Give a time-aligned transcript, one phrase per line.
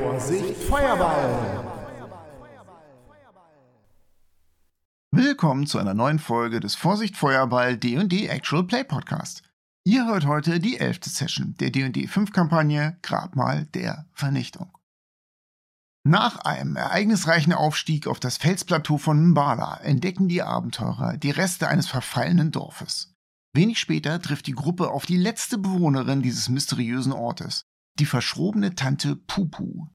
[0.00, 1.64] Vorsicht, Feuerball!
[5.10, 9.42] Willkommen zu einer neuen Folge des Vorsicht Feuerball D&D Actual Play Podcast.
[9.84, 14.72] Ihr hört heute die elfte Session der D&D 5 Kampagne Grabmal der Vernichtung.
[16.04, 21.86] Nach einem ereignisreichen Aufstieg auf das Felsplateau von Mbala entdecken die Abenteurer die Reste eines
[21.86, 23.14] verfallenen Dorfes.
[23.52, 27.66] Wenig später trifft die Gruppe auf die letzte Bewohnerin dieses mysteriösen Ortes,
[27.98, 29.88] die verschrobene Tante Pupu.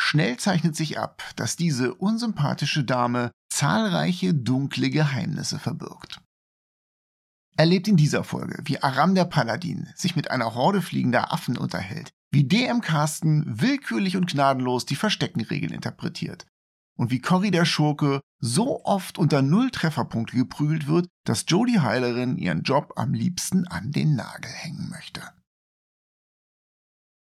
[0.00, 6.20] Schnell zeichnet sich ab, dass diese unsympathische Dame zahlreiche dunkle Geheimnisse verbirgt.
[7.56, 12.10] Erlebt in dieser Folge, wie Aram der Paladin sich mit einer Horde fliegender Affen unterhält,
[12.30, 16.46] wie DM Carsten willkürlich und gnadenlos die Versteckenregeln interpretiert
[16.96, 22.38] und wie Cory der Schurke so oft unter Null Trefferpunkte geprügelt wird, dass Jodie Heilerin
[22.38, 25.22] ihren Job am liebsten an den Nagel hängen möchte.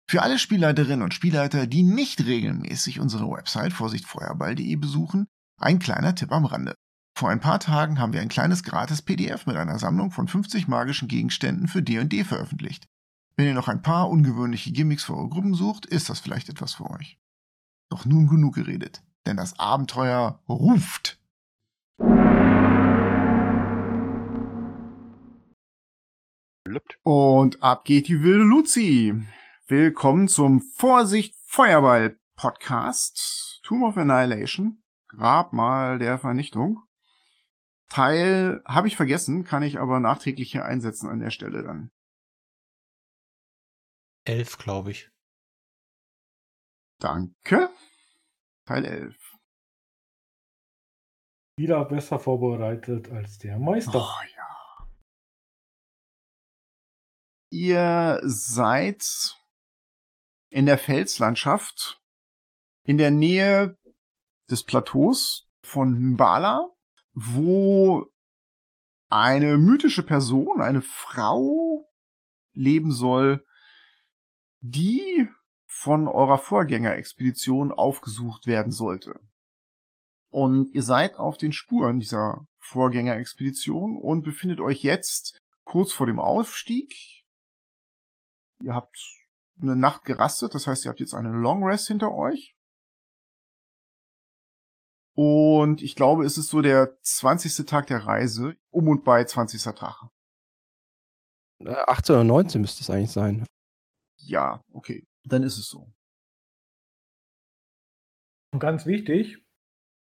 [0.08, 5.28] Für alle Spielleiterinnen und Spielleiter, die nicht regelmäßig unsere Website vorsichtfeuerball.de besuchen,
[5.59, 6.75] ein kleiner Tipp am Rande.
[7.17, 10.67] Vor ein paar Tagen haben wir ein kleines gratis PDF mit einer Sammlung von 50
[10.67, 12.86] magischen Gegenständen für D&D veröffentlicht.
[13.36, 16.76] Wenn ihr noch ein paar ungewöhnliche Gimmicks für eure Gruppen sucht, ist das vielleicht etwas
[16.76, 17.17] für euch.
[17.89, 21.20] Doch nun genug geredet, denn das Abenteuer ruft.
[27.03, 29.26] Und ab geht die wilde Luzi.
[29.67, 36.83] Willkommen zum Vorsicht Feuerball Podcast Tomb of Annihilation, Grabmal der Vernichtung.
[37.89, 41.89] Teil habe ich vergessen, kann ich aber nachträglich hier einsetzen an der Stelle dann.
[44.25, 45.09] Elf, glaube ich.
[46.99, 47.71] Danke.
[48.67, 49.38] Teil 11.
[51.58, 53.95] Wieder besser vorbereitet als der Meister.
[53.95, 54.88] Oh ja.
[57.49, 59.41] Ihr seid
[60.55, 62.02] in der Felslandschaft
[62.83, 63.77] in der Nähe
[64.49, 66.70] des Plateaus von Mbala,
[67.14, 68.05] wo
[69.10, 71.92] eine mythische Person, eine Frau
[72.54, 73.45] leben soll,
[74.61, 75.27] die
[75.65, 79.20] von eurer Vorgängerexpedition aufgesucht werden sollte.
[80.30, 86.21] Und ihr seid auf den Spuren dieser Vorgängerexpedition und befindet euch jetzt kurz vor dem
[86.21, 86.95] Aufstieg.
[88.61, 89.24] Ihr habt
[89.61, 92.55] eine Nacht gerastet, das heißt, ihr habt jetzt eine Long Rest hinter euch.
[95.16, 97.65] Und ich glaube, es ist so der 20.
[97.65, 99.61] Tag der Reise, um und bei 20.
[99.76, 100.10] Tag.
[101.64, 103.45] 18 äh, oder 19 müsste es eigentlich sein.
[104.17, 105.08] Ja, okay.
[105.23, 105.89] Dann ist es so.
[108.52, 109.42] Und ganz wichtig,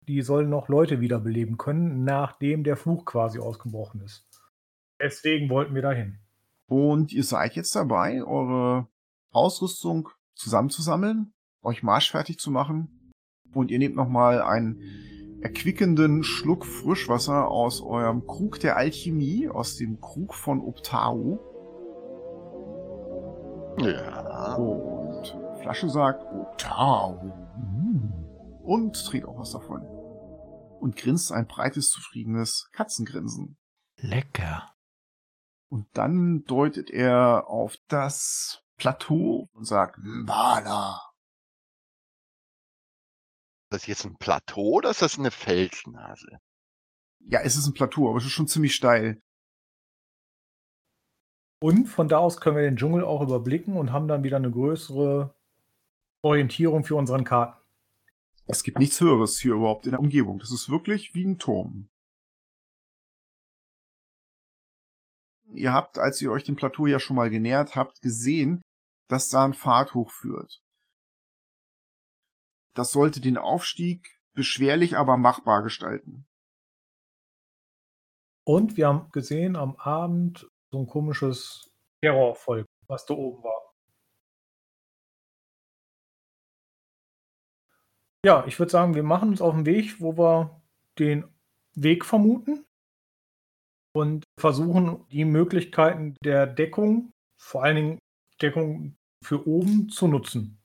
[0.07, 4.25] die sollen noch Leute wiederbeleben können, nachdem der Fluch quasi ausgebrochen ist.
[4.99, 6.19] Deswegen wollten wir dahin.
[6.67, 8.87] Und ihr seid jetzt dabei, eure
[9.33, 13.11] Ausrüstung zusammenzusammeln, euch marschfertig zu machen.
[13.53, 14.81] Und ihr nehmt nochmal einen
[15.41, 21.39] erquickenden Schluck Frischwasser aus eurem Krug der Alchemie, aus dem Krug von Optau.
[23.79, 24.55] Ja.
[24.55, 27.19] Und Flasche sagt Optau.
[28.63, 29.81] Und trinkt auch was davon.
[30.79, 33.57] Und grinst ein breites, zufriedenes Katzengrinsen.
[33.97, 34.73] Lecker.
[35.69, 41.01] Und dann deutet er auf das Plateau und sagt, Mbala.
[43.63, 46.39] Ist das jetzt ein Plateau oder ist das eine Felsnase?
[47.19, 49.21] Ja, es ist ein Plateau, aber es ist schon ziemlich steil.
[51.61, 54.51] Und von da aus können wir den Dschungel auch überblicken und haben dann wieder eine
[54.51, 55.33] größere
[56.21, 57.63] Orientierung für unseren Karten.
[58.45, 60.39] Es gibt nichts Höheres hier überhaupt in der Umgebung.
[60.39, 61.89] Das ist wirklich wie ein Turm.
[65.55, 68.61] Ihr habt, als ihr euch dem Plateau ja schon mal genähert habt, gesehen,
[69.07, 70.61] dass da ein Pfad hochführt.
[72.75, 76.25] Das sollte den Aufstieg beschwerlich, aber machbar gestalten.
[78.45, 81.71] Und wir haben gesehen am Abend so ein komisches
[82.01, 83.73] Terrorvolk, was da oben war.
[88.25, 90.61] Ja, ich würde sagen, wir machen uns auf den Weg, wo wir
[90.97, 91.25] den
[91.75, 92.65] Weg vermuten
[93.93, 97.99] und versuchen die Möglichkeiten der Deckung, vor allen Dingen
[98.41, 100.59] Deckung für oben, zu nutzen.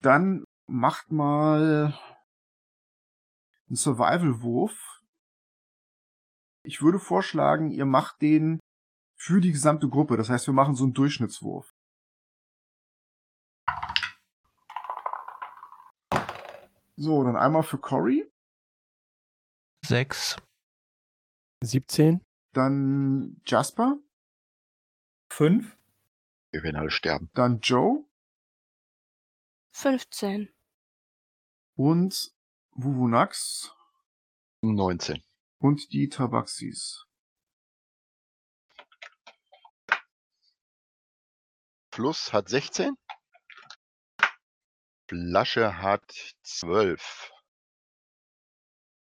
[0.00, 1.98] Dann macht mal
[3.68, 5.02] einen Survival-Wurf.
[6.62, 8.58] Ich würde vorschlagen, ihr macht den
[9.16, 10.16] für die gesamte Gruppe.
[10.16, 11.72] Das heißt, wir machen so einen Durchschnittswurf.
[16.96, 18.30] So, dann einmal für Cory.
[19.84, 20.36] Sechs.
[21.62, 22.20] 17.
[22.52, 23.98] Dann Jasper.
[25.30, 25.76] 5.
[26.52, 27.30] Wir werden alle sterben.
[27.34, 28.04] Dann Joe.
[29.72, 30.48] 15.
[31.74, 32.32] Und
[32.70, 33.74] Wuvunax
[34.62, 35.22] 19.
[35.58, 37.06] und die Tabaxis.
[41.90, 42.96] Fluss hat 16.
[45.08, 47.32] Flasche hat 12.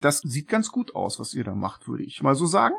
[0.06, 2.76] Das sieht ganz gut aus, was ihr da macht, würde ich mal so sagen.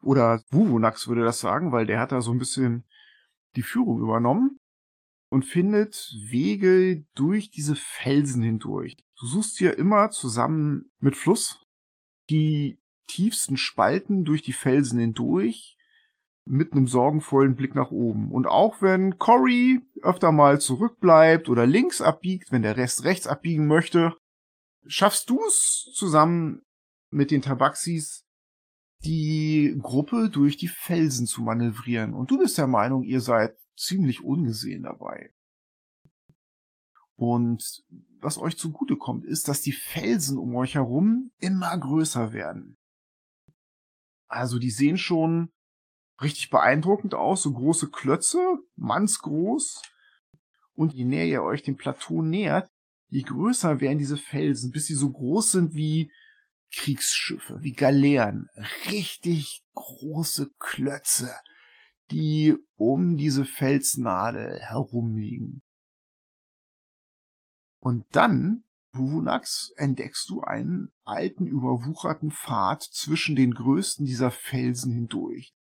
[0.00, 2.84] Oder Wuvunax würde das sagen, weil der hat da so ein bisschen
[3.56, 4.60] die Führung übernommen
[5.28, 8.96] und findet Wege durch diese Felsen hindurch.
[9.18, 11.66] Du suchst hier immer zusammen mit Fluss
[12.30, 12.78] die
[13.08, 15.76] tiefsten Spalten durch die Felsen hindurch
[16.44, 18.30] mit einem sorgenvollen Blick nach oben.
[18.30, 23.66] Und auch wenn Cory öfter mal zurückbleibt oder links abbiegt, wenn der Rest rechts abbiegen
[23.66, 24.14] möchte,
[24.86, 26.62] schaffst du es zusammen
[27.10, 28.26] mit den Tabaxis,
[29.04, 32.14] die Gruppe durch die Felsen zu manövrieren.
[32.14, 35.32] Und du bist der Meinung, ihr seid ziemlich ungesehen dabei.
[37.16, 37.84] Und
[38.20, 42.78] was euch zugutekommt, ist, dass die Felsen um euch herum immer größer werden.
[44.28, 45.50] Also die sehen schon
[46.20, 49.82] richtig beeindruckend aus, so große Klötze, mannsgroß.
[50.74, 52.70] Und je näher ihr euch dem Plateau nähert,
[53.10, 56.12] je größer werden diese Felsen, bis sie so groß sind wie
[56.72, 58.48] Kriegsschiffe, wie Galeeren.
[58.88, 61.34] Richtig große Klötze,
[62.10, 65.62] die um diese Felsnadel herumliegen.
[67.82, 75.54] Und dann, Wuvunax, entdeckst du einen alten, überwucherten Pfad zwischen den größten dieser Felsen hindurch.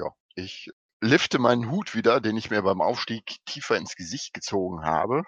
[0.00, 4.84] Ja, ich lifte meinen Hut wieder, den ich mir beim Aufstieg tiefer ins Gesicht gezogen
[4.84, 5.22] habe.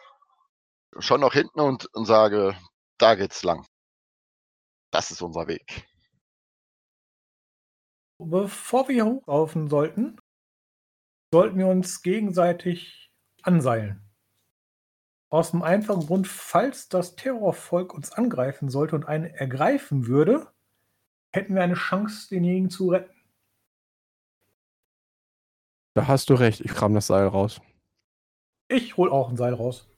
[0.99, 2.56] Schon nach hinten und, und sage,
[2.99, 3.67] da geht's lang.
[4.90, 5.87] Das ist unser Weg.
[8.19, 10.19] Bevor wir hochlaufen sollten,
[11.32, 13.11] sollten wir uns gegenseitig
[13.43, 14.02] anseilen.
[15.31, 20.52] Aus dem einfachen Grund, falls das Terrorvolk uns angreifen sollte und einen ergreifen würde,
[21.32, 23.19] hätten wir eine Chance, denjenigen zu retten.
[25.95, 27.61] Da hast du recht, ich kram das Seil raus.
[28.69, 29.89] Ich hol auch ein Seil raus.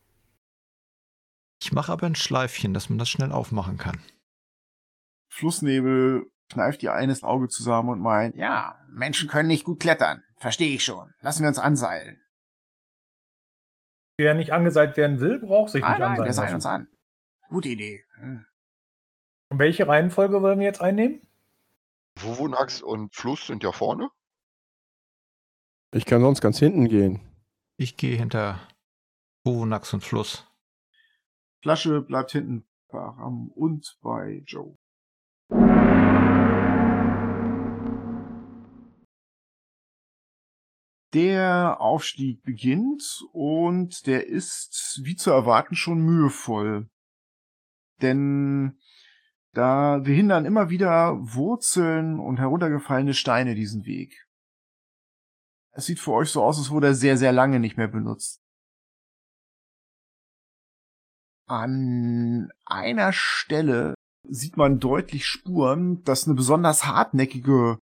[1.63, 4.03] Ich mache aber ein Schleifchen, dass man das schnell aufmachen kann.
[5.29, 10.23] Flussnebel kneift ihr eines Auge zusammen und meint, ja, Menschen können nicht gut klettern.
[10.37, 11.13] Verstehe ich schon.
[11.21, 12.21] Lassen wir uns anseilen.
[14.19, 16.89] Wer nicht angeseilt werden will, braucht sich Nein, nicht nein, anseilen wir seilen uns an.
[17.49, 18.05] Gute Idee.
[18.17, 18.45] Hm.
[19.51, 21.21] Und welche Reihenfolge wollen wir jetzt einnehmen?
[22.17, 24.09] Wuvunax und Fluss sind ja vorne.
[25.95, 27.21] Ich kann sonst ganz hinten gehen.
[27.77, 28.67] Ich gehe hinter
[29.45, 30.51] Buvonax und Fluss.
[31.61, 34.79] Flasche bleibt hinten bei Aram und bei Joe.
[41.13, 46.89] Der Aufstieg beginnt und der ist, wie zu erwarten, schon mühevoll.
[48.01, 48.79] Denn
[49.53, 54.27] da behindern immer wieder Wurzeln und heruntergefallene Steine diesen Weg.
[55.75, 58.41] Es sieht für euch so aus, als wurde er sehr, sehr lange nicht mehr benutzt.
[61.49, 63.95] An einer Stelle
[64.29, 67.79] sieht man deutlich Spuren, dass eine besonders hartnäckige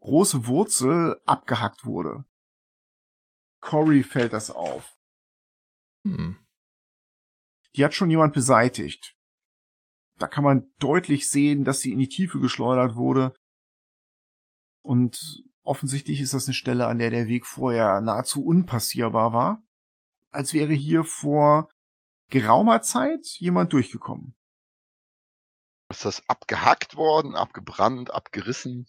[0.00, 2.24] große Wurzel abgehackt wurde.
[3.60, 4.96] Cory fällt das auf.
[6.06, 6.38] Hm.
[7.76, 9.14] Die hat schon jemand beseitigt.
[10.18, 13.34] Da kann man deutlich sehen, dass sie in die Tiefe geschleudert wurde.
[14.82, 19.62] Und offensichtlich ist das eine Stelle, an der der Weg vorher nahezu unpassierbar war.
[20.30, 21.68] Als wäre hier vor
[22.28, 24.34] geraumer Zeit jemand durchgekommen.
[25.90, 28.86] Ist das abgehackt worden, abgebrannt, abgerissen?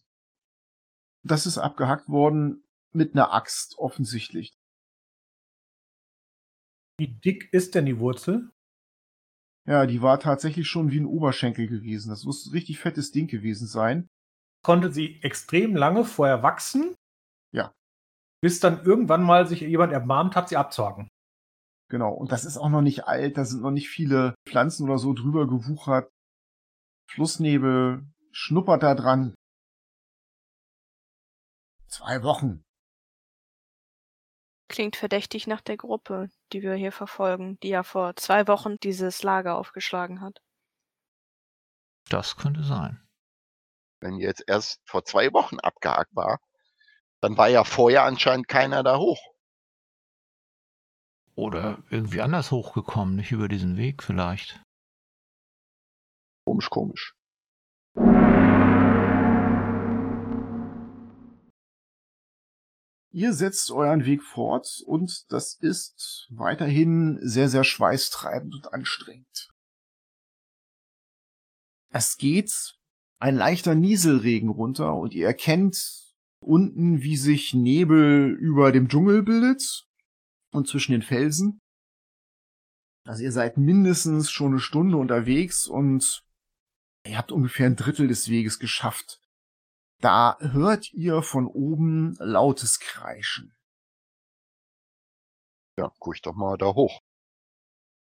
[1.23, 4.53] Das ist abgehackt worden mit einer Axt, offensichtlich.
[6.97, 8.51] Wie dick ist denn die Wurzel?
[9.65, 12.09] Ja, die war tatsächlich schon wie ein Oberschenkel gewesen.
[12.09, 14.09] Das muss ein richtig fettes Ding gewesen sein.
[14.63, 16.95] Konnte sie extrem lange vorher wachsen?
[17.51, 17.71] Ja.
[18.41, 21.07] Bis dann irgendwann mal sich jemand erbarmt hat, sie abzuhacken.
[21.89, 22.13] Genau.
[22.13, 23.37] Und das ist auch noch nicht alt.
[23.37, 26.09] Da sind noch nicht viele Pflanzen oder so drüber gewuchert.
[27.09, 29.35] Flussnebel schnuppert da dran.
[31.87, 32.63] Zwei Wochen.
[34.69, 39.21] Klingt verdächtig nach der Gruppe, die wir hier verfolgen, die ja vor zwei Wochen dieses
[39.21, 40.41] Lager aufgeschlagen hat.
[42.09, 43.05] Das könnte sein.
[44.01, 46.39] Wenn jetzt erst vor zwei Wochen abgehakt war,
[47.21, 49.19] dann war ja vorher anscheinend keiner da hoch.
[51.35, 54.61] Oder irgendwie anders hochgekommen, nicht über diesen Weg vielleicht.
[56.45, 57.15] Komisch, komisch.
[63.13, 69.49] Ihr setzt euren Weg fort und das ist weiterhin sehr, sehr schweißtreibend und anstrengend.
[71.89, 72.80] Es geht
[73.21, 79.87] ein leichter Nieselregen runter und ihr erkennt unten, wie sich Nebel über dem Dschungel bildet
[80.51, 81.61] und zwischen den Felsen.
[83.05, 86.23] Also ihr seid mindestens schon eine Stunde unterwegs und
[87.05, 89.21] ihr habt ungefähr ein Drittel des Weges geschafft.
[89.99, 93.55] Da hört ihr von oben lautes Kreischen.
[95.77, 97.01] Ja, guck ich doch mal da hoch.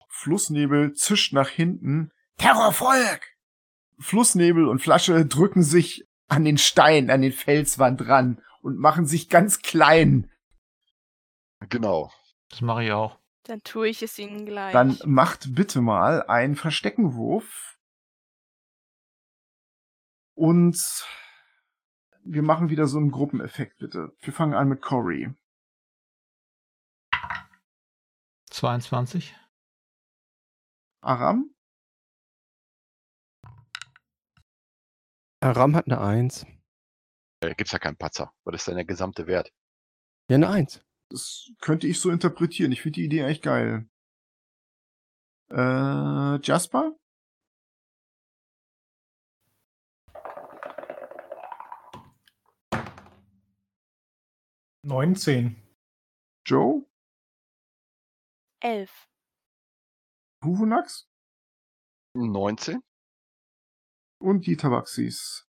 [0.08, 2.12] Flussnebel zischt nach hinten.
[2.38, 3.31] Terrorvolk!
[4.02, 9.28] Flussnebel und Flasche drücken sich an den Stein, an den Felswand ran und machen sich
[9.28, 10.30] ganz klein.
[11.68, 12.12] Genau.
[12.50, 13.18] Das mache ich auch.
[13.44, 14.72] Dann tue ich es ihnen gleich.
[14.72, 17.78] Dann macht bitte mal einen Versteckenwurf.
[20.34, 20.78] Und
[22.24, 24.16] wir machen wieder so einen Gruppeneffekt, bitte.
[24.20, 25.34] Wir fangen an mit Cory.
[28.50, 29.34] 22.
[31.00, 31.51] Aram?
[35.42, 36.46] Aram hat eine 1.
[37.40, 38.32] Äh, gibt's ja keinen Patzer.
[38.44, 39.52] Was ist denn der gesamte Wert?
[40.30, 40.84] Ja, eine 1.
[41.10, 42.70] Das könnte ich so interpretieren.
[42.70, 43.90] Ich finde die Idee echt geil.
[45.50, 46.96] Äh, Jasper?
[54.84, 55.56] Neunzehn.
[56.46, 56.86] Joe?
[58.60, 59.08] Elf.
[60.44, 61.08] Huhunax?
[62.14, 62.80] 19.
[64.22, 65.48] Und die Tabaxis.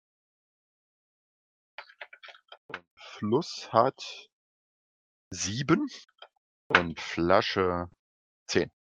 [2.95, 4.27] Fluss hat
[5.29, 5.85] 7
[6.69, 7.91] und Flasche
[8.47, 8.71] 10.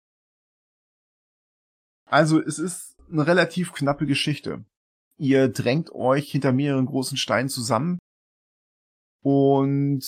[2.07, 4.64] Also es ist eine relativ knappe Geschichte.
[5.19, 7.99] Ihr drängt euch hinter mehreren großen Steinen zusammen
[9.23, 10.03] und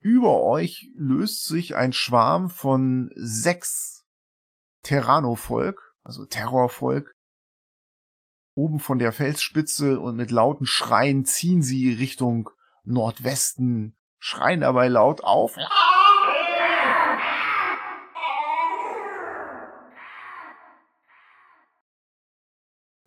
[0.00, 4.06] über euch löst sich ein Schwarm von sechs
[4.82, 7.14] Terrano-Volk, also Terrorvolk.
[8.60, 12.50] Oben von der Felsspitze und mit lauten Schreien ziehen sie Richtung
[12.84, 15.56] Nordwesten, schreien dabei laut auf.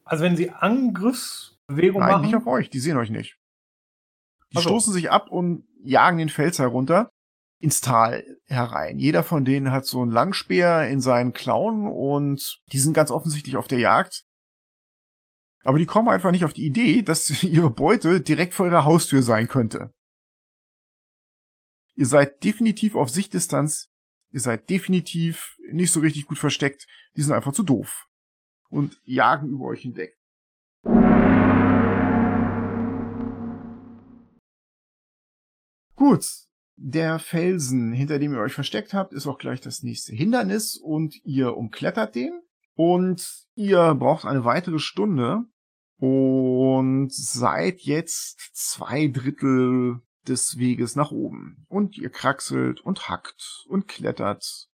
[0.03, 2.25] Also wenn sie Angriffsbewegung Nein, machen.
[2.25, 3.37] nicht auf euch, die sehen euch nicht.
[4.53, 4.69] Die Ach so.
[4.69, 7.11] stoßen sich ab und jagen den Fels herunter
[7.59, 8.97] ins Tal herein.
[8.97, 13.55] Jeder von denen hat so einen Langspeer in seinen Klauen und die sind ganz offensichtlich
[13.55, 14.25] auf der Jagd.
[15.63, 19.23] Aber die kommen einfach nicht auf die Idee, dass ihre Beute direkt vor ihrer Haustür
[19.23, 19.93] sein könnte.
[21.95, 23.89] Ihr seid definitiv auf Sichtdistanz.
[24.31, 26.87] Ihr seid definitiv nicht so richtig gut versteckt.
[27.15, 28.07] Die sind einfach zu doof.
[28.69, 30.17] Und jagen über euch hinweg.
[35.95, 36.25] Gut.
[36.75, 41.23] Der Felsen, hinter dem ihr euch versteckt habt, ist auch gleich das nächste Hindernis und
[41.23, 42.41] ihr umklettert den.
[42.73, 45.45] Und ihr braucht eine weitere Stunde
[45.99, 51.65] und seid jetzt zwei Drittel des Weges nach oben.
[51.69, 54.69] Und ihr kraxelt und hackt und klettert.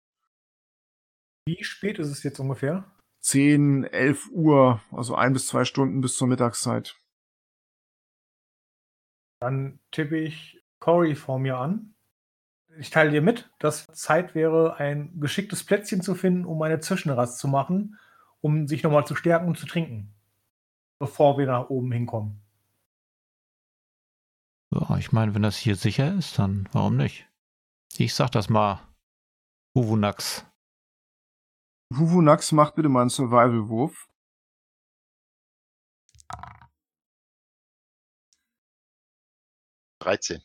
[1.47, 2.85] Wie spät ist es jetzt ungefähr?
[3.21, 6.95] 10, 11 Uhr, also ein bis zwei Stunden bis zur Mittagszeit.
[9.41, 11.95] Dann tippe ich Cory vor mir an.
[12.77, 17.39] Ich teile dir mit, dass Zeit wäre, ein geschicktes Plätzchen zu finden, um eine Zwischenrast
[17.39, 17.97] zu machen,
[18.41, 20.13] um sich nochmal zu stärken und zu trinken,
[20.99, 22.41] bevor wir nach oben hinkommen.
[24.71, 27.27] Ja, ich meine, wenn das hier sicher ist, dann warum nicht?
[27.97, 28.87] Ich sag das mal.
[29.75, 30.45] Uvunax.
[31.91, 34.07] Wuvunax macht bitte mal einen Survival-Wurf.
[39.99, 40.41] dreizehn.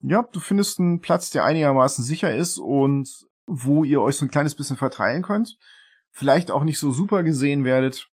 [0.00, 4.30] Ja, du findest einen Platz, der einigermaßen sicher ist und wo ihr euch so ein
[4.30, 5.58] kleines bisschen verteilen könnt.
[6.10, 8.10] Vielleicht auch nicht so super gesehen werdet.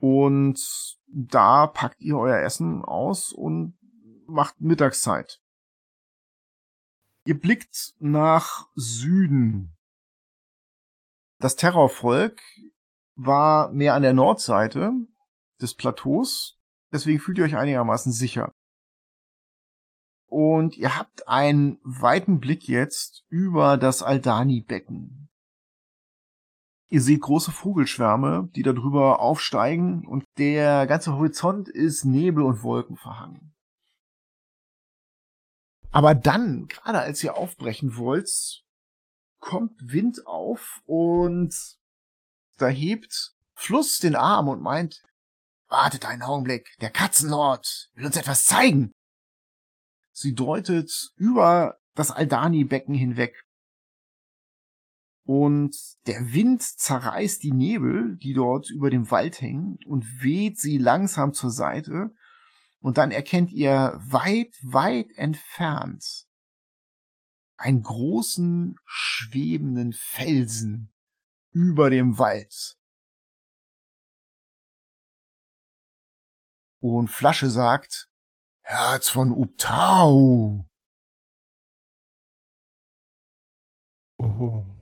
[0.00, 3.78] Und da packt ihr euer Essen aus und
[4.26, 5.40] macht Mittagszeit.
[7.24, 9.76] Ihr blickt nach Süden.
[11.38, 12.40] Das Terrorvolk
[13.14, 14.92] war mehr an der Nordseite
[15.60, 16.58] des Plateaus,
[16.92, 18.52] deswegen fühlt ihr euch einigermaßen sicher.
[20.26, 25.29] Und ihr habt einen weiten Blick jetzt über das Aldani-Becken.
[26.92, 32.96] Ihr seht große Vogelschwärme, die darüber aufsteigen und der ganze Horizont ist Nebel und Wolken
[32.96, 33.54] verhangen.
[35.92, 38.64] Aber dann, gerade als ihr aufbrechen wollt,
[39.38, 41.54] kommt Wind auf und
[42.58, 45.02] da hebt Fluss den Arm und meint,
[45.68, 48.90] wartet einen Augenblick, der Katzenlord will uns etwas zeigen.
[50.12, 53.44] Sie deutet über das Aldani-Becken hinweg.
[55.32, 55.76] Und
[56.08, 61.34] der Wind zerreißt die Nebel, die dort über dem Wald hängen, und weht sie langsam
[61.34, 62.12] zur Seite.
[62.80, 66.26] Und dann erkennt ihr weit, weit entfernt
[67.58, 70.92] einen großen, schwebenden Felsen
[71.52, 72.76] über dem Wald.
[76.80, 78.10] Und Flasche sagt,
[78.62, 80.68] Herz von Uptau.
[84.18, 84.79] Oh.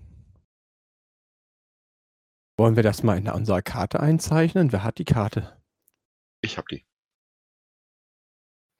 [2.59, 4.73] Wollen wir das mal in unserer Karte einzeichnen?
[4.73, 5.63] Wer hat die Karte?
[6.41, 6.85] Ich hab die.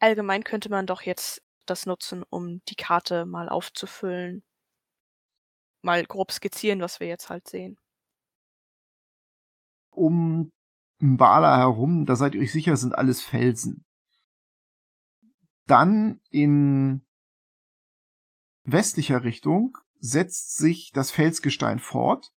[0.01, 4.43] Allgemein könnte man doch jetzt das nutzen, um die Karte mal aufzufüllen.
[5.83, 7.79] Mal grob skizzieren, was wir jetzt halt sehen.
[9.91, 10.51] Um
[10.99, 13.85] Mbala herum, da seid ihr euch sicher, sind alles Felsen.
[15.67, 17.07] Dann in
[18.65, 22.33] westlicher Richtung setzt sich das Felsgestein fort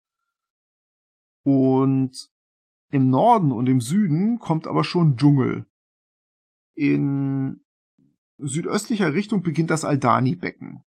[1.44, 2.30] und
[2.90, 5.66] im Norden und im Süden kommt aber schon Dschungel.
[6.74, 7.60] In
[8.38, 10.82] südöstlicher Richtung beginnt das Aldani-Becken.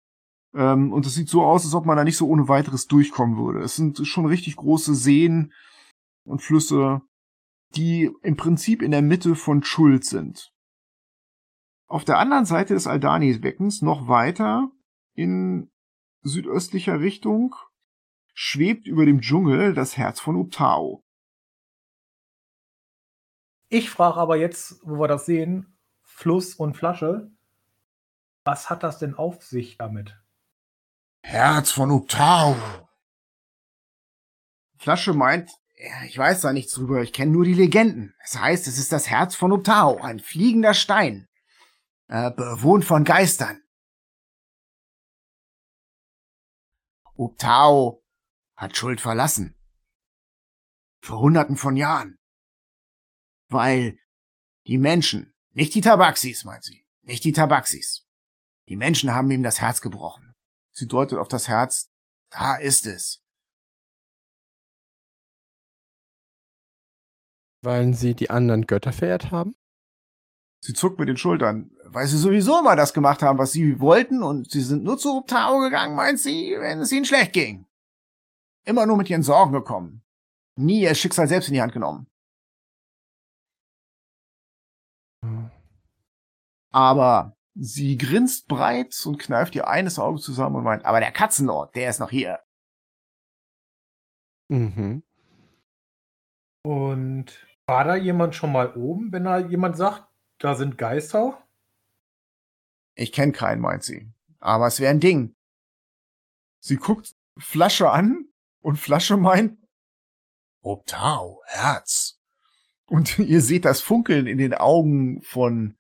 [0.53, 3.38] Ähm, und es sieht so aus, als ob man da nicht so ohne weiteres durchkommen
[3.38, 3.60] würde.
[3.60, 5.53] Es sind schon richtig große Seen
[6.25, 7.01] und Flüsse,
[7.75, 10.53] die im Prinzip in der Mitte von Schuld sind.
[11.88, 14.72] Auf der anderen Seite des Aldani-Beckens, noch weiter
[15.13, 15.72] in
[16.22, 17.56] südöstlicher Richtung,
[18.41, 21.03] schwebt über dem Dschungel das Herz von Uptao.
[23.67, 27.29] Ich frage aber jetzt, wo wir das sehen, Fluss und Flasche,
[28.46, 30.17] was hat das denn auf sich damit?
[31.22, 32.55] Herz von Uptau.
[34.77, 35.51] Flasche meint,
[36.08, 38.15] ich weiß da nichts drüber, ich kenne nur die Legenden.
[38.24, 41.27] Es heißt, es ist das Herz von Uptau, ein fliegender Stein,
[42.07, 43.61] äh, bewohnt von Geistern.
[47.16, 47.99] Uptau
[48.59, 49.55] hat Schuld verlassen.
[51.01, 52.19] Vor hunderten von Jahren.
[53.48, 53.98] Weil
[54.67, 58.05] die Menschen, nicht die Tabaxis, meint sie, nicht die Tabaxis.
[58.67, 60.35] Die Menschen haben ihm das Herz gebrochen.
[60.72, 61.89] Sie deutet auf das Herz,
[62.29, 63.24] da ist es.
[67.61, 69.55] Weil sie die anderen Götter verehrt haben?
[70.61, 74.22] Sie zuckt mit den Schultern, weil sie sowieso mal das gemacht haben, was sie wollten,
[74.22, 77.69] und sie sind nur zu Tao gegangen, meint sie, wenn es ihnen schlecht ging.
[78.65, 80.03] Immer nur mit ihren Sorgen gekommen.
[80.55, 82.07] Nie ihr Schicksal selbst in die Hand genommen.
[86.72, 91.75] Aber sie grinst breit und kneift ihr eines Auge zusammen und meint, aber der Katzenlord,
[91.75, 92.39] der ist noch hier.
[94.50, 95.03] Mhm.
[96.63, 100.07] Und war da jemand schon mal oben, wenn da jemand sagt,
[100.39, 101.43] da sind Geister?
[102.95, 104.11] Ich kenne keinen, meint sie.
[104.39, 105.35] Aber es wäre ein Ding.
[106.59, 108.28] Sie guckt Flasche an
[108.61, 109.57] und Flasche meint,
[110.61, 112.19] Obtau, Herz.
[112.85, 115.77] Und ihr seht das Funkeln in den Augen von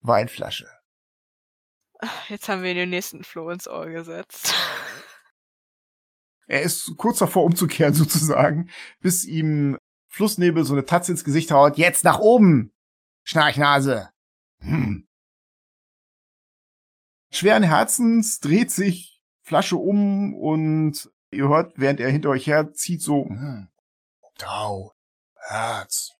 [0.00, 0.68] Weinflasche.
[2.28, 4.54] Jetzt haben wir den nächsten Floh ins Ohr gesetzt.
[6.46, 11.78] Er ist kurz davor umzukehren sozusagen, bis ihm Flussnebel so eine Tatze ins Gesicht haut.
[11.78, 12.72] Jetzt nach oben,
[13.22, 14.10] Schnarchnase.
[14.58, 15.06] Hm.
[17.30, 23.02] Schweren Herzens dreht sich Flasche um und ihr hört, während er hinter euch her zieht,
[23.02, 23.68] so hm.
[24.38, 24.92] Tau,
[25.34, 26.12] Herz.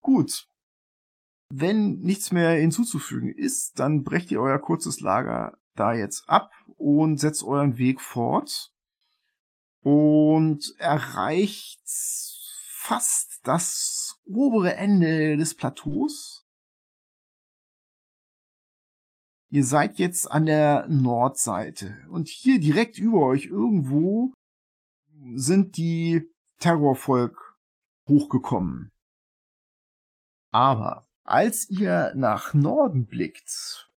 [0.00, 0.46] Gut.
[1.50, 7.18] Wenn nichts mehr hinzuzufügen ist, dann brecht ihr euer kurzes Lager da jetzt ab und
[7.18, 8.72] setzt euren Weg fort
[9.82, 11.80] und erreicht
[12.70, 16.37] fast das obere Ende des Plateaus.
[19.50, 24.34] Ihr seid jetzt an der Nordseite und hier direkt über euch irgendwo
[25.34, 27.56] sind die Terrorvolk
[28.06, 28.92] hochgekommen.
[30.50, 33.88] Aber als ihr nach Norden blickt,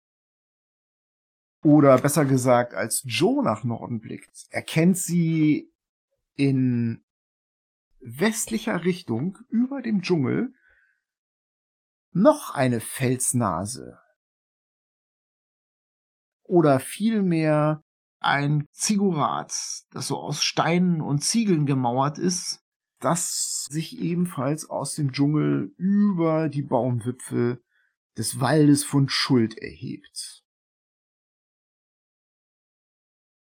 [1.63, 5.71] oder besser gesagt, als Joe nach Norden blickt, erkennt sie
[6.35, 7.05] in
[8.01, 10.55] westlicher Richtung über dem Dschungel
[12.13, 13.99] noch eine Felsnase.
[16.51, 17.85] Oder vielmehr
[18.19, 19.55] ein Ziggurat,
[19.93, 22.61] das so aus Steinen und Ziegeln gemauert ist,
[22.99, 27.63] das sich ebenfalls aus dem Dschungel über die Baumwipfel
[28.19, 30.43] des Waldes von Schuld erhebt.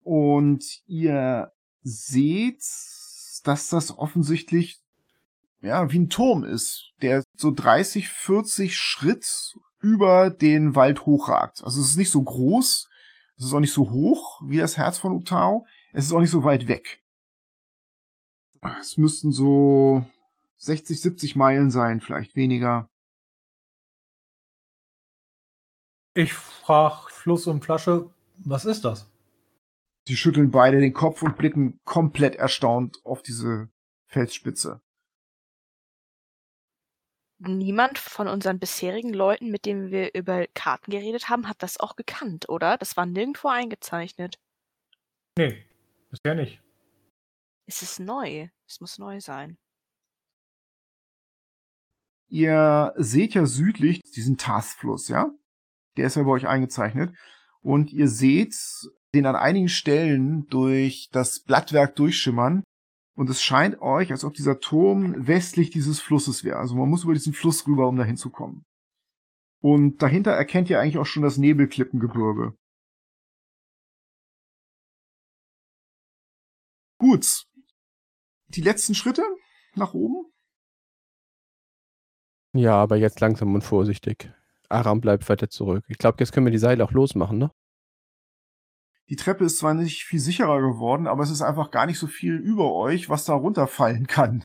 [0.03, 1.51] Und ihr
[1.81, 2.61] seht,
[3.43, 4.83] dass das offensichtlich
[5.61, 11.63] ja, wie ein Turm ist, der so 30, 40 Schritt über den Wald hochragt.
[11.63, 12.89] Also es ist nicht so groß,
[13.37, 16.31] es ist auch nicht so hoch wie das Herz von Utao, es ist auch nicht
[16.31, 17.03] so weit weg.
[18.79, 20.05] Es müssten so
[20.57, 22.89] 60, 70 Meilen sein, vielleicht weniger.
[26.15, 29.11] Ich frage Fluss und Flasche, was ist das?
[30.07, 33.69] Sie schütteln beide den Kopf und blicken komplett erstaunt auf diese
[34.07, 34.82] Felsspitze.
[37.45, 41.95] Niemand von unseren bisherigen Leuten, mit denen wir über Karten geredet haben, hat das auch
[41.95, 42.77] gekannt, oder?
[42.77, 44.39] Das war nirgendwo eingezeichnet.
[45.37, 45.65] Nee,
[46.09, 46.61] bisher nicht.
[47.65, 48.49] Es ist neu.
[48.67, 49.57] Es muss neu sein.
[52.29, 55.29] Ihr seht ja südlich diesen Taskfluss, ja?
[55.97, 57.15] Der ist ja bei euch eingezeichnet.
[57.61, 58.55] Und ihr seht
[59.13, 62.63] den an einigen Stellen durch das Blattwerk durchschimmern.
[63.15, 66.57] Und es scheint euch, als ob dieser Turm westlich dieses Flusses wäre.
[66.57, 68.65] Also man muss über diesen Fluss rüber, um dahin zu kommen.
[69.61, 72.55] Und dahinter erkennt ihr eigentlich auch schon das Nebelklippengebirge.
[76.97, 77.45] Gut.
[78.47, 79.23] Die letzten Schritte
[79.75, 80.31] nach oben?
[82.53, 84.31] Ja, aber jetzt langsam und vorsichtig.
[84.69, 85.83] Aram bleibt weiter zurück.
[85.87, 87.51] Ich glaube, jetzt können wir die Seile auch losmachen, ne?
[89.13, 92.07] Die Treppe ist zwar nicht viel sicherer geworden, aber es ist einfach gar nicht so
[92.07, 94.43] viel über euch, was da runterfallen kann.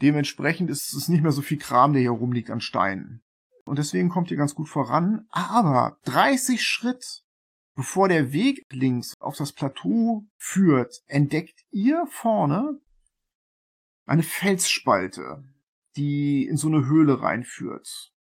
[0.00, 3.24] Dementsprechend ist es nicht mehr so viel Kram, der hier rumliegt an Steinen.
[3.64, 5.26] Und deswegen kommt ihr ganz gut voran.
[5.30, 7.24] Aber 30 Schritt
[7.74, 12.80] bevor der Weg links auf das Plateau führt, entdeckt ihr vorne
[14.06, 15.42] eine Felsspalte,
[15.96, 18.12] die in so eine Höhle reinführt.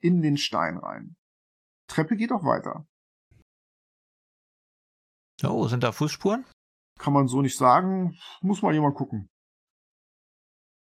[0.00, 1.14] In den Stein rein.
[1.86, 2.88] Treppe geht auch weiter.
[5.44, 6.44] Oh, sind da Fußspuren?
[6.98, 8.18] Kann man so nicht sagen.
[8.40, 9.28] Muss mal jemand gucken.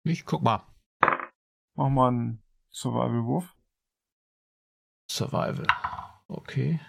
[0.04, 0.66] Ich guck mal.
[1.74, 3.52] Mach mal einen Survival-Wurf.
[5.10, 5.66] Survival.
[6.28, 6.80] Okay.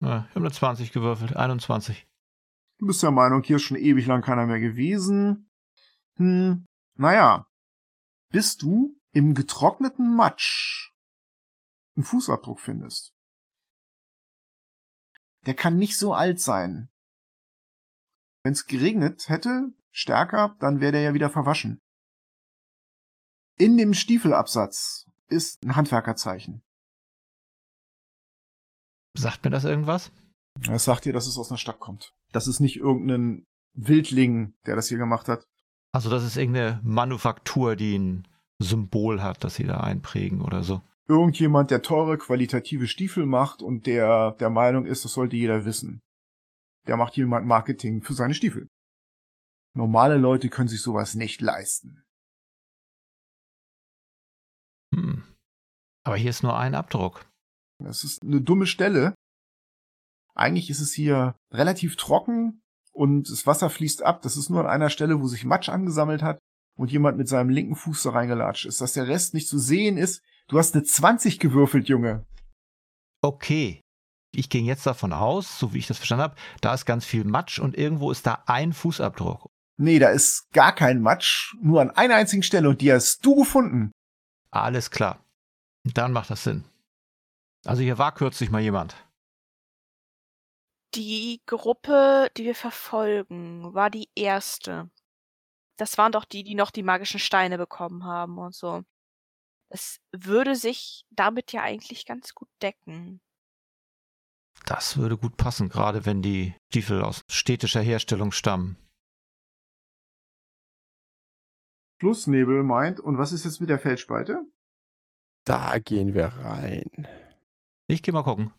[0.00, 1.36] Na, ich habe eine 20 gewürfelt.
[1.36, 2.06] 21.
[2.78, 5.50] Du bist der Meinung, hier ist schon ewig lang keiner mehr gewesen.
[6.16, 7.46] Hm, naja.
[8.30, 10.92] Bis du im getrockneten Matsch
[11.96, 13.14] einen Fußabdruck findest.
[15.46, 16.88] Der kann nicht so alt sein.
[18.42, 21.78] Wenn es geregnet hätte, stärker, dann wäre der ja wieder verwaschen.
[23.58, 26.62] In dem Stiefelabsatz ist ein Handwerkerzeichen.
[29.16, 30.12] Sagt mir das irgendwas?
[30.60, 32.14] Das sagt dir, dass es aus einer Stadt kommt.
[32.32, 35.46] Das ist nicht irgendein Wildling, der das hier gemacht hat.
[35.92, 38.28] Also das ist irgendeine Manufaktur, die ein
[38.60, 40.82] Symbol hat, das sie da einprägen oder so.
[41.10, 46.00] Irgendjemand, der teure, qualitative Stiefel macht und der der Meinung ist, das sollte jeder wissen.
[46.86, 48.68] Der macht jemand Marketing für seine Stiefel.
[49.74, 52.04] Normale Leute können sich sowas nicht leisten.
[54.94, 55.24] Hm.
[56.04, 57.28] Aber hier ist nur ein Abdruck.
[57.82, 59.14] Das ist eine dumme Stelle.
[60.36, 64.22] Eigentlich ist es hier relativ trocken und das Wasser fließt ab.
[64.22, 66.38] Das ist nur an einer Stelle, wo sich Matsch angesammelt hat
[66.78, 68.80] und jemand mit seinem linken Fuß da reingelatscht ist.
[68.80, 70.22] Dass der Rest nicht zu sehen ist.
[70.50, 72.26] Du hast eine 20 gewürfelt, Junge.
[73.22, 73.80] Okay.
[74.32, 77.24] Ich ging jetzt davon aus, so wie ich das verstanden habe, da ist ganz viel
[77.24, 79.48] Matsch und irgendwo ist da ein Fußabdruck.
[79.76, 83.36] Nee, da ist gar kein Matsch, nur an einer einzigen Stelle und die hast du
[83.36, 83.92] gefunden.
[84.50, 85.24] Alles klar.
[85.84, 86.64] Dann macht das Sinn.
[87.64, 88.96] Also hier war kürzlich mal jemand.
[90.96, 94.90] Die Gruppe, die wir verfolgen, war die erste.
[95.76, 98.82] Das waren doch die, die noch die magischen Steine bekommen haben und so.
[99.70, 103.20] Es würde sich damit ja eigentlich ganz gut decken.
[104.66, 108.76] Das würde gut passen, gerade wenn die Stiefel aus städtischer Herstellung stammen.
[112.00, 114.44] Flussnebel meint, und was ist jetzt mit der Felsspalte?
[115.44, 117.06] Da gehen wir rein.
[117.86, 118.52] Ich geh mal gucken.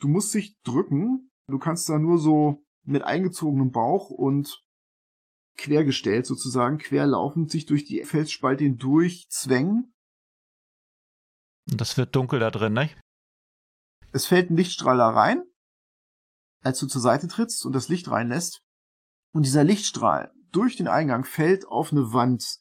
[0.00, 1.30] Du musst dich drücken.
[1.46, 4.64] Du kannst da nur so mit eingezogenem Bauch und
[5.60, 9.94] quergestellt sozusagen, querlaufend sich durch die Felsspalte hindurch zwängen.
[11.70, 12.90] Und das wird dunkel da drin, ne?
[14.12, 15.44] Es fällt ein Lichtstrahl da rein,
[16.62, 18.62] als du zur Seite trittst und das Licht reinlässt.
[19.32, 22.58] Und dieser Lichtstrahl durch den Eingang fällt auf eine Wand.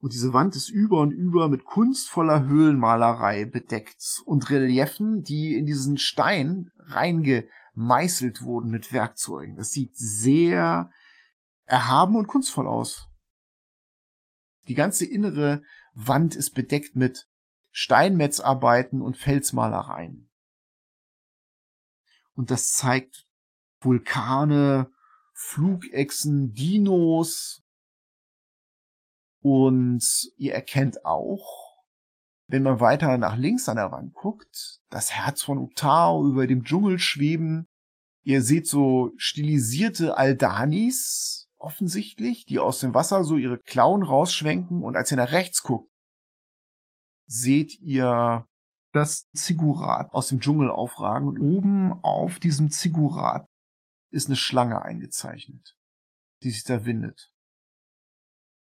[0.00, 5.66] Und diese Wand ist über und über mit kunstvoller Höhlenmalerei bedeckt und Reliefen, die in
[5.66, 6.70] diesen Stein
[7.78, 9.56] reingemeißelt wurden mit Werkzeugen.
[9.56, 10.90] Das sieht sehr
[11.64, 13.08] erhaben und kunstvoll aus.
[14.66, 15.62] Die ganze innere
[15.94, 17.28] Wand ist bedeckt mit
[17.70, 20.30] Steinmetzarbeiten und Felsmalereien.
[22.34, 23.26] Und das zeigt
[23.80, 24.90] Vulkane,
[25.32, 27.62] Flugechsen, Dinos.
[29.40, 31.67] Und ihr erkennt auch,
[32.48, 36.64] wenn man weiter nach links an der Wand guckt, das Herz von Utao über dem
[36.64, 37.68] Dschungel schweben.
[38.22, 44.96] Ihr seht so stilisierte Aldanis offensichtlich, die aus dem Wasser so ihre Klauen rausschwenken und
[44.96, 45.90] als ihr nach rechts guckt,
[47.26, 48.46] seht ihr
[48.92, 53.46] das Zigurat aus dem Dschungel aufragen und oben auf diesem Zigurat
[54.10, 55.76] ist eine Schlange eingezeichnet,
[56.42, 57.30] die sich da windet.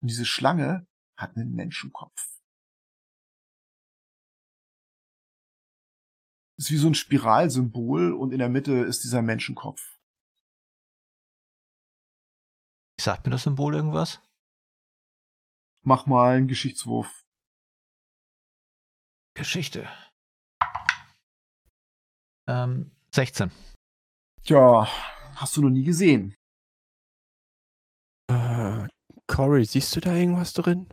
[0.00, 0.86] Und diese Schlange
[1.16, 2.37] hat einen Menschenkopf.
[6.58, 9.98] Ist wie so ein Spiralsymbol und in der Mitte ist dieser Menschenkopf.
[13.00, 14.20] Sagt mir das Symbol irgendwas?
[15.84, 17.24] Mach mal einen Geschichtswurf.
[19.34, 19.88] Geschichte.
[22.48, 23.52] Ähm, 16.
[24.42, 24.88] Tja,
[25.36, 26.34] hast du noch nie gesehen.
[28.28, 28.88] Äh,
[29.28, 30.88] Cory, siehst du da irgendwas drin?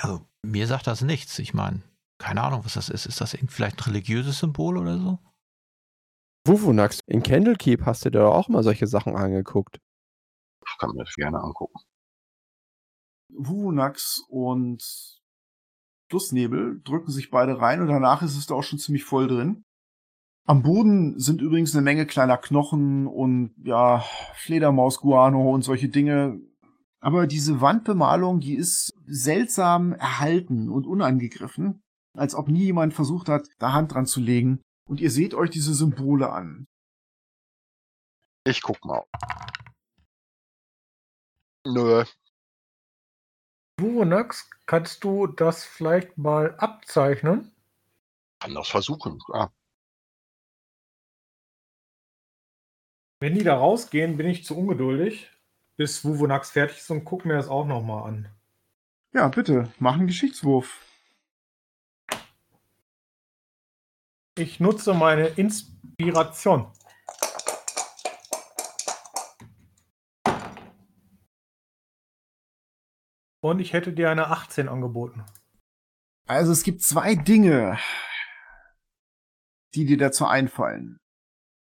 [0.00, 1.38] Also, mir sagt das nichts.
[1.38, 1.82] Ich meine,
[2.18, 3.06] keine Ahnung, was das ist.
[3.06, 5.18] Ist das vielleicht ein religiöses Symbol oder so?
[6.46, 9.78] Wuvunax, in Candlekeep hast du dir doch auch mal solche Sachen angeguckt.
[10.66, 11.78] Ich kann mir das gerne angucken.
[13.30, 14.82] Wuvunax und
[16.10, 19.64] Flussnebel drücken sich beide rein und danach ist es da auch schon ziemlich voll drin.
[20.46, 24.02] Am Boden sind übrigens eine Menge kleiner Knochen und ja,
[24.34, 26.40] Fledermaus-Guano und solche Dinge.
[27.00, 31.82] Aber diese Wandbemalung, die ist seltsam erhalten und unangegriffen,
[32.18, 34.62] als ob nie jemand versucht hat, da Hand dran zu legen.
[34.88, 36.66] Und ihr seht euch diese Symbole an.
[38.46, 39.04] Ich guck mal.
[41.66, 42.04] Nö.
[43.80, 47.52] Vuronax, kannst du das vielleicht mal abzeichnen?
[48.40, 49.20] Kann das versuchen.
[49.32, 49.50] Ah,
[53.20, 55.28] Wenn die da rausgehen, bin ich zu ungeduldig,
[55.76, 58.28] bis Vuvonax fertig ist und guck mir das auch nochmal an.
[59.12, 60.84] Ja, bitte, mach einen Geschichtswurf.
[64.38, 66.70] Ich nutze meine Inspiration.
[73.40, 75.24] Und ich hätte dir eine 18 angeboten.
[76.28, 77.80] Also es gibt zwei Dinge,
[79.74, 80.98] die dir dazu einfallen.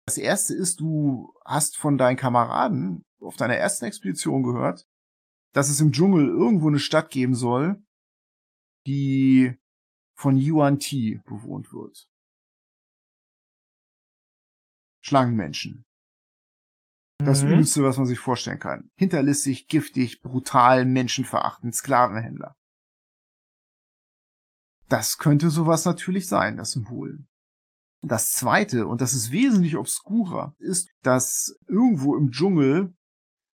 [0.06, 4.86] Das erste ist, du hast von deinen Kameraden auf deiner ersten Expedition gehört,
[5.54, 7.82] dass es im Dschungel irgendwo eine Stadt geben soll,
[8.86, 9.58] die
[10.18, 12.10] von Yuan Ti bewohnt wird.
[15.08, 15.86] Schlangenmenschen.
[17.20, 17.54] Das Mhm.
[17.54, 18.92] Übelste, was man sich vorstellen kann.
[18.98, 22.56] Hinterlistig, giftig, brutal, menschenverachtend, Sklavenhändler.
[24.90, 27.26] Das könnte sowas natürlich sein, das Symbol.
[28.02, 32.94] Das zweite, und das ist wesentlich obskurer, ist, dass irgendwo im Dschungel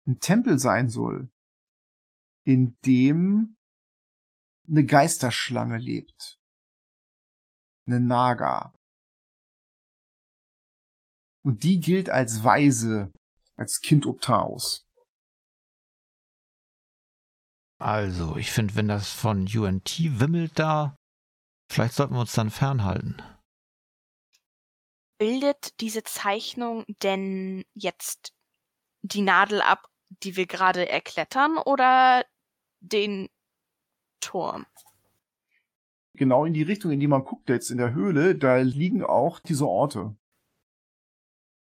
[0.07, 1.31] ein Tempel sein soll,
[2.45, 3.55] in dem
[4.67, 6.39] eine Geisterschlange lebt.
[7.87, 8.73] Eine Naga.
[11.45, 13.11] Und die gilt als Weise,
[13.57, 14.85] als Kind Optaus.
[17.79, 20.95] Also, ich finde, wenn das von UNT wimmelt da,
[21.69, 23.21] vielleicht sollten wir uns dann fernhalten.
[25.17, 28.33] Bildet diese Zeichnung denn jetzt
[29.01, 32.25] die Nadel ab, die wir gerade erklettern, oder
[32.79, 33.29] den
[34.21, 34.65] Turm?
[36.13, 39.39] Genau in die Richtung, in die man guckt jetzt in der Höhle, da liegen auch
[39.39, 40.15] diese Orte.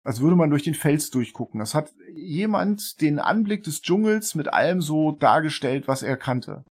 [0.04, 1.60] Als würde man durch den Fels durchgucken.
[1.60, 6.64] Das hat jemand den Anblick des Dschungels mit allem so dargestellt, was er kannte.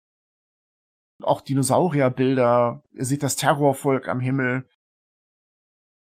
[1.23, 4.69] Auch Dinosaurierbilder, ihr seht das Terrorvolk am Himmel.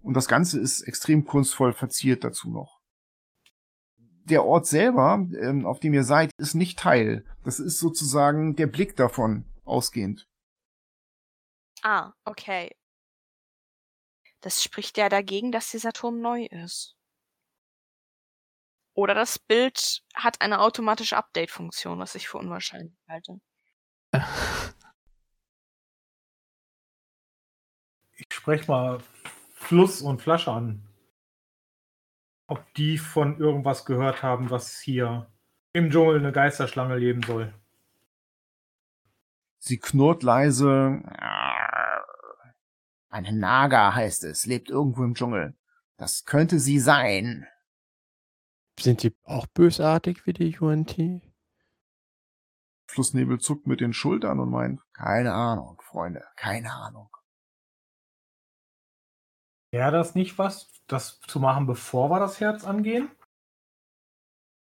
[0.03, 2.79] Und das Ganze ist extrem kunstvoll verziert dazu noch.
[3.97, 7.25] Der Ort selber, ähm, auf dem ihr seid, ist nicht Teil.
[7.45, 10.29] Das ist sozusagen der Blick davon ausgehend.
[11.83, 12.71] Ah, okay.
[14.41, 16.98] Das spricht ja dagegen, dass dieser Turm neu ist.
[18.99, 23.41] Oder das Bild hat eine automatische Update-Funktion, was ich für unwahrscheinlich halte.
[28.17, 28.99] Ich spreche mal
[29.55, 30.83] Fluss und Flasche an.
[32.49, 35.31] Ob die von irgendwas gehört haben, was hier
[35.73, 37.55] im Dschungel eine Geisterschlange leben soll.
[39.61, 41.05] Sie knurrt leise.
[43.11, 45.55] Eine Naga heißt es, lebt irgendwo im Dschungel.
[45.99, 47.47] Das könnte sie sein.
[48.79, 50.97] Sind die auch bösartig wie die UNT?
[52.91, 57.11] Flussnebel zuckt mit den Schultern und meint, keine Ahnung, Freunde, keine Ahnung.
[59.71, 63.11] Wäre das nicht was, das zu machen, bevor wir das Herz angehen?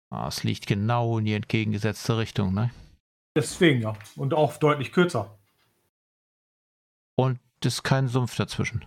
[0.09, 2.71] Ah, es liegt genau in die entgegengesetzte Richtung, ne?
[3.35, 3.95] Deswegen ja.
[4.15, 5.37] Und auch deutlich kürzer.
[7.15, 8.85] Und es ist kein Sumpf dazwischen.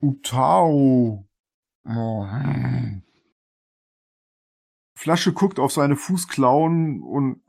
[0.00, 1.26] Utau.
[1.84, 2.26] Oh.
[5.02, 7.42] Flasche guckt auf seine Fußklauen und.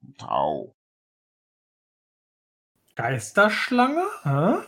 [0.00, 0.76] Utau.
[2.94, 4.04] Geisterschlange?
[4.22, 4.64] Hä?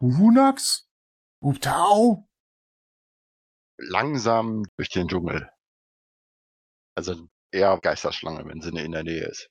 [0.00, 0.88] Hunax?
[1.40, 2.26] Utau?
[3.76, 5.48] Langsam durch den Dschungel.
[6.96, 9.48] Also eher Geisterschlange, wenn sie in der Nähe ist.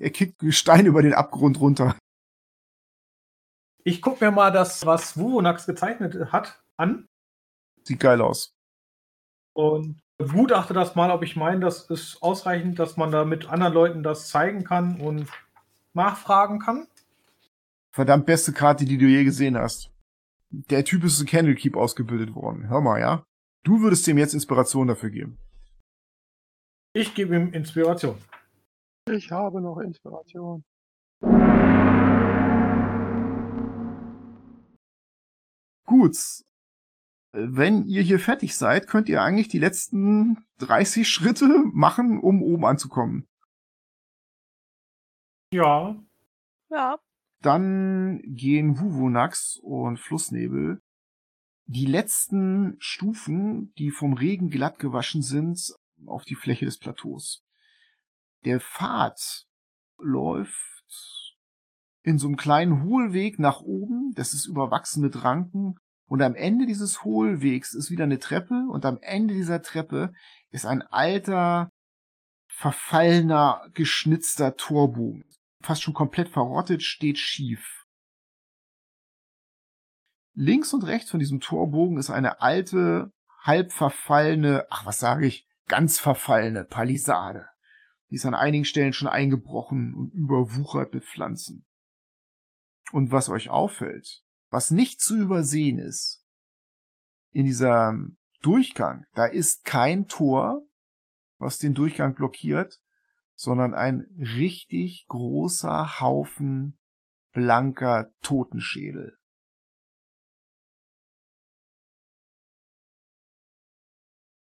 [0.00, 1.96] Er kickt Stein über den Abgrund runter.
[3.84, 7.06] Ich guck mir mal das, was Wuvonax gezeichnet hat, an
[7.86, 8.54] Sieht geil aus.
[9.54, 13.72] und begutachte das mal, ob ich meine, das ist ausreichend, dass man da mit anderen
[13.74, 15.28] Leuten das zeigen kann und
[15.92, 16.86] nachfragen kann.
[17.92, 19.90] Verdammt beste Karte, die du je gesehen hast.
[20.50, 22.68] Der Typ ist in Candlekeep ausgebildet worden.
[22.68, 23.24] Hör mal, ja?
[23.64, 25.38] Du würdest ihm jetzt Inspiration dafür geben.
[26.94, 28.16] Ich gebe ihm Inspiration.
[29.10, 30.64] Ich habe noch Inspiration.
[35.86, 36.16] Gut.
[37.36, 42.64] Wenn ihr hier fertig seid, könnt ihr eigentlich die letzten 30 Schritte machen, um oben
[42.64, 43.26] anzukommen.
[45.52, 45.96] Ja,
[46.70, 46.98] Ja.
[47.40, 50.80] Dann gehen Wuvonax und Flussnebel
[51.66, 55.74] die letzten Stufen, die vom Regen glatt gewaschen sind,
[56.06, 57.44] auf die Fläche des Plateaus.
[58.44, 59.46] Der Pfad
[59.98, 61.36] läuft
[62.02, 64.12] in so einem kleinen Hohlweg nach oben.
[64.14, 65.76] Das ist überwachsen mit Ranken.
[66.06, 68.66] Und am Ende dieses Hohlwegs ist wieder eine Treppe.
[68.70, 70.12] Und am Ende dieser Treppe
[70.50, 71.70] ist ein alter,
[72.48, 75.24] verfallener, geschnitzter Torbogen.
[75.62, 77.84] Fast schon komplett verrottet, steht schief.
[80.34, 85.46] Links und rechts von diesem Torbogen ist eine alte, halb verfallene, ach was sage ich,
[85.66, 87.46] ganz verfallene Palisade.
[88.10, 91.64] Die ist an einigen Stellen schon eingebrochen und überwuchert mit Pflanzen.
[92.92, 94.23] Und was euch auffällt,
[94.54, 96.24] was nicht zu übersehen ist,
[97.32, 100.62] in diesem Durchgang, da ist kein Tor,
[101.38, 102.80] was den Durchgang blockiert,
[103.34, 106.78] sondern ein richtig großer Haufen
[107.32, 109.18] blanker Totenschädel.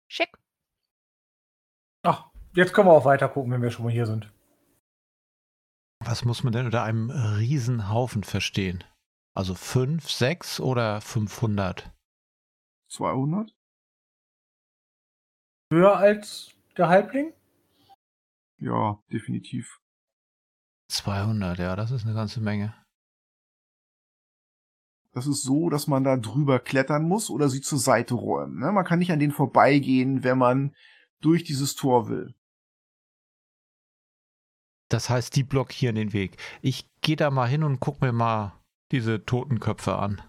[0.08, 0.36] Schick.
[2.02, 4.28] ach, jetzt können wir auch weiter gucken, wenn wir schon mal hier sind.
[6.00, 8.82] Was muss man denn unter einem Riesenhaufen verstehen?
[9.36, 11.92] Also 5, 6 oder 500?
[12.88, 13.52] 200?
[15.72, 17.32] Höher als der Halbling?
[18.58, 19.80] Ja, definitiv.
[20.88, 22.74] 200, ja, das ist eine ganze Menge.
[25.12, 28.60] Das ist so, dass man da drüber klettern muss oder sie zur Seite räumen.
[28.60, 28.70] Ne?
[28.70, 30.74] Man kann nicht an denen vorbeigehen, wenn man
[31.20, 32.34] durch dieses Tor will.
[34.88, 36.36] Das heißt, die blockieren den Weg.
[36.62, 38.60] Ich gehe da mal hin und guck mir mal
[38.92, 40.22] diese Totenköpfe an.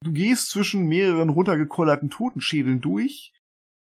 [0.00, 3.32] Du gehst zwischen mehreren runtergekollerten Totenschädeln durch.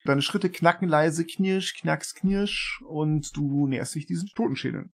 [0.04, 4.92] Deine Schritte knacken leise, knirsch, knacks, knirsch und du näherst dich diesen Totenschädeln.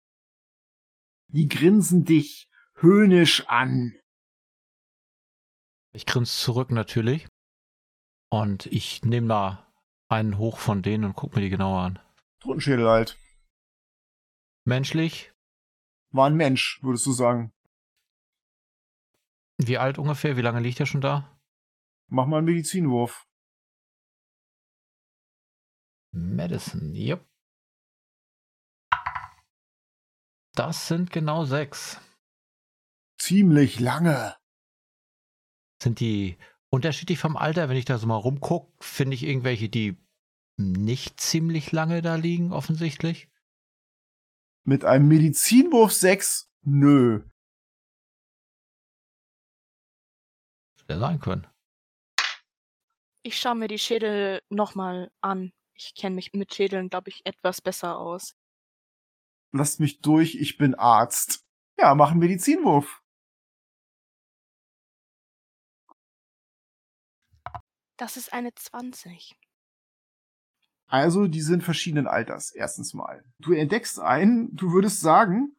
[1.29, 3.95] Die grinsen dich höhnisch an.
[5.93, 7.27] Ich grinse zurück natürlich.
[8.31, 9.73] Und ich nehme da
[10.09, 11.99] einen hoch von denen und guck mir die genauer an.
[12.41, 13.19] Totenschädel halt.
[14.65, 15.33] Menschlich,
[16.11, 17.53] War ein Mensch, würdest du sagen.
[19.69, 20.37] Wie alt ungefähr?
[20.37, 21.41] Wie lange liegt er schon da?
[22.09, 23.27] Mach mal einen Medizinwurf.
[26.13, 27.27] Medicine, yep.
[30.55, 31.99] Das sind genau sechs.
[33.19, 34.37] Ziemlich lange.
[35.83, 36.37] Sind die
[36.69, 37.69] unterschiedlich vom Alter?
[37.69, 39.97] Wenn ich da so mal rumgucke, finde ich irgendwelche, die
[40.59, 43.31] nicht ziemlich lange da liegen, offensichtlich.
[44.65, 46.51] Mit einem Medizinwurf 6?
[46.63, 47.25] Nö.
[50.93, 51.47] Hätte sein können.
[53.23, 55.53] Ich schaue mir die Schädel nochmal an.
[55.75, 58.35] Ich kenne mich mit Schädeln, glaube ich, etwas besser aus.
[59.53, 61.47] Lasst mich durch, ich bin Arzt.
[61.79, 63.01] Ja, mach einen Medizinwurf.
[67.97, 69.39] Das ist eine 20.
[70.89, 73.25] Also, die sind verschiedenen Alters, erstens mal.
[73.39, 75.57] Du entdeckst einen, du würdest sagen,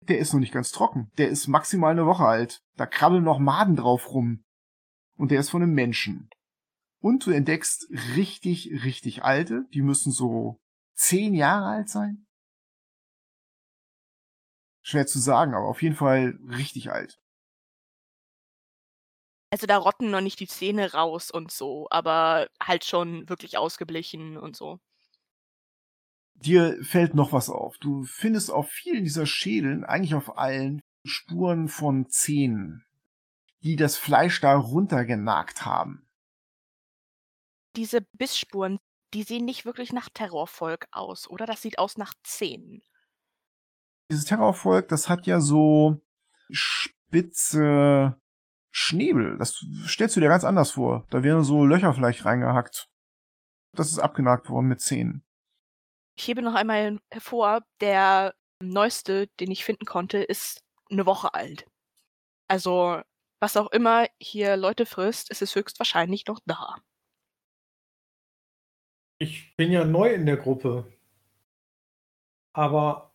[0.00, 1.10] der ist noch nicht ganz trocken.
[1.16, 2.62] Der ist maximal eine Woche alt.
[2.76, 4.45] Da krabbeln noch Maden drauf rum.
[5.16, 6.28] Und der ist von einem Menschen.
[7.00, 9.66] Und du entdeckst richtig, richtig alte.
[9.72, 10.58] Die müssen so
[10.94, 12.26] zehn Jahre alt sein.
[14.82, 17.18] Schwer zu sagen, aber auf jeden Fall richtig alt.
[19.50, 24.36] Also da rotten noch nicht die Zähne raus und so, aber halt schon wirklich ausgeblichen
[24.36, 24.78] und so.
[26.34, 27.78] Dir fällt noch was auf.
[27.78, 32.85] Du findest auf vielen dieser Schädeln, eigentlich auf allen, Spuren von Zähnen,
[33.66, 36.08] die das Fleisch da runtergenagt haben.
[37.74, 38.78] Diese Bissspuren,
[39.12, 41.46] die sehen nicht wirklich nach Terrorvolk aus, oder?
[41.46, 42.84] Das sieht aus nach Zähnen.
[44.08, 46.00] Dieses Terrorvolk, das hat ja so
[46.48, 48.16] spitze
[48.70, 49.36] Schnäbel.
[49.36, 51.04] Das stellst du dir ganz anders vor.
[51.10, 52.88] Da wären so Löcher vielleicht reingehackt.
[53.72, 55.24] Das ist abgenagt worden mit Zähnen.
[56.14, 61.66] Ich hebe noch einmal hervor, der neueste, den ich finden konnte, ist eine Woche alt.
[62.46, 63.02] Also,
[63.46, 66.74] was auch immer hier Leute frisst, ist es höchstwahrscheinlich noch da.
[69.18, 70.92] Ich bin ja neu in der Gruppe.
[72.52, 73.14] Aber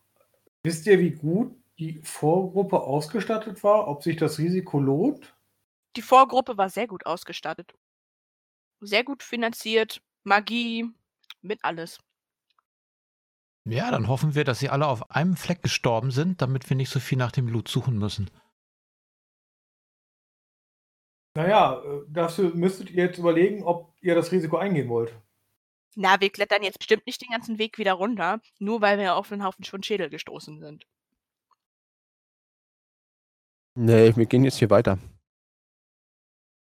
[0.62, 3.88] wisst ihr, wie gut die Vorgruppe ausgestattet war?
[3.88, 5.36] Ob sich das Risiko lohnt?
[5.96, 7.74] Die Vorgruppe war sehr gut ausgestattet.
[8.80, 10.88] Sehr gut finanziert, Magie,
[11.42, 11.98] mit alles.
[13.64, 16.88] Ja, dann hoffen wir, dass sie alle auf einem Fleck gestorben sind, damit wir nicht
[16.88, 18.30] so viel nach dem Blut suchen müssen.
[21.34, 25.14] Naja, äh, dafür müsstet ihr jetzt überlegen, ob ihr das Risiko eingehen wollt.
[25.94, 29.30] Na, wir klettern jetzt bestimmt nicht den ganzen Weg wieder runter, nur weil wir auf
[29.30, 30.86] einen Haufen von Schädel gestoßen sind.
[33.74, 34.98] Nee, wir gehen jetzt hier weiter.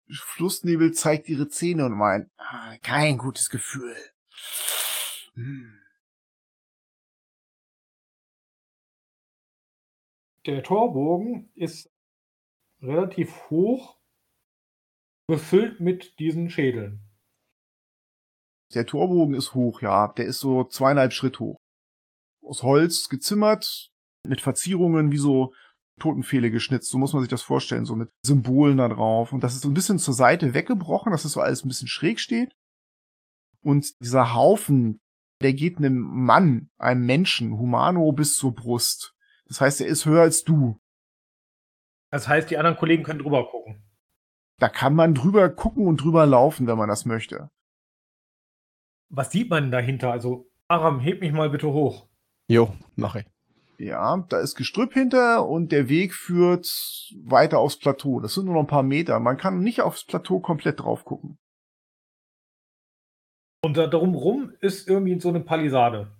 [0.09, 3.97] Flussnebel zeigt ihre Zähne und meint, ah, kein gutes Gefühl.
[5.35, 5.77] Hm.
[10.47, 11.91] Der Torbogen ist
[12.81, 14.00] relativ hoch,
[15.31, 17.01] befüllt mit diesen Schädeln.
[18.75, 20.09] Der Torbogen ist hoch, ja.
[20.09, 21.57] Der ist so zweieinhalb Schritt hoch.
[22.45, 23.91] Aus Holz gezimmert,
[24.27, 25.55] mit Verzierungen wie so
[26.01, 26.91] Totenfehle geschnitzt.
[26.91, 29.33] So muss man sich das vorstellen, so mit Symbolen da drauf.
[29.33, 31.89] Und das ist so ein bisschen zur Seite weggebrochen, dass es so alles ein bisschen
[31.89, 32.53] schräg steht.
[33.63, 35.01] Und dieser Haufen,
[35.43, 39.15] der geht einem Mann, einem Menschen, Humano bis zur Brust.
[39.47, 40.81] Das heißt, er ist höher als du.
[42.11, 43.90] Das heißt, die anderen Kollegen können drüber gucken.
[44.61, 47.51] Da kann man drüber gucken und drüber laufen, wenn man das möchte.
[49.09, 50.13] Was sieht man dahinter?
[50.13, 52.07] Also, Aram, heb mich mal bitte hoch.
[52.47, 53.27] Jo, mache ich.
[53.87, 56.67] Ja, da ist Gestrüpp hinter und der Weg führt
[57.25, 58.21] weiter aufs Plateau.
[58.21, 59.19] Das sind nur noch ein paar Meter.
[59.19, 61.39] Man kann nicht aufs Plateau komplett drauf gucken.
[63.63, 66.15] Und da darum rum ist irgendwie so eine Palisade.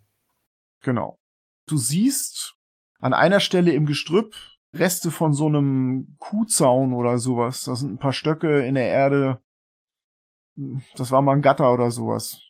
[0.81, 1.19] Genau.
[1.67, 2.57] Du siehst
[3.01, 4.35] an einer Stelle im Gestrüpp
[4.73, 7.65] Reste von so einem Kuhzaun oder sowas.
[7.65, 9.43] Da sind ein paar Stöcke in der Erde.
[10.97, 12.41] Das war mal ein Gatter oder sowas.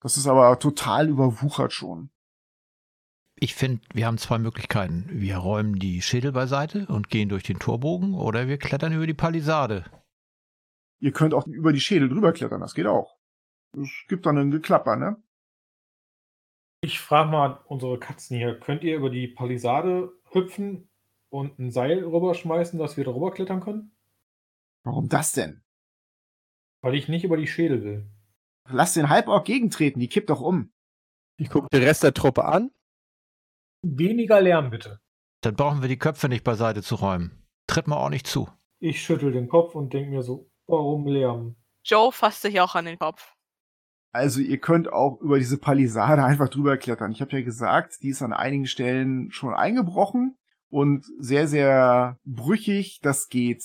[0.00, 2.10] Das ist aber total überwuchert schon.
[3.38, 5.06] Ich finde, wir haben zwei Möglichkeiten.
[5.10, 9.14] Wir räumen die Schädel beiseite und gehen durch den Torbogen oder wir klettern über die
[9.14, 9.84] Palisade.
[11.00, 13.18] Ihr könnt auch über die Schädel drüber klettern, das geht auch.
[13.76, 15.22] Es gibt dann ein Geklapper, ne?
[16.80, 20.88] Ich frage mal unsere Katzen hier, könnt ihr über die Palisade hüpfen
[21.28, 23.92] und ein Seil rüberschmeißen, dass wir darüber klettern können?
[24.84, 25.62] Warum das denn?
[26.80, 28.06] Weil ich nicht über die Schädel will.
[28.68, 30.72] Lass den Halborg gegentreten, die kippt doch um.
[31.36, 32.70] Ich gucke den Rest der Truppe an.
[33.82, 35.00] Weniger Lärm bitte.
[35.42, 37.46] Dann brauchen wir die Köpfe nicht beiseite zu räumen.
[37.66, 38.48] Tritt mal ordentlich zu.
[38.78, 41.56] Ich schüttel den Kopf und denke mir so, warum Lärm?
[41.84, 43.34] Joe fasst sich auch an den Kopf.
[44.12, 47.12] Also ihr könnt auch über diese Palisade einfach drüber klettern.
[47.12, 50.38] Ich habe ja gesagt, die ist an einigen Stellen schon eingebrochen
[50.70, 53.00] und sehr, sehr brüchig.
[53.02, 53.64] Das geht.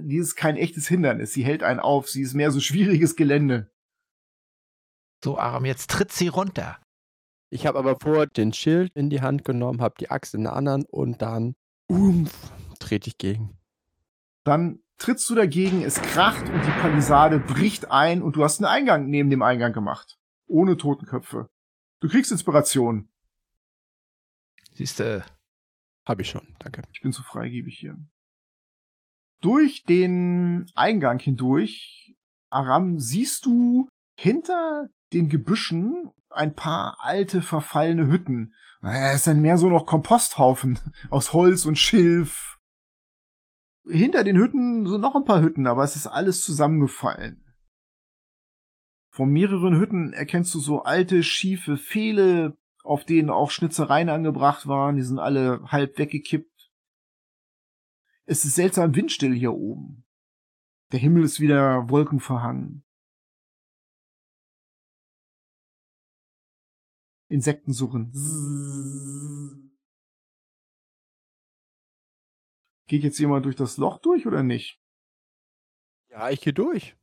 [0.00, 1.32] Die ist kein echtes Hindernis.
[1.32, 2.08] Sie hält einen auf.
[2.08, 3.70] Sie ist mehr so schwieriges Gelände.
[5.22, 6.78] So, Aram, jetzt tritt sie runter.
[7.50, 10.54] Ich habe aber vor den Schild in die Hand genommen, habe die Axt in der
[10.54, 11.56] anderen und dann
[11.88, 12.32] umf,
[12.78, 13.58] trete ich gegen.
[14.44, 18.66] Dann trittst du dagegen, es kracht und die Palisade bricht ein und du hast einen
[18.66, 20.18] Eingang neben dem Eingang gemacht.
[20.46, 21.48] Ohne Totenköpfe.
[22.00, 23.08] Du kriegst Inspiration.
[24.74, 25.24] Siehste.
[26.10, 26.82] Habe ich schon, danke.
[26.92, 27.96] Ich bin zu freigebig hier.
[29.40, 32.16] Durch den Eingang hindurch,
[32.50, 38.56] Aram, siehst du hinter den Gebüschen ein paar alte, verfallene Hütten.
[38.82, 40.80] Es sind mehr so noch Komposthaufen
[41.10, 42.58] aus Holz und Schilf.
[43.88, 47.54] Hinter den Hütten sind noch ein paar Hütten, aber es ist alles zusammengefallen.
[49.12, 54.96] Von mehreren Hütten erkennst du so alte, schiefe Pfähle, auf denen auch Schnitzereien angebracht waren.
[54.96, 56.70] Die sind alle halb weggekippt.
[58.24, 60.04] Es ist seltsam windstill hier oben.
[60.92, 62.84] Der Himmel ist wieder wolkenverhangen.
[67.28, 68.10] Insekten suchen.
[72.86, 74.80] Geht jetzt jemand durch das Loch durch oder nicht?
[76.08, 76.96] Ja, ich gehe durch.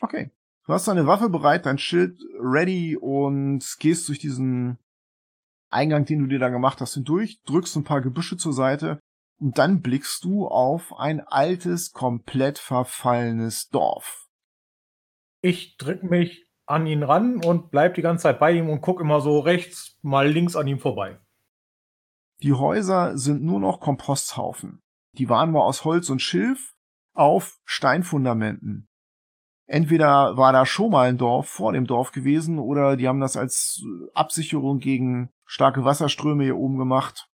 [0.00, 0.30] Okay.
[0.64, 4.78] Du hast deine Waffe bereit, dein Schild ready und gehst durch diesen
[5.70, 9.00] Eingang, den du dir da gemacht hast, hindurch, drückst ein paar Gebüsche zur Seite
[9.40, 14.28] und dann blickst du auf ein altes, komplett verfallenes Dorf.
[15.40, 19.00] Ich drück mich an ihn ran und bleib die ganze Zeit bei ihm und guck
[19.00, 21.18] immer so rechts, mal links an ihm vorbei.
[22.42, 24.80] Die Häuser sind nur noch Komposthaufen.
[25.18, 26.74] Die waren mal aus Holz und Schilf
[27.14, 28.88] auf Steinfundamenten.
[29.72, 33.38] Entweder war da schon mal ein Dorf vor dem Dorf gewesen oder die haben das
[33.38, 37.30] als Absicherung gegen starke Wasserströme hier oben gemacht.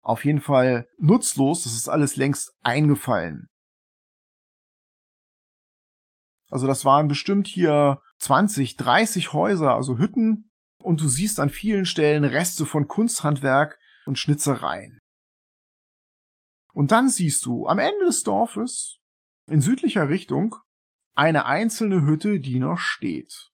[0.00, 3.48] Auf jeden Fall nutzlos, das ist alles längst eingefallen.
[6.50, 11.84] Also das waren bestimmt hier 20, 30 Häuser, also Hütten, und du siehst an vielen
[11.84, 15.00] Stellen Reste von Kunsthandwerk und Schnitzereien.
[16.72, 19.00] Und dann siehst du am Ende des Dorfes,
[19.48, 20.54] in südlicher Richtung,
[21.16, 23.50] eine einzelne Hütte, die noch steht.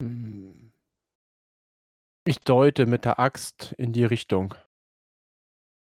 [0.00, 0.72] Hm.
[2.24, 4.54] Ich deute mit der Axt in die Richtung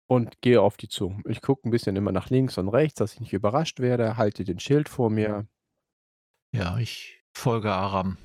[0.07, 1.19] und gehe auf die zu.
[1.25, 4.43] Ich gucke ein bisschen immer nach links und rechts, dass ich nicht überrascht werde, halte
[4.43, 5.47] den Schild vor mir.
[6.55, 8.17] Ja, ich folge Aram.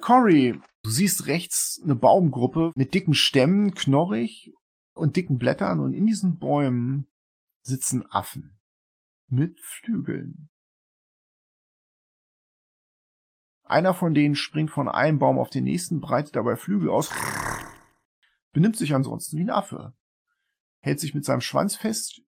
[0.00, 4.52] Cory, du siehst rechts eine Baumgruppe mit dicken Stämmen, knorrig
[4.94, 7.06] und dicken Blättern und in diesen Bäumen
[7.62, 8.58] sitzen Affen
[9.34, 10.48] mit Flügeln.
[13.64, 17.10] Einer von denen springt von einem Baum auf den nächsten, breitet dabei Flügel aus,
[18.52, 19.94] benimmt sich ansonsten wie ein Affe,
[20.80, 22.22] hält sich mit seinem Schwanz fest,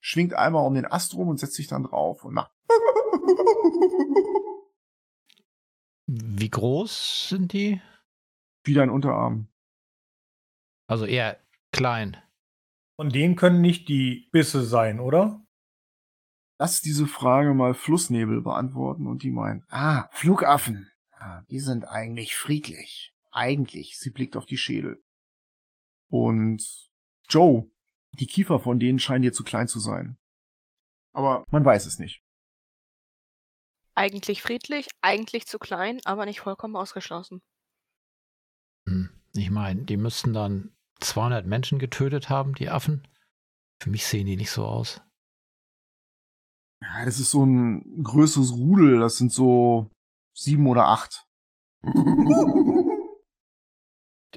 [0.00, 2.52] schwingt einmal um den Ast rum und setzt sich dann drauf und macht.
[6.06, 7.80] Wie groß sind die?
[8.64, 9.48] Wie dein Unterarm.
[10.86, 11.38] Also eher
[11.72, 12.16] klein.
[12.96, 15.46] Von denen können nicht die Bisse sein, oder?
[16.58, 20.90] Lass diese Frage mal Flussnebel beantworten und die meint, ah, Flugaffen.
[21.12, 23.14] Ah, die sind eigentlich friedlich.
[23.30, 23.98] Eigentlich.
[23.98, 25.02] Sie blickt auf die Schädel.
[26.10, 26.90] Und
[27.28, 27.70] Joe,
[28.12, 30.18] die Kiefer von denen scheinen dir zu klein zu sein.
[31.12, 32.22] Aber man weiß es nicht.
[33.94, 37.42] Eigentlich friedlich, eigentlich zu klein, aber nicht vollkommen ausgeschlossen.
[38.86, 39.10] Hm.
[39.34, 43.06] Ich meine, die müssten dann 200 Menschen getötet haben, die Affen.
[43.80, 45.00] Für mich sehen die nicht so aus.
[46.82, 49.00] Ja, das ist so ein größeres Rudel.
[49.00, 49.90] Das sind so
[50.34, 51.26] sieben oder acht.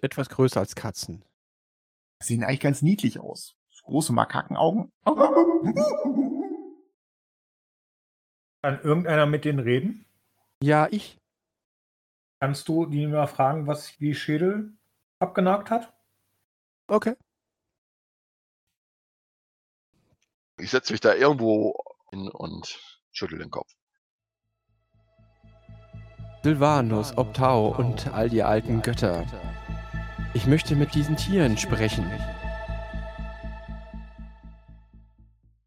[0.01, 1.23] Etwas größer als Katzen.
[2.23, 3.55] Sehen eigentlich ganz niedlich aus.
[3.83, 4.91] Große Makakenaugen.
[8.63, 10.05] Kann irgendeiner mit denen reden?
[10.63, 11.17] Ja, ich.
[12.39, 14.73] Kannst du die mal fragen, was die Schädel
[15.19, 15.93] abgenagt hat?
[16.87, 17.15] Okay.
[20.57, 21.75] Ich setze mich da irgendwo
[22.11, 22.79] hin und
[23.11, 23.71] schüttel den Kopf.
[26.43, 29.25] Silvanus, Optau und all die alten Götter.
[30.33, 32.05] Ich möchte mit diesen Tieren sprechen.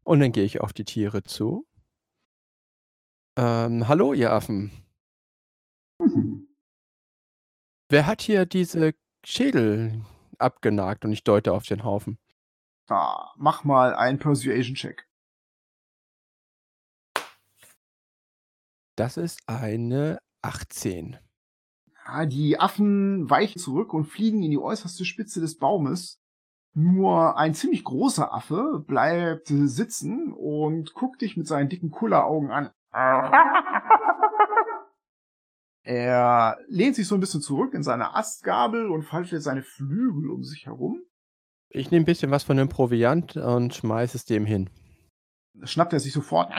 [0.03, 1.65] Und dann gehe ich auf die Tiere zu.
[3.37, 4.71] Ähm, hallo, ihr Affen.
[7.89, 8.93] Wer hat hier diese
[9.25, 10.03] Schädel
[10.37, 11.05] abgenagt?
[11.05, 12.19] Und ich deute auf den Haufen.
[12.87, 15.04] Ah, mach mal einen Persuasion-Check.
[18.95, 21.17] Das ist eine 18.
[22.07, 26.21] Ja, die Affen weichen zurück und fliegen in die äußerste Spitze des Baumes.
[26.73, 32.71] Nur ein ziemlich großer Affe bleibt sitzen und guckt dich mit seinen dicken Kulleraugen an.
[35.87, 40.43] Er lehnt sich so ein bisschen zurück in seine Astgabel und faltet seine Flügel um
[40.43, 40.99] sich herum.
[41.69, 44.71] Ich nehme ein bisschen was von dem Proviant und schmeiße es dem hin.
[45.63, 46.51] Schnappt er sich sofort.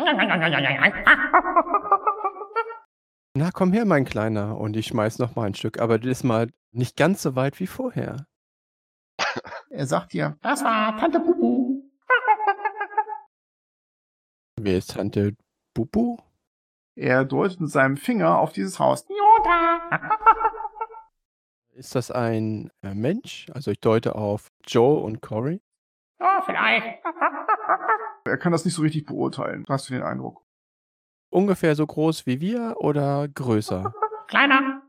[3.36, 4.56] Na, komm her, mein Kleiner.
[4.56, 8.26] Und ich schmeiß noch mal ein Stück, aber diesmal nicht ganz so weit wie vorher.
[9.68, 11.82] Er sagt dir, das war Tante Bubu.
[14.58, 15.36] Wer ist Tante
[15.74, 16.16] Bubu?
[16.94, 19.06] Er deutet mit seinem Finger auf dieses Haus.
[21.74, 23.48] Ist das ein äh, Mensch?
[23.52, 25.60] Also ich deute auf Joe und Cory.
[26.18, 27.04] Ja, vielleicht.
[28.24, 29.66] Er kann das nicht so richtig beurteilen.
[29.68, 30.45] Hast du den Eindruck?
[31.36, 33.92] Ungefähr so groß wie wir oder größer?
[34.26, 34.80] Kleiner.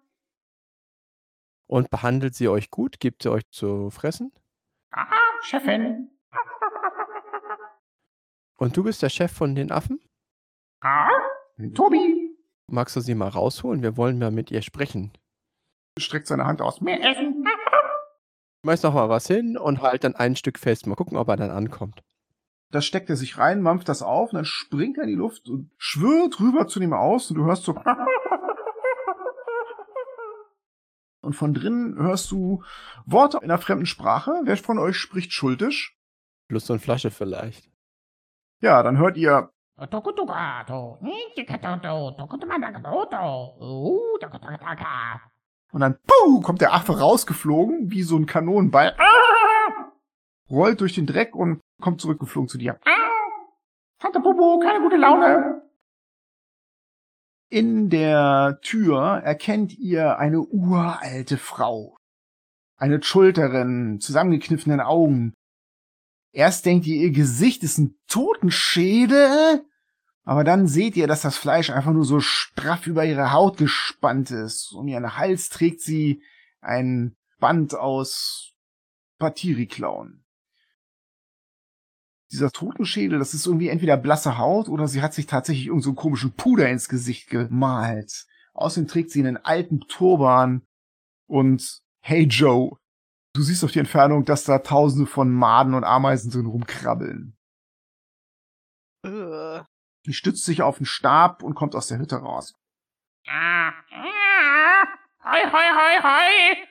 [1.67, 3.01] Und behandelt sie euch gut?
[3.01, 4.31] Gibt sie euch zu fressen?
[4.91, 5.07] Ah,
[5.41, 6.09] Chefin.
[8.55, 9.99] Und du bist der Chef von den Affen?
[10.79, 11.09] Ah,
[11.75, 12.33] Tobi.
[12.67, 13.83] Magst du sie mal rausholen?
[13.83, 15.11] Wir wollen mal mit ihr sprechen.
[15.99, 16.79] Streckt seine Hand aus.
[16.79, 17.45] Mehr essen.
[18.63, 20.87] Schmeiß noch mal was hin und halt dann ein Stück fest.
[20.87, 22.05] Mal gucken, ob er dann ankommt.
[22.71, 25.47] Das steckt er sich rein, mampft das auf und dann springt er in die Luft
[25.49, 27.75] und schwirrt rüber zu dem aus und du hörst so.
[31.21, 32.63] Und von drinnen hörst du
[33.05, 34.31] Worte in einer fremden Sprache.
[34.43, 35.97] Wer von euch spricht Schultisch?
[36.47, 37.69] Lust und Flasche vielleicht.
[38.61, 39.51] Ja, dann hört ihr.
[45.73, 48.95] Und dann puh, kommt der Affe rausgeflogen, wie so ein Kanonenball.
[50.49, 52.79] Rollt durch den Dreck und kommt zurückgeflogen zu dir.
[53.99, 55.63] Vater Popo, keine gute Laune.
[57.49, 61.97] In der Tür erkennt ihr eine uralte Frau.
[62.75, 65.33] Eine Schulterin, zusammengekniffenen Augen.
[66.31, 69.65] Erst denkt ihr, ihr Gesicht ist ein Totenschädel,
[70.25, 74.29] aber dann seht ihr, dass das Fleisch einfach nur so straff über ihre Haut gespannt
[74.29, 74.73] ist.
[74.73, 76.21] Um ihren Hals trägt sie
[76.61, 78.53] ein Band aus
[79.17, 80.26] Patiriklauen
[82.31, 86.01] dieser Totenschädel, das ist irgendwie entweder blasse Haut oder sie hat sich tatsächlich irgendeinen so
[86.01, 88.25] komischen Puder ins Gesicht gemalt.
[88.53, 90.65] Außerdem trägt sie einen alten Turban
[91.27, 92.77] und Hey Joe,
[93.33, 97.37] du siehst auf die Entfernung, dass da tausende von Maden und Ameisen drin rumkrabbeln.
[100.05, 102.55] Die stützt sich auf den Stab und kommt aus der Hütte raus.
[105.23, 106.67] Hoi, hoi, hoi, hoi.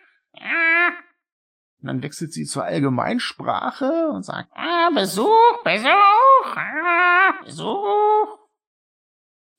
[1.86, 8.38] Und dann wechselt sie zur Allgemeinsprache und sagt, ah, Besuch, Besuch, ah, Besuch.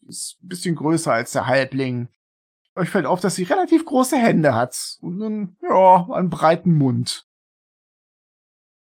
[0.05, 2.09] Ist ein bisschen größer als der Halbling.
[2.75, 7.25] Euch fällt auf, dass sie relativ große Hände hat und einen, ja, einen breiten Mund.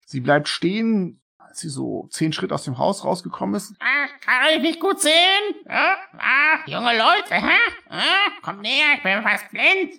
[0.05, 3.73] Sie bleibt stehen, als sie so zehn Schritt aus dem Haus rausgekommen ist.
[3.79, 5.55] Ah, kann ich nicht gut sehen?
[5.65, 7.57] Ah, ah, junge Leute, hä?
[7.87, 9.93] Ah, kommt näher, ich bin fast blind.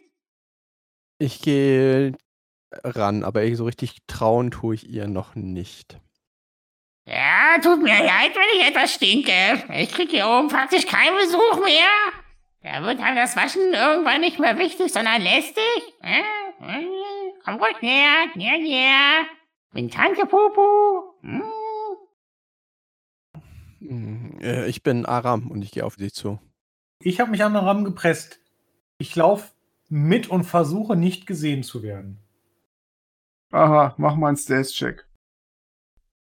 [1.16, 2.12] Ich gehe
[2.84, 5.98] ran, aber so richtig trauen tue ich ihr noch nicht.
[7.06, 9.32] Ja, tut mir leid, wenn ich etwas stinke.
[9.74, 11.88] Ich kriege hier oben praktisch keinen Besuch mehr.
[12.62, 15.64] Da wird einem das Waschen irgendwann nicht mehr wichtig, sondern lästig.
[17.44, 19.26] Komm ruhig näher, näher, näher.
[19.72, 21.14] Bin Tante Pupu.
[21.22, 21.42] Hm.
[23.80, 26.38] Hm, äh, ich bin Aram und ich gehe auf dich zu.
[27.02, 28.40] Ich habe mich an Aram gepresst.
[28.98, 29.52] Ich laufe
[29.88, 32.18] mit und versuche nicht gesehen zu werden.
[33.50, 35.06] Aha, mach mal einen Stealth-Check.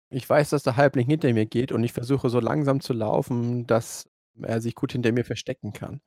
[0.10, 3.66] Ich weiß, dass der Halbling hinter mir geht und ich versuche so langsam zu laufen,
[3.68, 4.10] dass
[4.42, 6.02] er sich gut hinter mir verstecken kann.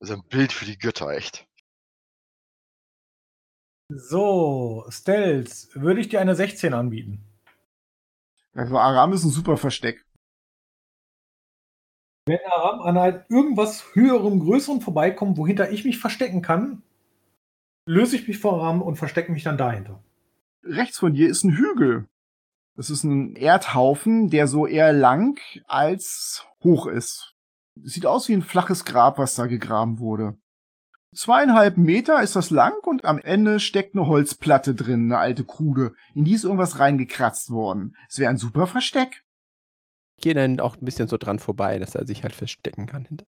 [0.00, 1.46] Also ein Bild für die Götter, echt.
[3.88, 7.24] So, Stealth, würde ich dir eine 16 anbieten.
[8.54, 10.04] Also Aram ist ein super Versteck.
[12.26, 16.82] Wenn Aram an irgendwas höherem, größerem vorbeikommt, wohinter ich mich verstecken kann,
[17.86, 20.02] löse ich mich vor Aram und verstecke mich dann dahinter.
[20.62, 22.06] Rechts von dir ist ein Hügel.
[22.76, 27.34] Das ist ein Erdhaufen, der so eher lang als hoch ist.
[27.82, 30.36] Sieht aus wie ein flaches Grab, was da gegraben wurde.
[31.14, 35.94] Zweieinhalb Meter ist das lang und am Ende steckt eine Holzplatte drin, eine alte Krude.
[36.14, 37.96] In die ist irgendwas reingekratzt worden.
[38.08, 39.24] Es wäre ein super Versteck
[40.20, 43.04] gehe dann auch ein bisschen so dran vorbei, dass er sich halt verstecken kann.
[43.04, 43.26] Hinter.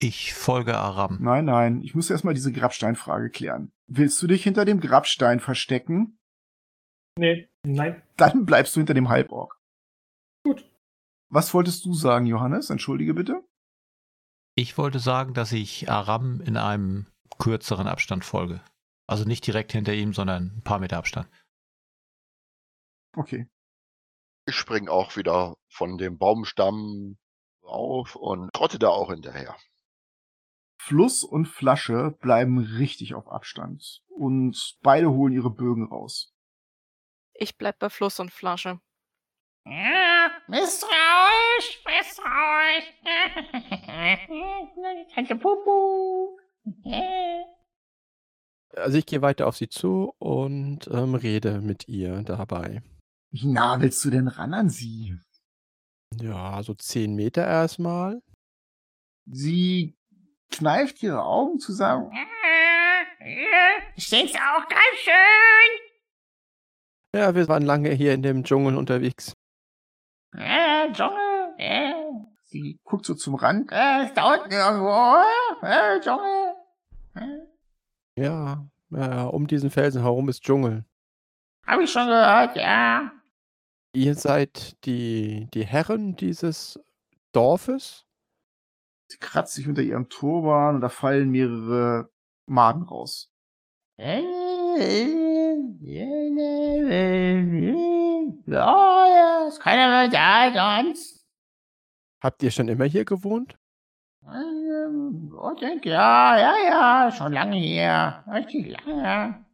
[0.00, 1.18] Ich folge Aram.
[1.20, 3.72] Nein, nein, ich muss erstmal diese Grabsteinfrage klären.
[3.86, 6.18] Willst du dich hinter dem Grabstein verstecken?
[7.16, 8.02] Nee, nein.
[8.16, 9.60] Dann bleibst du hinter dem Halborg.
[10.44, 10.68] Gut.
[11.30, 12.70] Was wolltest du sagen, Johannes?
[12.70, 13.44] Entschuldige bitte.
[14.54, 17.06] Ich wollte sagen, dass ich Aram in einem
[17.38, 18.60] kürzeren Abstand folge.
[19.06, 21.28] Also nicht direkt hinter ihm, sondern ein paar Meter Abstand.
[23.16, 23.46] Okay.
[24.44, 27.16] Ich spring auch wieder von dem Baumstamm
[27.62, 29.56] auf und trotte da auch hinterher.
[30.78, 36.34] Fluss und Flasche bleiben richtig auf Abstand und beide holen ihre Bögen raus.
[37.34, 38.80] Ich bleib bei Fluss und Flasche.
[39.64, 42.92] Ja, misstrauisch, misstrauisch.
[45.14, 46.36] Tante Pupu.
[48.74, 52.82] Also ich gehe weiter auf sie zu und ähm, rede mit ihr dabei.
[53.32, 55.18] Wie nah willst du denn ran an sie?
[56.20, 58.22] Ja, so zehn Meter erstmal.
[59.24, 59.96] Sie
[60.50, 62.12] kneift ihre Augen zusammen.
[63.96, 65.92] Steht's auch ganz schön.
[67.14, 69.34] Ja, wir waren lange hier in dem Dschungel unterwegs.
[70.34, 71.54] Ja, Dschungel.
[71.56, 71.94] Ja.
[72.44, 73.72] Sie guckt so zum Rand.
[73.72, 75.66] Äh, ist da unten irgendwo.
[75.66, 77.48] Äh, Dschungel.
[78.18, 80.84] Ja, ja, um diesen Felsen herum ist Dschungel.
[81.66, 83.10] Hab ich schon gehört, ja.
[83.94, 86.80] Ihr seid die, die Herren dieses
[87.32, 88.06] Dorfes?
[89.08, 92.10] Sie kratzt sich unter ihrem Turban und da fallen mehrere
[92.46, 93.30] Maden raus.
[93.98, 94.22] Äh,
[98.46, 101.26] Ja, ist keiner mehr da sonst.
[102.22, 103.58] Habt ihr schon immer hier gewohnt?
[104.24, 108.24] Ähm, Ich denke, ja, ja, ja, schon lange hier.
[108.26, 109.44] Richtig lange.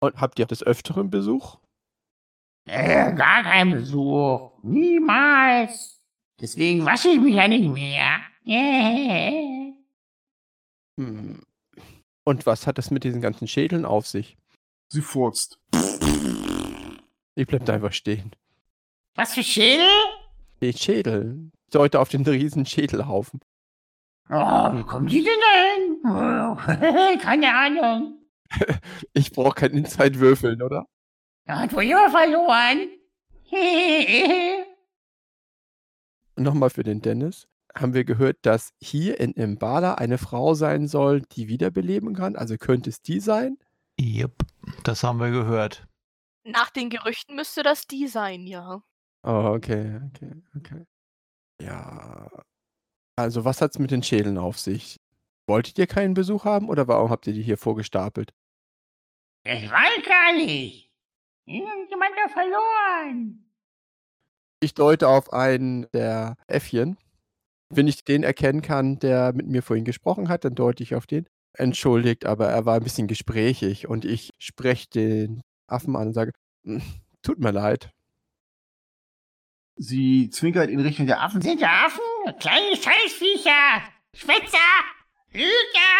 [0.00, 1.58] Und habt ihr des Öfteren Besuch?
[2.68, 4.52] Äh, gar kein Besuch.
[4.62, 6.02] Niemals.
[6.40, 8.20] Deswegen wasche ich mich ja nicht mehr.
[10.98, 11.40] Hm.
[12.24, 14.36] Und was hat es mit diesen ganzen Schädeln auf sich?
[14.88, 15.60] Sie furzt.
[17.36, 18.32] Ich bleib da einfach stehen.
[19.14, 19.86] Was für Schädel?
[20.60, 21.52] Die Schädel.
[21.66, 23.38] Ich deute auf den riesen Schädelhaufen.
[24.28, 27.18] Oh, wie kommen die denn dahin?
[27.20, 28.18] Keine Ahnung.
[29.12, 30.86] Ich brauche kein Inside würfeln, oder?
[31.48, 32.90] Da hat wohl jemand verloren.
[36.36, 37.48] Nochmal für den Dennis.
[37.74, 42.36] Haben wir gehört, dass hier in Imbala eine Frau sein soll, die wiederbeleben kann?
[42.36, 43.56] Also könnte es die sein?
[43.98, 44.42] Yep,
[44.84, 45.88] das haben wir gehört.
[46.44, 48.82] Nach den Gerüchten müsste das die sein, ja.
[49.22, 50.84] Oh, okay, okay, okay.
[51.62, 52.30] Ja.
[53.16, 55.00] Also, was hat's mit den Schädeln auf sich?
[55.46, 58.34] Wolltet ihr keinen Besuch haben oder warum habt ihr die hier vorgestapelt?
[59.44, 60.87] Ich weiß gar nicht.
[61.48, 63.44] Irgendjemand hat verloren.
[64.60, 66.98] Ich deute auf einen der Äffchen.
[67.70, 71.06] Wenn ich den erkennen kann, der mit mir vorhin gesprochen hat, dann deute ich auf
[71.06, 71.26] den.
[71.54, 76.32] Entschuldigt, aber er war ein bisschen gesprächig und ich spreche den Affen an und sage,
[76.64, 76.82] "Hm,
[77.22, 77.90] tut mir leid.
[79.76, 81.40] Sie zwinkert in Richtung der Affen.
[81.40, 82.02] Sind ja Affen?
[82.40, 83.82] Kleine Scheißviecher.
[84.14, 84.58] Schwätzer.
[85.32, 85.94] Lüger.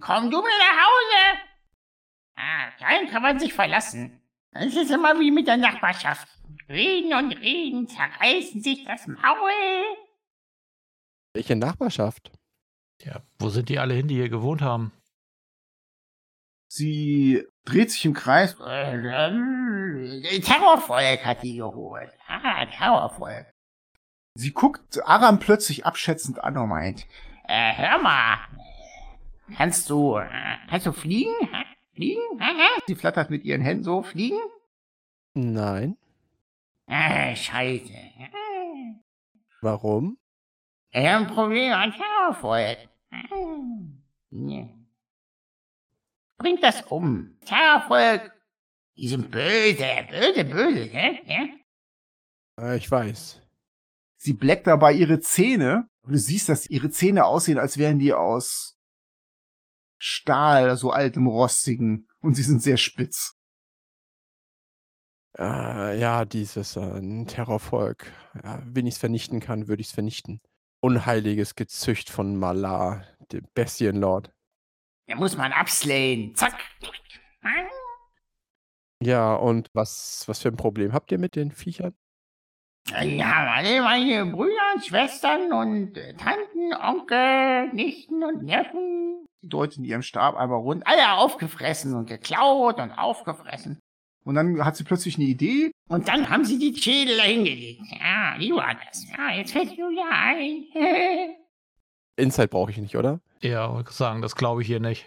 [0.00, 1.40] Komm du mir nach Hause.
[2.36, 4.19] Ah, keinen kann man sich verlassen.
[4.52, 6.26] Es ist immer wie mit der Nachbarschaft.
[6.68, 9.50] Reden und reden, zerreißen sich das Maul.
[11.34, 12.32] Welche Nachbarschaft?
[13.02, 14.92] Ja, wo sind die alle hin, die hier gewohnt haben?
[16.68, 18.56] Sie dreht sich im Kreis.
[20.42, 22.10] Terrorvolk hat die geholt.
[22.28, 23.46] Ah, Terrorvolk.
[24.34, 27.06] Sie guckt Aram plötzlich abschätzend an und meint,
[27.48, 28.38] Äh, hör mal.
[29.56, 30.28] Kannst du, äh,
[30.68, 31.34] kannst du fliegen?
[32.00, 32.40] Fliegen?
[32.40, 32.80] Hä?
[32.86, 34.38] sie flattert mit ihren Händen so, fliegen.
[35.34, 35.98] Nein.
[36.86, 37.92] Äh, scheiße.
[39.60, 40.16] Warum?
[40.92, 41.92] Ich hab ein Problem an
[44.30, 44.74] nee.
[46.38, 47.36] Bringt das um.
[47.44, 48.32] Terrorvolk.
[48.96, 51.20] Die sind böse, böse, böse, ne?
[51.26, 51.48] Ja?
[52.64, 53.42] Äh, ich weiß.
[54.16, 55.86] Sie bleckt dabei ihre Zähne.
[56.02, 58.79] Und du siehst, dass ihre Zähne aussehen, als wären die aus
[60.00, 62.08] Stahl, so altem Rostigen.
[62.20, 63.36] Und sie sind sehr spitz.
[65.38, 68.10] Äh, ja, dieses äh, ein Terrorvolk.
[68.42, 70.40] Ja, wenn ich es vernichten kann, würde ich es vernichten.
[70.80, 74.32] Unheiliges Gezücht von Malar, dem Bestienlord.
[75.06, 76.34] Da muss man abslayen.
[76.34, 76.58] Zack.
[79.02, 81.94] Ja, und was, was für ein Problem habt ihr mit den Viechern?
[82.90, 89.26] Ja, alle meine Brüder, Schwestern und äh, Tanten, Onkel, Nichten und Neffen.
[89.40, 90.86] Sie deutet in ihrem Stab einmal rund.
[90.86, 93.78] Alle aufgefressen und geklaut und aufgefressen.
[94.24, 95.72] Und dann hat sie plötzlich eine Idee.
[95.88, 97.80] Und dann haben sie die Schädel dahingelegt.
[97.98, 99.06] Ja, wie war das?
[99.08, 100.66] Ja, jetzt fällt mir wieder ein.
[102.16, 103.20] Inside brauche ich nicht, oder?
[103.40, 105.06] Ja, wollte sagen, das glaube ich hier nicht.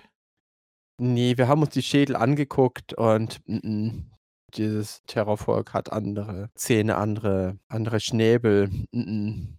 [0.98, 4.12] Nee, wir haben uns die Schädel angeguckt und mm, mm,
[4.58, 8.70] dieses Terrorvolk hat andere Zähne, andere, andere Schnäbel.
[8.92, 9.58] Mm, mm.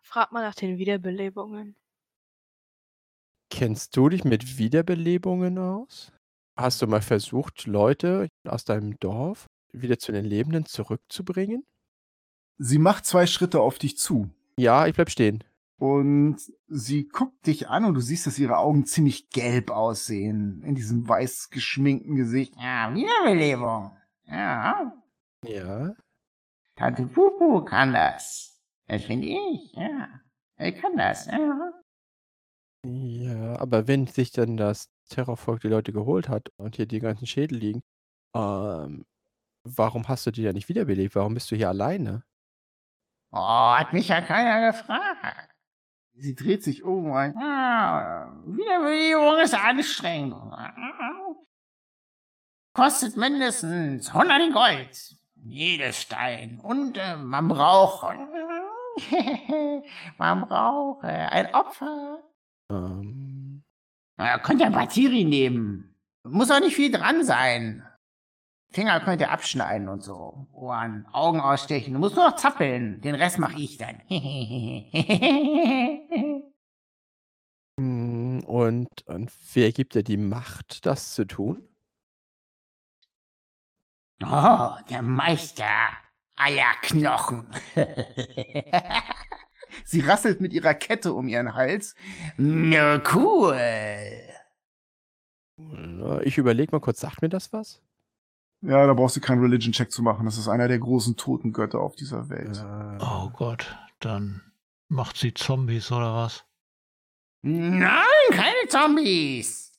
[0.00, 1.76] Frag mal nach den Wiederbelebungen.
[3.50, 6.12] Kennst du dich mit Wiederbelebungen aus?
[6.56, 11.64] Hast du mal versucht, Leute aus deinem Dorf wieder zu den Lebenden zurückzubringen?
[12.58, 14.30] Sie macht zwei Schritte auf dich zu.
[14.58, 15.42] Ja, ich bleib stehen.
[15.82, 16.36] Und
[16.68, 20.62] sie guckt dich an und du siehst, dass ihre Augen ziemlich gelb aussehen.
[20.62, 22.54] In diesem weiß geschminkten Gesicht.
[22.56, 23.90] Ja, Wiederbelebung.
[24.26, 24.92] Ja,
[25.44, 25.96] Ja.
[26.76, 28.62] Tante Pupu kann das.
[28.86, 30.08] Das finde ich, ja.
[30.58, 31.72] Ich kann das, ja.
[32.86, 37.26] Ja, aber wenn sich dann das Terrorvolk die Leute geholt hat und hier die ganzen
[37.26, 37.82] Schädel liegen,
[38.36, 39.04] ähm,
[39.64, 41.16] warum hast du die ja nicht wiederbelebt?
[41.16, 42.22] Warum bist du hier alleine?
[43.32, 45.51] Oh, hat mich ja keiner gefragt.
[46.14, 50.34] Sie dreht sich um und meint, Ah, Wiederbelebung ist anstrengend.
[52.74, 55.16] Kostet mindestens 100 Gold.
[55.44, 56.60] Jedes Stein.
[56.62, 58.16] Und äh, man braucht.
[60.18, 62.22] man braucht äh, ein Opfer.
[62.70, 63.64] Ähm,
[64.16, 65.96] Na, könnt ihr Batiri nehmen.
[66.24, 67.84] Muss auch nicht viel dran sein.
[68.72, 70.48] Finger könnt ihr abschneiden und so.
[70.52, 71.94] Ohren, Augen ausstechen.
[71.94, 73.00] Du musst nur noch zappeln.
[73.00, 74.00] Den Rest mache ich dann.
[78.52, 81.66] Und, und wer gibt dir die Macht, das zu tun?
[84.22, 85.64] Oh, der Meister
[86.36, 87.46] aller Knochen.
[89.84, 91.94] Sie rasselt mit ihrer Kette um ihren Hals.
[92.36, 94.20] Nur cool.
[95.56, 97.80] Na, Ich überlege mal kurz, sagt mir das was?
[98.62, 100.24] Ja, da brauchst du keinen Religion-Check zu machen.
[100.24, 102.58] Das ist einer der großen toten Götter auf dieser Welt.
[102.58, 104.40] Äh, Oh Gott, dann
[104.88, 106.44] macht sie Zombies oder was?
[107.42, 109.72] Nein, keine Zombies.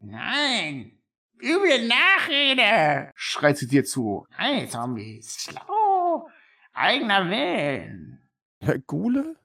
[0.00, 0.92] Nein.
[1.40, 3.12] Üble Nachrede.
[3.14, 4.26] Schreit sie dir zu.
[4.36, 5.44] Keine Zombies.
[5.44, 6.28] Schlau.
[6.74, 8.28] Eigener Willen.
[8.60, 9.36] Herr Gule?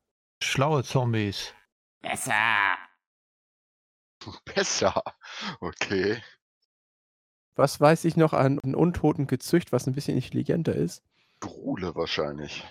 [0.41, 1.53] Schlaue Zombies.
[2.01, 2.75] Besser.
[4.43, 5.01] Besser.
[5.59, 6.21] Okay.
[7.55, 11.03] Was weiß ich noch an einem untoten Gezücht, was ein bisschen intelligenter ist?
[11.39, 12.63] Grule wahrscheinlich.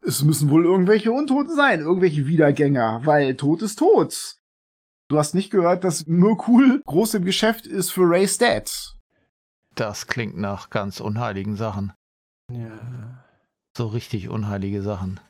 [0.00, 4.36] Es müssen wohl irgendwelche Untoten sein, irgendwelche Wiedergänger, weil Tod ist tot.
[5.08, 8.96] Du hast nicht gehört, dass Mirkul groß im Geschäft ist für Ray's Dad.
[9.74, 11.92] Das klingt nach ganz unheiligen Sachen.
[12.50, 13.24] Ja.
[13.76, 15.20] So richtig unheilige Sachen.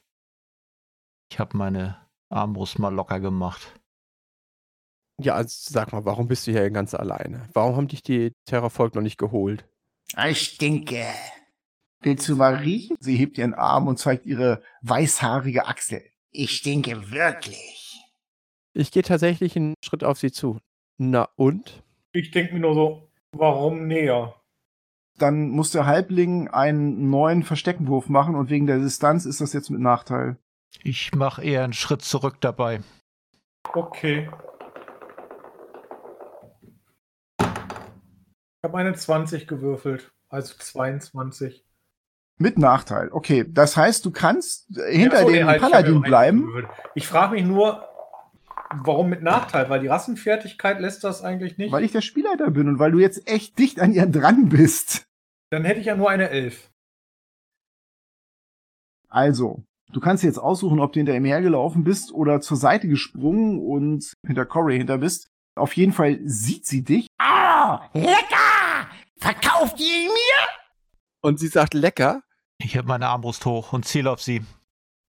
[1.31, 1.97] Ich habe meine
[2.31, 3.81] Armbrust mal locker gemacht.
[5.21, 7.49] Ja, also sag mal, warum bist du hier ganz alleine?
[7.53, 9.69] Warum haben dich die Terrorvolk noch nicht geholt?
[10.29, 11.05] Ich stinke.
[12.03, 12.97] Willst du mal riechen?
[12.99, 16.03] Sie hebt ihren Arm und zeigt ihre weißhaarige Achsel.
[16.31, 18.03] Ich stinke wirklich.
[18.75, 20.59] Ich gehe tatsächlich einen Schritt auf sie zu.
[20.99, 21.83] Na und?
[22.13, 24.35] Ich denke mir nur so, warum näher?
[25.19, 29.71] Dann muss der Halbling einen neuen Versteckenwurf machen und wegen der Distanz ist das jetzt
[29.71, 30.37] mit Nachteil.
[30.83, 32.81] Ich mache eher einen Schritt zurück dabei.
[33.75, 34.29] Okay.
[38.65, 41.67] Ich habe eine 20 gewürfelt, also 22.
[42.39, 43.11] Mit Nachteil.
[43.11, 46.69] Okay, das heißt, du kannst hinter so, dem halt, ich Paladin eine bleiben.
[46.95, 47.85] Ich frage mich nur,
[48.71, 49.69] warum mit Nachteil?
[49.69, 51.73] Weil die Rassenfertigkeit lässt das eigentlich nicht.
[51.73, 55.07] Weil ich der Spielleiter bin und weil du jetzt echt dicht an ihr dran bist.
[55.51, 56.71] Dann hätte ich ja nur eine 11.
[59.09, 63.59] Also, du kannst jetzt aussuchen, ob du hinter ihm hergelaufen bist oder zur Seite gesprungen
[63.59, 65.27] und hinter Corey hinter bist.
[65.57, 67.09] Auf jeden Fall sieht sie dich.
[67.21, 68.42] Oh, lecker.
[69.23, 70.49] Verkauft ihr ihn mir?
[71.21, 72.25] Und sie sagt lecker.
[72.59, 74.45] Ich habe meine Armbrust hoch und ziele auf sie.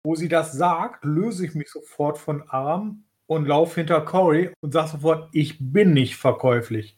[0.03, 4.71] Wo sie das sagt, löse ich mich sofort von Arm und laufe hinter Cory und
[4.71, 6.95] sage sofort, ich bin nicht verkäuflich.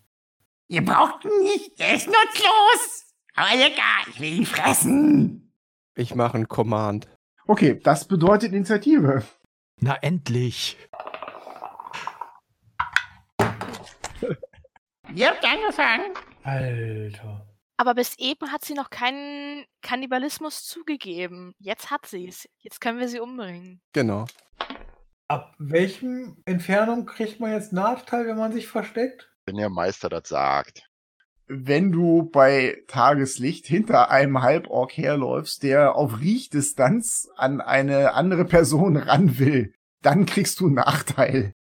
[0.68, 1.80] Ihr braucht ihn nicht.
[1.80, 3.06] Er ist nutzlos.
[3.34, 4.10] Aber lecker.
[4.10, 5.54] Ich will ihn fressen.
[5.96, 7.08] Ich mache einen Command.
[7.48, 9.24] Okay, das bedeutet Initiative.
[9.80, 10.78] Na endlich.
[15.14, 16.14] Ihr habt angefangen.
[16.46, 17.48] Alter.
[17.78, 21.54] Aber bis eben hat sie noch keinen Kannibalismus zugegeben.
[21.60, 22.48] Jetzt hat sie es.
[22.60, 23.82] Jetzt können wir sie umbringen.
[23.94, 24.26] Genau.
[25.28, 29.32] Ab welchem Entfernung kriegt man jetzt Nachteil, wenn man sich versteckt?
[29.46, 30.88] Wenn der Meister das sagt.
[31.48, 38.98] Wenn du bei Tageslicht hinter einem Halborg herläufst, der auf Riechdistanz an eine andere Person
[38.98, 41.54] ran will, dann kriegst du einen Nachteil.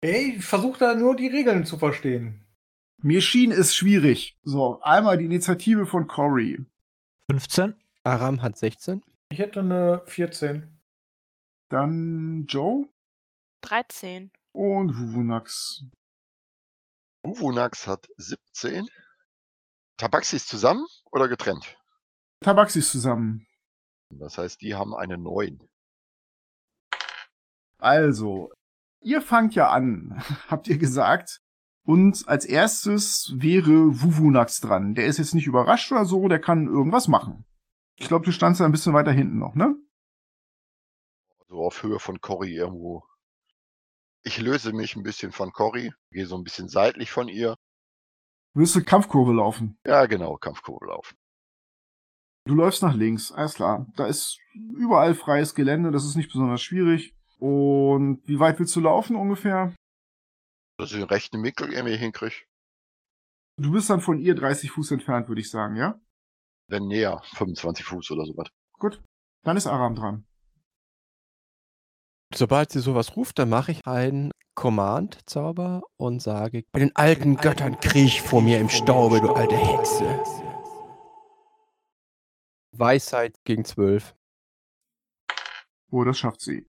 [0.00, 2.44] Ey, ich versuche da nur die Regeln zu verstehen.
[3.02, 4.38] Mir schien es schwierig.
[4.44, 6.64] So, einmal die Initiative von Cory.
[7.28, 7.74] 15?
[8.04, 9.02] Aram hat 16.
[9.30, 10.68] Ich hätte eine 14.
[11.68, 12.88] Dann Joe
[13.62, 14.30] 13.
[14.52, 15.84] und Wuvunax.
[17.26, 18.86] Uvunax hat 17.
[19.96, 21.76] Tabaxis zusammen oder getrennt?
[22.40, 23.48] Tabaxis zusammen.
[24.10, 25.58] Das heißt, die haben eine 9.
[27.78, 28.52] Also,
[29.00, 31.41] ihr fangt ja an, habt ihr gesagt.
[31.84, 34.94] Und als erstes wäre Wuvunax dran.
[34.94, 37.44] Der ist jetzt nicht überrascht oder so, der kann irgendwas machen.
[37.96, 39.76] Ich glaube, du standst da ein bisschen weiter hinten noch, ne?
[41.48, 43.04] So auf Höhe von Cory irgendwo.
[44.24, 47.56] Ich löse mich ein bisschen von Cory, gehe so ein bisschen seitlich von ihr.
[48.54, 49.78] Willst du Kampfkurve laufen?
[49.84, 51.16] Ja, genau, Kampfkurve laufen.
[52.44, 53.86] Du läufst nach links, alles klar.
[53.96, 54.38] Da ist
[54.76, 57.14] überall freies Gelände, das ist nicht besonders schwierig.
[57.38, 59.74] Und wie weit willst du laufen ungefähr?
[60.82, 62.34] Dass ich den rechten Mickel irgendwie hinkriege.
[63.56, 66.00] Du bist dann von ihr 30 Fuß entfernt, würde ich sagen, ja?
[66.66, 68.48] Wenn näher, 25 Fuß oder sowas.
[68.80, 69.00] Gut.
[69.44, 70.26] Dann ist Aram dran.
[72.34, 77.78] Sobald sie sowas ruft, dann mache ich einen Command-Zauber und sage, bei den alten Göttern
[77.78, 80.20] kriech vor mir im Staube, du alte Hexe.
[82.72, 84.16] Weisheit gegen 12.
[85.92, 86.66] Oh, das schafft sie.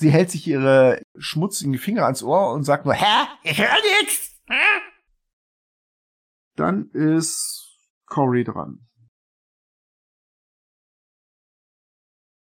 [0.00, 3.26] Sie hält sich ihre schmutzigen Finger ans Ohr und sagt nur, hä?
[3.42, 3.68] Ich höre
[4.00, 4.40] nix.
[4.48, 4.80] Hä?
[6.56, 8.88] Dann ist Cory dran.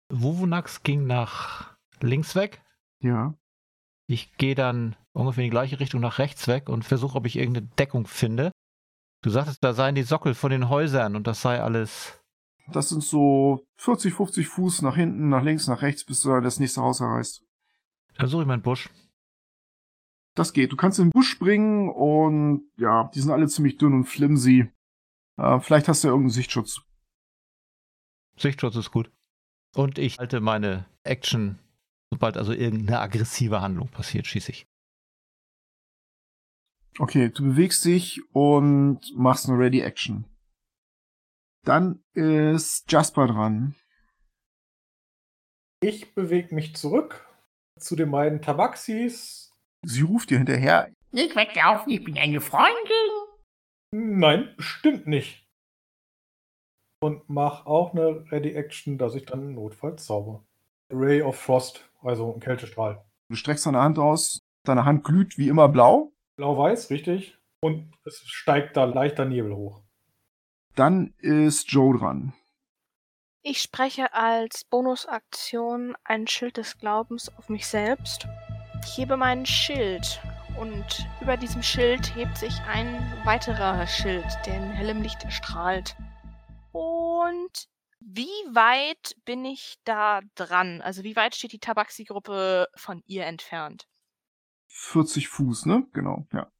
[0.09, 2.63] Wuvunax ging nach links weg.
[3.01, 3.37] Ja.
[4.07, 7.35] Ich gehe dann ungefähr in die gleiche Richtung nach rechts weg und versuche, ob ich
[7.35, 8.51] irgendeine Deckung finde.
[9.23, 12.20] Du sagtest, da seien die Sockel von den Häusern und das sei alles.
[12.67, 16.59] Das sind so 40, 50 Fuß nach hinten, nach links, nach rechts, bis du das
[16.59, 17.43] nächste Haus erreichst.
[18.15, 18.89] Dann suche ich meinen Busch.
[20.35, 20.71] Das geht.
[20.71, 24.71] Du kannst in den Busch springen und ja, die sind alle ziemlich dünn und flimsy.
[25.37, 26.81] Äh, vielleicht hast du ja irgendeinen Sichtschutz.
[28.37, 29.11] Sichtschutz ist gut.
[29.75, 31.59] Und ich halte meine Action,
[32.11, 34.67] sobald also irgendeine aggressive Handlung passiert, schieße ich.
[36.99, 40.25] Okay, du bewegst dich und machst eine Ready Action.
[41.63, 43.75] Dann ist Jasper dran.
[45.83, 47.27] Ich bewege mich zurück
[47.79, 49.51] zu den beiden Tabaxis.
[49.83, 50.91] Sie ruft dir hinterher.
[51.11, 53.11] Nicht weglaufen, ich bin eine Freundin.
[53.91, 55.47] Nein, bestimmt nicht.
[57.01, 60.45] Und mach auch eine Ready Action, dass ich dann notfalls zauber.
[60.91, 63.03] Ray of Frost, also ein Kältestrahl.
[63.29, 64.39] Du streckst deine Hand aus.
[64.63, 66.13] Deine Hand glüht wie immer blau.
[66.37, 67.37] Blau-weiß, richtig.
[67.61, 69.83] Und es steigt da leichter Nebel hoch.
[70.81, 72.33] Dann ist Joe dran.
[73.43, 78.25] Ich spreche als Bonusaktion ein Schild des Glaubens auf mich selbst.
[78.83, 80.19] Ich hebe meinen Schild
[80.59, 82.87] und über diesem Schild hebt sich ein
[83.25, 85.95] weiterer Schild, der in hellem Licht strahlt.
[86.71, 87.69] Und
[87.99, 90.81] wie weit bin ich da dran?
[90.81, 93.87] Also wie weit steht die Tabaxi-Gruppe von ihr entfernt?
[94.69, 95.85] 40 Fuß, ne?
[95.93, 96.51] Genau, ja.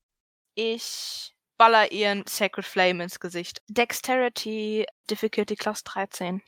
[0.54, 3.62] Ich baller ihren Sacred Flame ins Gesicht.
[3.68, 6.42] Dexterity, Difficulty Class 13.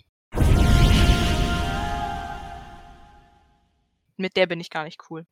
[4.17, 5.27] Mit der bin ich gar nicht cool.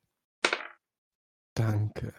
[1.56, 2.14] Danke.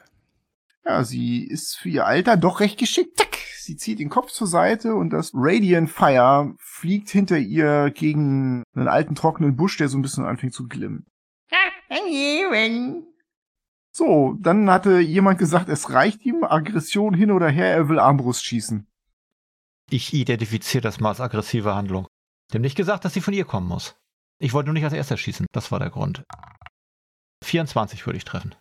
[0.84, 3.16] Ja, sie ist für ihr Alter doch recht geschickt.
[3.16, 3.38] Tack!
[3.58, 8.88] Sie zieht den Kopf zur Seite und das Radiant Fire fliegt hinter ihr gegen einen
[8.88, 11.06] alten trockenen Busch, der so ein bisschen anfängt zu glimmen.
[13.94, 18.42] So, dann hatte jemand gesagt, es reicht ihm, Aggression hin oder her, er will Armbrust
[18.44, 18.86] schießen.
[19.90, 22.06] Ich identifiziere das mal als aggressive Handlung.
[22.54, 23.94] Dem nicht gesagt, dass sie von ihr kommen muss.
[24.38, 25.46] Ich wollte nur nicht als erster schießen.
[25.52, 26.24] Das war der Grund.
[27.44, 28.54] 24 würde ich treffen.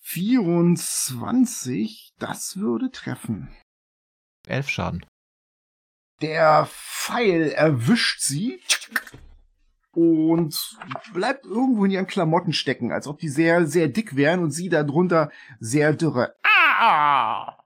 [0.00, 3.48] 24, das würde treffen.
[4.46, 5.06] 11 Schaden.
[6.20, 8.60] Der Pfeil erwischt sie
[9.96, 10.76] und
[11.14, 14.68] bleibt irgendwo in ihren Klamotten stecken, als ob die sehr, sehr dick wären und sie
[14.68, 16.36] darunter sehr dürre.
[16.42, 17.56] Ah!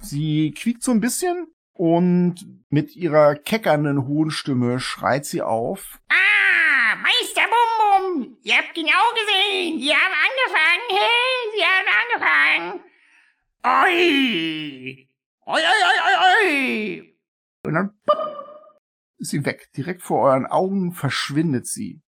[0.00, 2.36] Sie quiekt so ein bisschen und
[2.70, 6.00] mit ihrer keckernden hohen Stimme schreit sie auf.
[6.08, 6.96] Ah!
[7.02, 8.38] Meister Bum Bum!
[8.42, 9.80] Ihr habt genau gesehen!
[9.80, 10.86] Sie haben angefangen!
[10.88, 11.36] Hey!
[11.54, 12.80] Sie haben angefangen!
[13.64, 15.08] Oi!
[15.44, 17.16] Oi, oi, oi, oi, oi!
[17.64, 18.45] Und dann pop,
[19.26, 19.70] ist sie weg.
[19.76, 22.00] Direkt vor euren Augen verschwindet sie.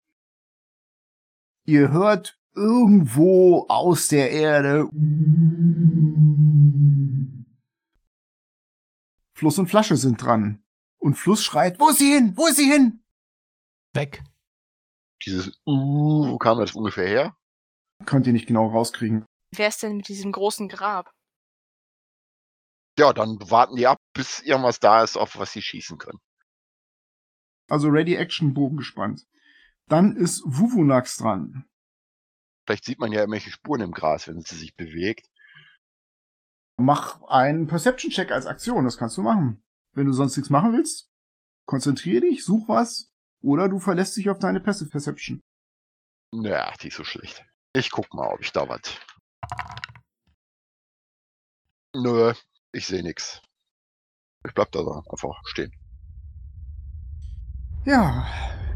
[1.64, 4.88] Ihr hört irgendwo aus der Erde
[9.34, 10.62] Fluss und Flasche sind dran.
[10.98, 12.36] Und Fluss schreit, wo ist sie hin?
[12.36, 13.02] Wo ist sie hin?
[13.94, 14.22] Weg.
[15.24, 17.36] Dieses uh, wo kam das ungefähr her?
[18.04, 19.24] Könnt ihr nicht genau rauskriegen.
[19.54, 21.10] Wer ist denn mit diesem großen Grab?
[22.98, 26.18] Ja, dann warten die ab, bis irgendwas da ist, auf was sie schießen können.
[27.68, 29.26] Also Ready Action Bogen gespannt.
[29.88, 31.64] Dann ist Wuvunax dran.
[32.64, 35.30] Vielleicht sieht man ja irgendwelche Spuren im Gras, wenn sie sich bewegt.
[36.78, 39.62] Mach einen Perception Check als Aktion, das kannst du machen.
[39.92, 41.10] Wenn du sonst nichts machen willst,
[41.64, 45.40] konzentrier dich, such was oder du verlässt dich auf deine Passive Perception.
[46.32, 47.44] Naja, die ist so schlecht.
[47.72, 49.00] Ich guck mal, ob ich da was.
[51.94, 52.34] Nö,
[52.72, 53.40] ich sehe nix.
[54.46, 55.72] Ich bleib da einfach stehen.
[57.86, 58.26] Ja,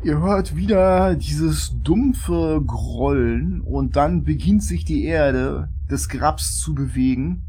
[0.04, 6.76] ihr hört wieder dieses dumpfe Grollen und dann beginnt sich die Erde des Grabs zu
[6.76, 7.44] bewegen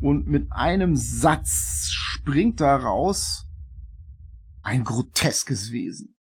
[0.00, 3.48] und mit einem Satz springt daraus
[4.62, 6.14] ein groteskes Wesen.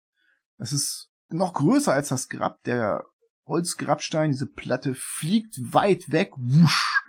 [0.56, 2.62] Es ist noch größer als das Grab.
[2.62, 3.02] Der
[3.46, 6.30] Holzgrabstein, diese Platte, fliegt weit weg.
[6.36, 7.02] Wusch.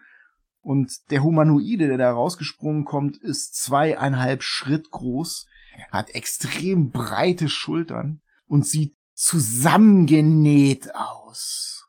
[0.62, 5.45] Und der Humanoide, der da rausgesprungen kommt, ist zweieinhalb Schritt groß,
[5.91, 11.88] hat extrem breite Schultern und sieht zusammengenäht aus.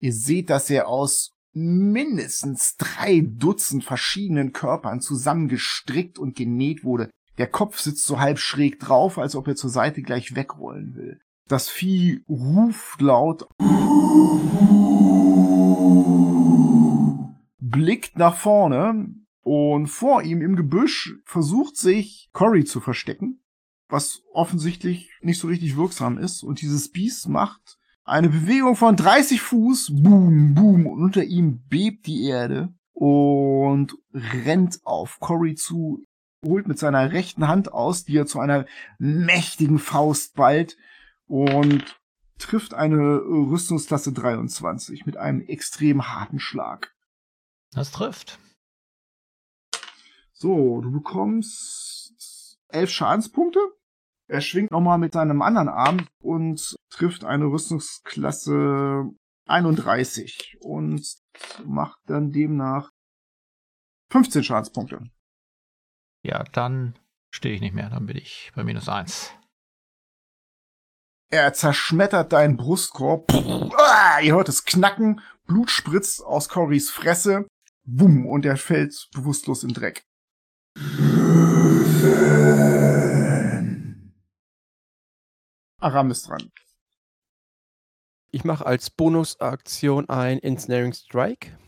[0.00, 7.10] Ihr seht, dass er aus mindestens drei Dutzend verschiedenen Körpern zusammengestrickt und genäht wurde.
[7.38, 11.20] Der Kopf sitzt so halb schräg drauf, als ob er zur Seite gleich wegrollen will.
[11.48, 13.46] Das Vieh ruft laut,
[17.58, 23.44] blickt nach vorne und vor ihm im Gebüsch versucht sich Cory zu verstecken,
[23.88, 26.42] was offensichtlich nicht so richtig wirksam ist.
[26.42, 32.06] Und dieses Biest macht Eine Bewegung von 30 Fuß, boom, boom, und unter ihm bebt
[32.06, 36.02] die Erde und rennt auf Cory zu,
[36.44, 38.66] holt mit seiner rechten Hand aus, die er zu einer
[38.98, 40.76] mächtigen Faust ballt
[41.26, 41.98] und
[42.38, 46.94] trifft eine Rüstungsklasse 23 mit einem extrem harten Schlag.
[47.72, 48.38] Das trifft.
[50.44, 53.60] So, du bekommst elf Schadenspunkte.
[54.28, 59.10] Er schwingt nochmal mit seinem anderen Arm und trifft eine Rüstungsklasse
[59.48, 61.02] 31 und
[61.64, 62.90] macht dann demnach
[64.10, 65.08] 15 Schadenspunkte.
[66.22, 66.98] Ja, dann
[67.30, 69.32] stehe ich nicht mehr, dann bin ich bei minus 1.
[71.30, 73.32] Er zerschmettert deinen Brustkorb.
[73.32, 75.22] Ah, ihr hört es knacken.
[75.46, 77.48] Blut spritzt aus Corys Fresse.
[77.86, 80.04] Wumm, und er fällt bewusstlos im Dreck.
[85.84, 86.50] Aram ist dran.
[88.30, 91.58] Ich mache als Bonusaktion ein Ensnaring Strike.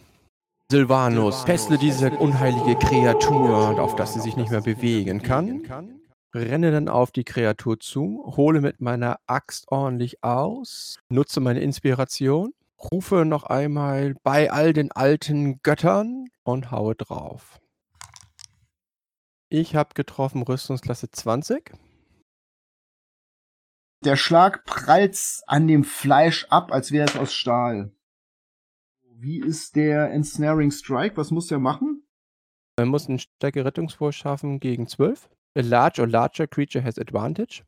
[0.71, 6.01] Silvanus, fessle diese unheilige Kreatur, auf dass sie sich nicht mehr bewegen kann.
[6.35, 12.53] Renne dann auf die Kreatur zu, hole mit meiner Axt ordentlich aus, nutze meine Inspiration,
[12.91, 17.61] rufe noch einmal bei all den alten Göttern und haue drauf.
[19.49, 21.73] Ich habe getroffen Rüstungsklasse 20.
[24.05, 27.93] Der Schlag prallt an dem Fleisch ab, als wäre es aus Stahl.
[29.05, 31.17] Wie ist der Ensnaring Strike?
[31.17, 32.07] Was muss der machen?
[32.77, 35.31] Er muss einen Stärke-Rettungswurf schaffen gegen 12.
[35.57, 37.65] A large or larger creature has advantage.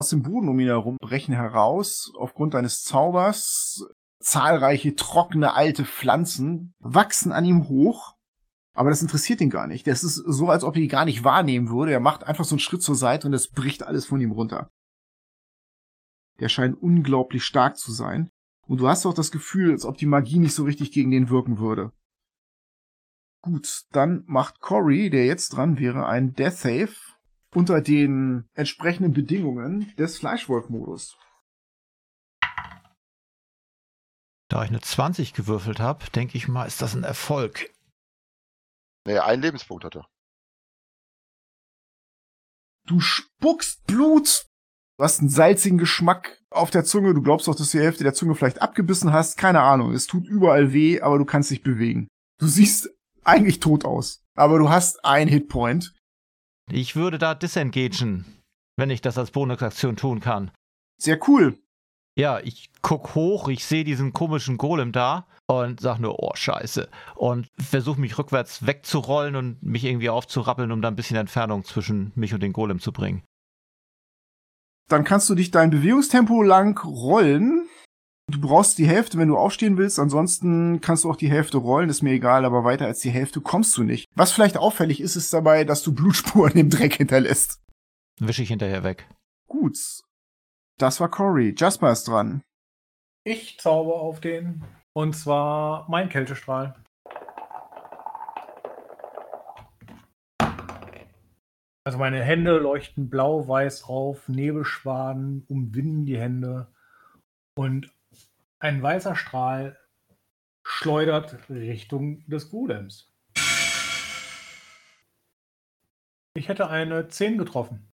[0.00, 3.86] Aus dem Boden um ihn herum brechen heraus, aufgrund eines Zaubers,
[4.18, 8.16] zahlreiche trockene alte Pflanzen, wachsen an ihm hoch.
[8.80, 9.86] Aber das interessiert ihn gar nicht.
[9.86, 11.92] Das ist so, als ob er die gar nicht wahrnehmen würde.
[11.92, 14.70] Er macht einfach so einen Schritt zur Seite und es bricht alles von ihm runter.
[16.38, 18.30] Der scheint unglaublich stark zu sein.
[18.66, 21.28] Und du hast auch das Gefühl, als ob die Magie nicht so richtig gegen den
[21.28, 21.92] wirken würde.
[23.42, 26.94] Gut, dann macht Cory, der jetzt dran wäre, einen Death Save
[27.54, 31.18] unter den entsprechenden Bedingungen des Fleischwolf-Modus.
[34.48, 37.70] Da ich eine 20 gewürfelt habe, denke ich mal, ist das ein Erfolg.
[39.06, 40.06] Nee, einen Lebenspunkt hat er.
[42.86, 44.46] Du spuckst Blut.
[44.98, 47.14] Du hast einen salzigen Geschmack auf der Zunge.
[47.14, 49.38] Du glaubst auch, dass du die Hälfte der Zunge vielleicht abgebissen hast.
[49.38, 49.92] Keine Ahnung.
[49.92, 52.08] Es tut überall weh, aber du kannst dich bewegen.
[52.38, 52.90] Du siehst
[53.24, 54.22] eigentlich tot aus.
[54.34, 55.94] Aber du hast einen Hitpoint.
[56.70, 58.42] Ich würde da disengagen,
[58.76, 60.50] wenn ich das als Bonusaktion tun kann.
[61.00, 61.58] Sehr cool.
[62.16, 66.88] Ja, ich guck hoch, ich sehe diesen komischen Golem da und sag nur, oh Scheiße.
[67.14, 72.12] Und versuche mich rückwärts wegzurollen und mich irgendwie aufzurappeln, um da ein bisschen Entfernung zwischen
[72.14, 73.22] mich und den Golem zu bringen.
[74.88, 77.68] Dann kannst du dich dein Bewegungstempo lang rollen.
[78.28, 79.98] Du brauchst die Hälfte, wenn du aufstehen willst.
[79.98, 83.40] Ansonsten kannst du auch die Hälfte rollen, ist mir egal, aber weiter als die Hälfte
[83.40, 84.06] kommst du nicht.
[84.14, 87.60] Was vielleicht auffällig ist, ist dabei, dass du Blutspuren im Dreck hinterlässt.
[88.20, 89.08] Wische ich hinterher weg.
[89.48, 89.78] Gut.
[90.80, 91.54] Das war Cory.
[91.54, 92.42] Jasper ist dran.
[93.22, 94.64] Ich zauber auf den.
[94.94, 96.82] Und zwar mein Kältestrahl.
[101.84, 106.72] Also meine Hände leuchten blau-weiß auf, Nebelschwaden umwinden die Hände
[107.58, 107.94] und
[108.58, 109.78] ein weißer Strahl
[110.64, 113.12] schleudert Richtung des Golems.
[116.34, 117.92] Ich hätte eine 10 getroffen.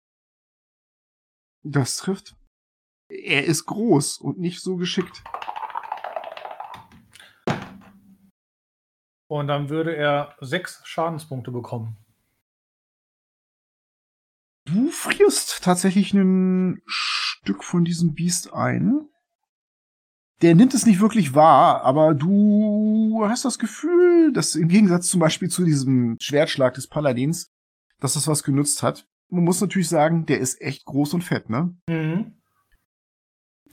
[1.63, 2.35] Das trifft.
[3.09, 5.23] Er ist groß und nicht so geschickt.
[9.27, 11.97] Und dann würde er sechs Schadenspunkte bekommen.
[14.65, 19.09] Du frierst tatsächlich ein Stück von diesem Biest ein.
[20.41, 25.19] Der nimmt es nicht wirklich wahr, aber du hast das Gefühl, dass im Gegensatz zum
[25.19, 27.51] Beispiel zu diesem Schwertschlag des Paladins,
[27.99, 29.07] dass das was genutzt hat.
[29.29, 31.75] Man muss natürlich sagen, der ist echt groß und fett, ne?
[31.87, 32.42] Mhm.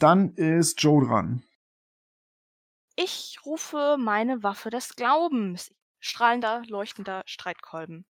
[0.00, 1.42] Dann ist Joe dran.
[2.96, 5.74] Ich rufe meine Waffe des Glaubens.
[5.98, 8.06] Strahlender, leuchtender Streitkolben.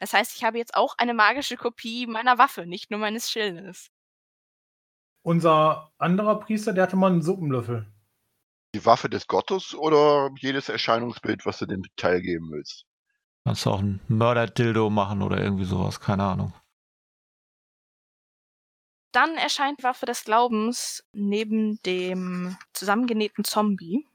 [0.00, 3.92] Das heißt, ich habe jetzt auch eine magische Kopie meiner Waffe, nicht nur meines Schildes.
[5.22, 7.86] Unser anderer Priester, der hatte mal einen Suppenlöffel.
[8.74, 12.84] Die Waffe des Gottes oder jedes Erscheinungsbild, was du dem teilgeben willst?
[13.44, 16.52] Kannst du auch ein Mörder-Dildo machen oder irgendwie sowas, keine Ahnung.
[19.12, 24.06] Dann erscheint Waffe des Glaubens neben dem zusammengenähten Zombie.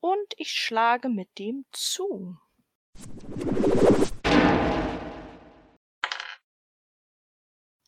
[0.00, 2.36] Und ich schlage mit dem zu.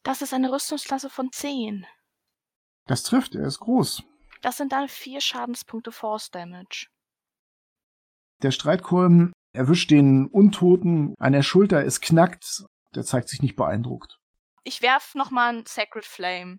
[0.05, 1.85] Das ist eine Rüstungsklasse von 10.
[2.87, 4.05] Das trifft, er ist groß.
[4.41, 6.87] Das sind dann vier Schadenspunkte Force Damage.
[8.43, 12.65] Der Streitkolben erwischt den Untoten an der Schulter, es knackt.
[12.95, 14.21] Der zeigt sich nicht beeindruckt.
[14.69, 16.59] Ich werf nochmal ein Sacred Flame.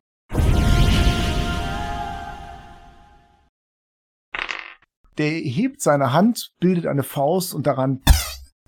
[5.17, 8.01] Der hebt seine Hand, bildet eine Faust und daran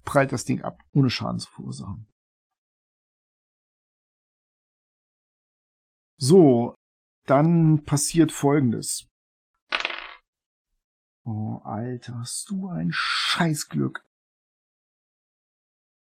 [0.03, 2.05] prallt das Ding ab, ohne Schaden zu verursachen.
[6.17, 6.75] So,
[7.25, 9.07] dann passiert Folgendes.
[11.23, 14.03] Oh, Alter, hast du ein Scheißglück.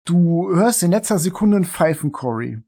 [0.05, 2.65] Du hörst in letzter Sekunde ein Pfeifen, Cory.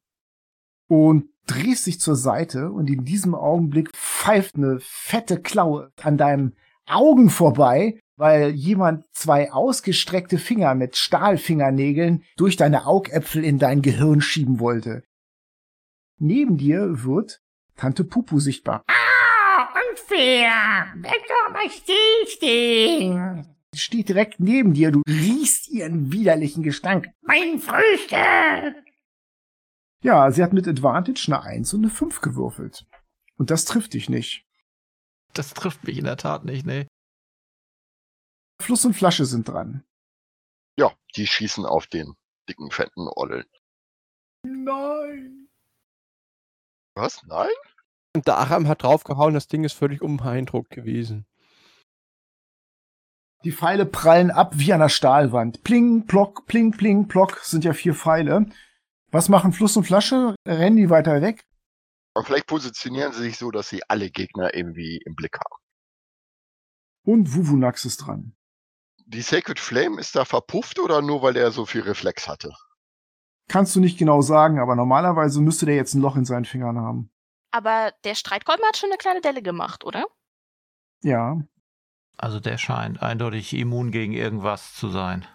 [0.90, 6.54] Und drehst dich zur Seite und in diesem Augenblick pfeift eine fette Klaue an deinem
[6.84, 14.20] Augen vorbei, weil jemand zwei ausgestreckte Finger mit Stahlfingernägeln durch deine Augäpfel in dein Gehirn
[14.20, 15.04] schieben wollte.
[16.18, 17.40] Neben dir wird
[17.76, 18.82] Tante Pupu sichtbar.
[18.88, 20.92] Ah, unfair!
[20.96, 21.70] Bleib doch mal!
[23.72, 27.10] Sie steht direkt neben dir, du riechst ihren widerlichen Gestank.
[27.22, 28.89] Mein Frühstück!
[30.02, 32.86] Ja, sie hat mit Advantage eine 1 und eine 5 gewürfelt.
[33.36, 34.46] Und das trifft dich nicht.
[35.34, 36.86] Das trifft mich in der Tat nicht, nee.
[38.60, 39.84] Fluss und Flasche sind dran.
[40.78, 42.14] Ja, die schießen auf den
[42.48, 43.46] dicken, fetten Ollen.
[44.42, 45.48] Nein.
[46.94, 47.22] Was?
[47.26, 47.50] Nein?
[48.14, 51.26] Und der Aram hat draufgehauen, das Ding ist völlig unbeeindruckt gewesen.
[53.44, 55.62] Die Pfeile prallen ab wie an der Stahlwand.
[55.62, 58.46] Pling, plock, pling, pling, plock sind ja vier Pfeile.
[59.10, 60.34] Was machen Fluss und Flasche?
[60.46, 61.44] Rennen die weiter weg?
[62.14, 65.62] Aber vielleicht positionieren sie sich so, dass sie alle Gegner irgendwie im Blick haben.
[67.04, 68.36] Und Wuvunax ist dran.
[69.06, 72.52] Die Sacred Flame ist da verpufft oder nur weil er so viel Reflex hatte?
[73.48, 76.78] Kannst du nicht genau sagen, aber normalerweise müsste der jetzt ein Loch in seinen Fingern
[76.78, 77.10] haben.
[77.50, 80.06] Aber der Streitkolben hat schon eine kleine Delle gemacht, oder?
[81.02, 81.42] Ja.
[82.16, 85.26] Also der scheint eindeutig immun gegen irgendwas zu sein.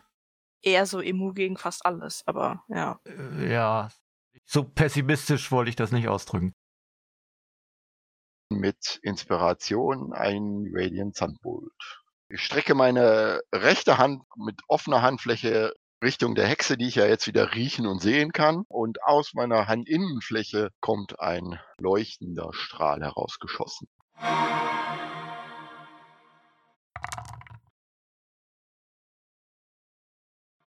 [0.62, 3.00] Eher so immun gegen fast alles, aber ja.
[3.06, 3.90] Äh, Ja,
[4.46, 6.54] so pessimistisch wollte ich das nicht ausdrücken.
[8.50, 12.04] Mit Inspiration ein Radiant Sunbolt.
[12.30, 15.74] Ich strecke meine rechte Hand mit offener Handfläche
[16.04, 18.64] Richtung der Hexe, die ich ja jetzt wieder riechen und sehen kann.
[18.68, 23.88] Und aus meiner Handinnenfläche kommt ein leuchtender Strahl herausgeschossen.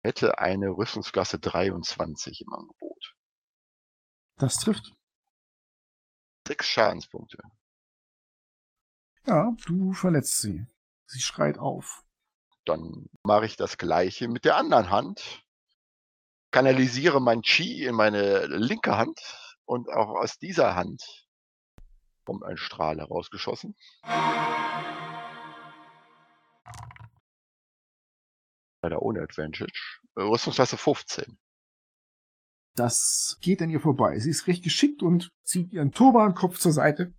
[0.05, 3.15] Hätte eine Rüstungsklasse 23 im Angebot.
[4.37, 4.93] Das trifft.
[6.47, 7.39] Sechs Schadenspunkte.
[9.25, 10.67] Ja, du verletzt sie.
[11.07, 12.03] Sie schreit auf.
[12.65, 15.43] Dann mache ich das gleiche mit der anderen Hand.
[16.51, 19.19] Kanalisiere mein Chi in meine linke Hand
[19.65, 21.25] und auch aus dieser Hand
[22.25, 23.75] kommt ein Strahl herausgeschossen.
[28.85, 29.71] Leider ohne Advantage.
[30.15, 31.39] Äh, Rüstungsklasse 15.
[32.75, 34.19] Das geht an ihr vorbei.
[34.19, 37.15] Sie ist recht geschickt und zieht ihren Turbankopf zur Seite.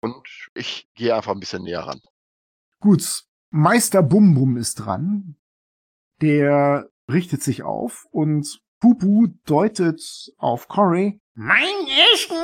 [0.00, 2.00] Und ich gehe einfach ein bisschen näher ran.
[2.80, 5.36] Gut, Meister Bum Bum ist dran.
[6.22, 11.20] Der richtet sich auf und Pupu deutet auf Cory.
[11.34, 12.36] Mein Essen?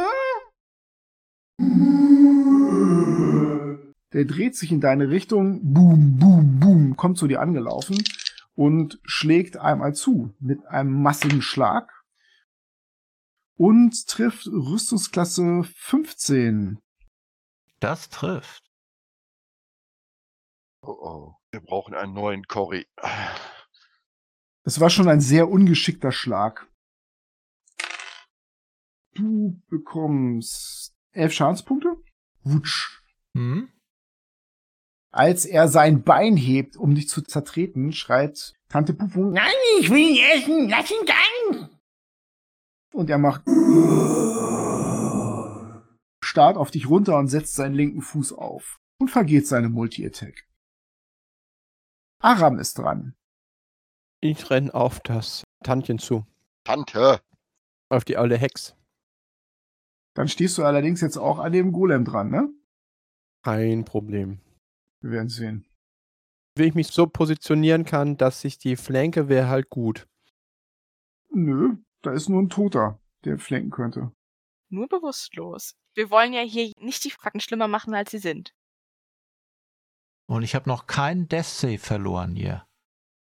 [4.12, 7.96] Der dreht sich in deine Richtung, boom, boom, boom, kommt zu dir angelaufen
[8.55, 11.90] und schlägt einmal zu mit einem massigen Schlag
[13.56, 16.78] und trifft Rüstungsklasse 15.
[17.81, 18.70] Das trifft.
[20.82, 21.35] Oh oh.
[21.55, 22.85] Wir brauchen einen neuen Cory.
[24.64, 26.68] Das war schon ein sehr ungeschickter Schlag.
[29.12, 31.97] Du bekommst elf Schadenspunkte.
[32.43, 33.02] Wutsch.
[33.35, 33.72] Hm?
[35.14, 39.44] Als er sein Bein hebt, um dich zu zertreten, schreit Tante Pupu Nein,
[39.78, 40.68] ich will ihn essen.
[40.68, 41.70] Lass ihn ganz.
[42.92, 43.42] und er macht
[46.20, 50.48] starrt auf dich runter und setzt seinen linken Fuß auf und vergeht seine Multi-Attack.
[52.20, 53.14] Aram ist dran.
[54.20, 56.26] Ich renn auf das Tantchen zu.
[56.64, 57.20] Tante!
[57.88, 58.74] Auf die alte Hex.
[60.14, 62.48] Dann stehst du allerdings jetzt auch an dem Golem dran, ne?
[63.44, 64.40] Kein Problem.
[65.05, 65.66] Wir werden sehen.
[66.56, 70.09] Wenn ich mich so positionieren kann, dass ich die Flanke wäre halt gut.
[71.28, 74.12] Nö, da ist nur ein Toter, der flanken könnte.
[74.70, 75.74] Nur bewusstlos.
[75.94, 78.55] Wir wollen ja hier nicht die Fragen schlimmer machen, als sie sind.
[80.26, 82.66] Und ich habe noch keinen Death Save verloren hier.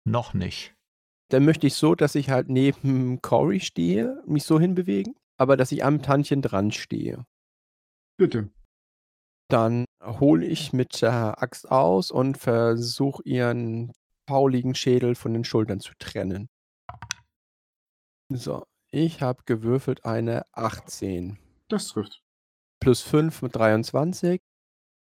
[0.04, 0.76] Noch nicht.
[1.30, 5.16] Dann möchte ich so, dass ich halt neben Cory stehe, mich so hinbewegen.
[5.36, 7.26] aber dass ich am Tantchen dran stehe.
[8.16, 8.52] Bitte.
[9.52, 13.92] Dann hole ich mit der Axt aus und versuche ihren
[14.26, 16.48] fauligen Schädel von den Schultern zu trennen.
[18.30, 21.38] So, ich habe gewürfelt eine 18
[21.68, 22.22] Das trifft.
[22.80, 24.40] plus 5 mit 23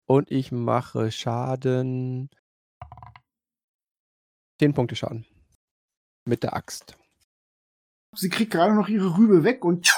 [0.06, 2.30] und ich mache Schaden
[4.60, 5.26] 10 Punkte Schaden
[6.26, 6.96] mit der Axt.
[8.16, 9.92] Sie kriegt gerade noch ihre Rübe weg und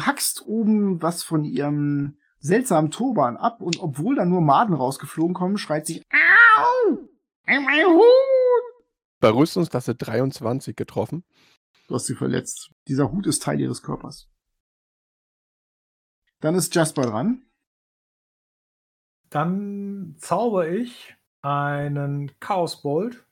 [0.00, 5.58] hackst oben was von ihrem seltsamen Turban ab und obwohl da nur Maden rausgeflogen kommen,
[5.58, 6.98] schreit sie Au!
[7.46, 8.02] Mein Hut!
[9.20, 11.24] Bei Rüstungsklasse 23 getroffen.
[11.88, 12.70] Du hast sie verletzt.
[12.88, 14.28] Dieser Hut ist Teil ihres Körpers.
[16.40, 17.42] Dann ist Jasper dran.
[19.30, 23.25] Dann zauber ich einen Chaosbolt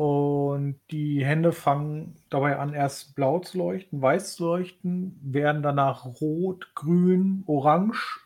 [0.00, 6.06] und die Hände fangen dabei an, erst blau zu leuchten, weiß zu leuchten, werden danach
[6.22, 8.18] rot, grün, orange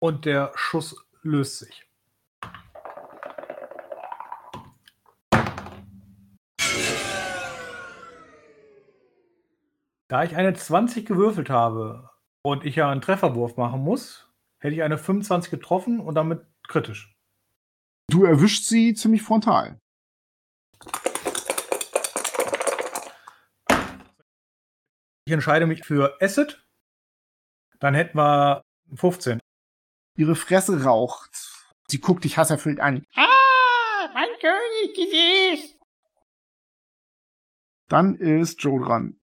[0.00, 1.88] und der Schuss löst sich.
[10.08, 12.10] Da ich eine 20 gewürfelt habe
[12.42, 17.16] und ich ja einen Trefferwurf machen muss, hätte ich eine 25 getroffen und damit kritisch.
[18.10, 19.80] Du erwischt sie ziemlich frontal.
[25.26, 26.64] Ich entscheide mich für Acid.
[27.80, 28.62] Dann hätten wir
[28.94, 29.40] 15.
[30.16, 31.30] Ihre Fresse raucht.
[31.88, 33.04] Sie guckt dich hasserfüllt an.
[33.16, 35.80] Ah, mein Königgesicht!
[37.88, 39.20] Dann ist Joe dran.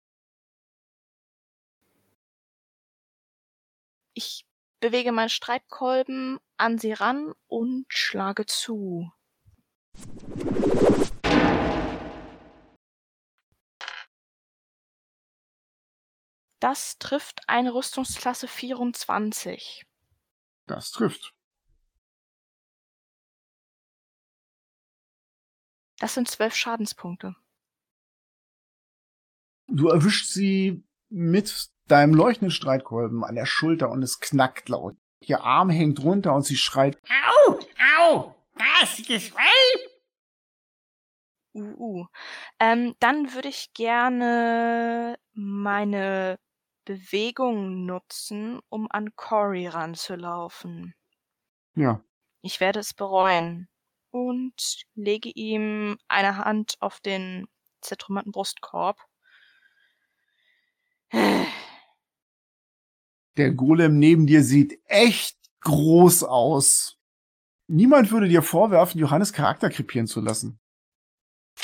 [4.13, 4.45] Ich
[4.81, 9.09] bewege meinen Streitkolben an sie ran und schlage zu.
[16.63, 19.85] Das trifft eine Rüstungsklasse 24.
[20.65, 21.33] Das trifft.
[25.99, 27.35] Das sind zwölf Schadenspunkte.
[29.67, 34.95] Du erwischt sie mit deinem leuchtenden Streitkolben an der Schulter und es knackt laut.
[35.19, 36.97] Ihr Arm hängt runter und sie schreit.
[37.09, 37.59] Au!
[37.99, 38.35] Au!
[38.55, 39.89] Gastiges Weib!
[41.55, 42.07] Uh, uh.
[42.61, 46.39] Ähm, dann würde ich gerne meine
[46.85, 50.93] Bewegung nutzen, um an Cory ranzulaufen.
[51.75, 52.03] Ja,
[52.41, 53.67] Ich werde es bereuen
[54.11, 57.47] und lege ihm eine Hand auf den
[57.81, 58.99] zertrümmerten Brustkorb.
[63.37, 66.97] der Golem neben dir sieht echt groß aus.
[67.67, 70.59] Niemand würde dir vorwerfen, Johannes Charakter krepieren zu lassen.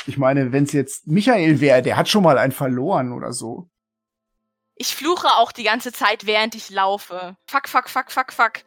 [0.05, 3.69] Ich meine, wenn es jetzt Michael wäre, der hat schon mal einen verloren oder so.
[4.81, 7.35] Ich fluche auch die ganze Zeit, während ich laufe.
[7.49, 8.64] Fuck, fuck, fuck, fuck, fuck.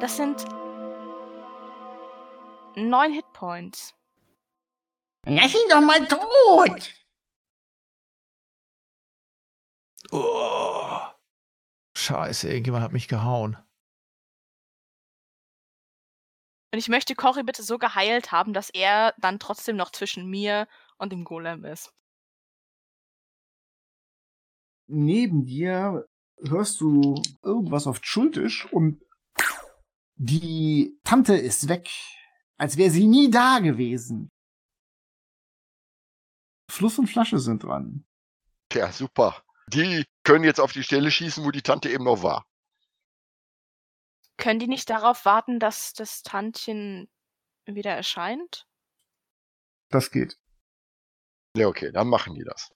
[0.00, 0.44] Das sind
[2.76, 3.94] neun Hitpoints.
[5.24, 6.92] Lass ihn doch mal tot!
[10.10, 11.00] Oh.
[11.96, 13.56] Scheiße, irgendjemand hat mich gehauen.
[16.72, 20.66] Und ich möchte Cory bitte so geheilt haben, dass er dann trotzdem noch zwischen mir
[20.96, 21.92] und dem Golem ist.
[24.88, 26.06] Neben dir
[26.38, 29.02] hörst du irgendwas auf Schultisch und
[30.14, 31.90] die Tante ist weg,
[32.56, 34.30] als wäre sie nie da gewesen.
[36.70, 38.06] Fluss und Flasche sind dran.
[38.70, 39.42] Tja, super.
[39.68, 42.44] Die können jetzt auf die Stelle schießen, wo die Tante eben noch war.
[44.42, 47.08] Können die nicht darauf warten, dass das Tantchen
[47.64, 48.66] wieder erscheint?
[49.88, 50.36] Das geht.
[51.56, 52.74] Ja, okay, dann machen die das.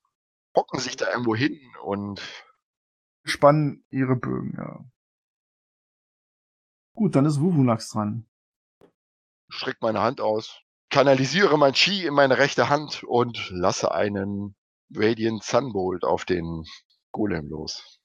[0.55, 2.22] Hocken sich da irgendwo hin und
[3.24, 4.84] Spannen ihre Bögen, ja.
[6.94, 8.30] Gut, dann ist Wuvunax dran.
[9.48, 14.55] strecke meine Hand aus, kanalisiere mein Chi in meine rechte Hand und lasse einen
[14.94, 16.64] Radiant Sunbolt auf den
[17.10, 17.98] Golem los.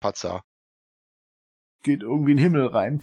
[0.00, 0.42] Patzer.
[1.82, 3.00] Geht irgendwie in den Himmel rein.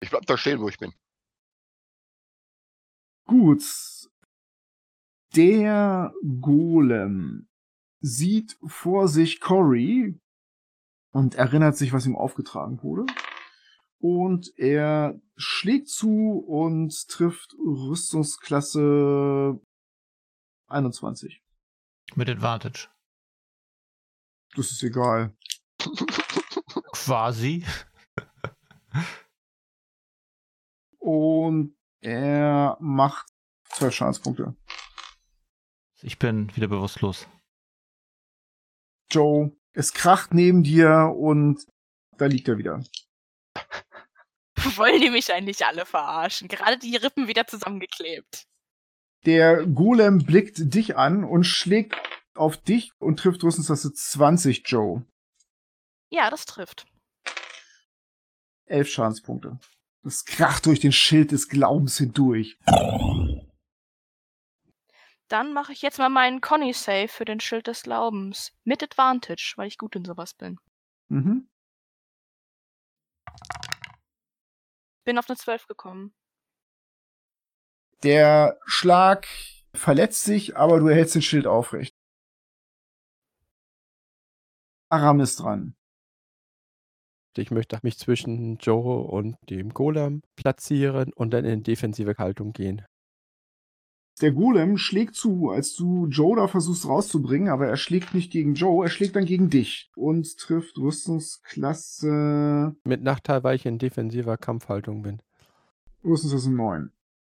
[0.00, 0.92] Ich bleib da stehen, wo ich bin.
[3.26, 3.62] Gut.
[5.34, 7.48] Der Golem
[8.00, 10.18] sieht vor sich Cory
[11.12, 13.06] und erinnert sich, was ihm aufgetragen wurde.
[13.98, 19.60] Und er schlägt zu und trifft Rüstungsklasse
[20.68, 21.42] 21.
[22.14, 22.88] Mit Advantage.
[24.58, 25.32] Das ist egal.
[26.92, 27.64] Quasi.
[30.98, 33.28] Und er macht
[33.70, 34.56] zwölf Schadenspunkte.
[36.02, 37.28] Ich bin wieder bewusstlos.
[39.12, 41.64] Joe, es kracht neben dir und
[42.16, 42.82] da liegt er wieder.
[44.76, 46.48] Wollen die mich eigentlich alle verarschen?
[46.48, 48.48] Gerade die Rippen wieder zusammengeklebt.
[49.24, 51.94] Der Golem blickt dich an und schlägt
[52.38, 55.04] auf dich und trifft Rüstungstaste 20, Joe.
[56.10, 56.86] Ja, das trifft.
[58.66, 59.58] Elf Schadenspunkte.
[60.02, 62.58] Das kracht durch den Schild des Glaubens hindurch.
[65.28, 68.52] Dann mache ich jetzt mal meinen Conny-Save für den Schild des Glaubens.
[68.64, 70.58] Mit Advantage, weil ich gut in sowas bin.
[71.08, 71.48] Mhm.
[75.04, 76.14] Bin auf eine 12 gekommen.
[78.02, 79.26] Der Schlag
[79.74, 81.97] verletzt sich, aber du erhältst den Schild aufrecht.
[84.90, 85.74] Aram ist dran.
[87.36, 92.84] Ich möchte mich zwischen Joe und dem Golem platzieren und dann in defensive Haltung gehen.
[94.20, 98.54] Der Golem schlägt zu, als du Joe da versuchst rauszubringen, aber er schlägt nicht gegen
[98.54, 102.74] Joe, er schlägt dann gegen dich und trifft Rüstungsklasse.
[102.82, 105.22] Mit Nachteil, weil ich in defensiver Kampfhaltung bin.
[106.02, 106.90] Rüstungsklasse 9.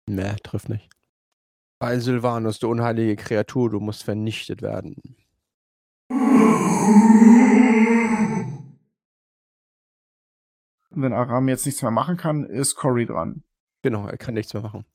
[0.10, 0.90] Nee, trifft nicht.
[1.80, 4.96] Bei Sylvanus, du unheilige Kreatur, du musst vernichtet werden.
[10.96, 13.44] Wenn Aram jetzt nichts mehr machen kann, ist Cory dran.
[13.82, 14.86] Genau, er kann nichts mehr machen.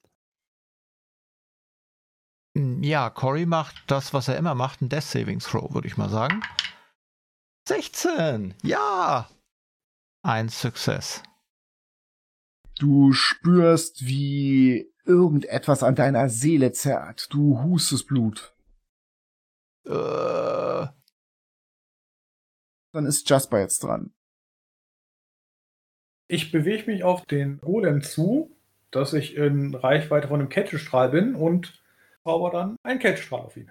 [2.56, 5.96] Hm, Ja, Cory macht das, was er immer macht, ein Death Savings Throw, würde ich
[5.96, 6.42] mal sagen.
[7.68, 8.54] 16!
[8.62, 9.28] Ja!
[10.22, 11.22] Ein Success.
[12.78, 17.26] Du spürst, wie irgendetwas an deiner Seele zerrt.
[17.32, 18.54] Du hustest Blut.
[19.84, 20.86] Äh,
[22.92, 24.12] Dann ist Jasper jetzt dran.
[26.28, 28.54] Ich bewege mich auf den Golem zu,
[28.90, 31.82] dass ich in Reichweite von einem Kettenstrahl bin und
[32.24, 33.70] zauber dann einen Kettenstrahl auf ihn.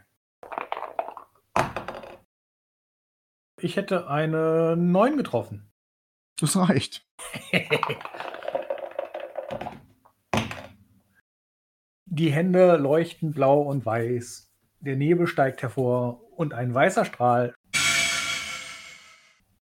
[3.59, 5.71] Ich hätte eine 9 getroffen.
[6.39, 7.07] Das reicht.
[12.05, 14.51] Die Hände leuchten blau und weiß.
[14.79, 17.53] Der Nebel steigt hervor und ein weißer Strahl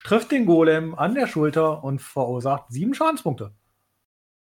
[0.05, 3.55] trifft den Golem an der Schulter und verursacht sieben Schadenspunkte.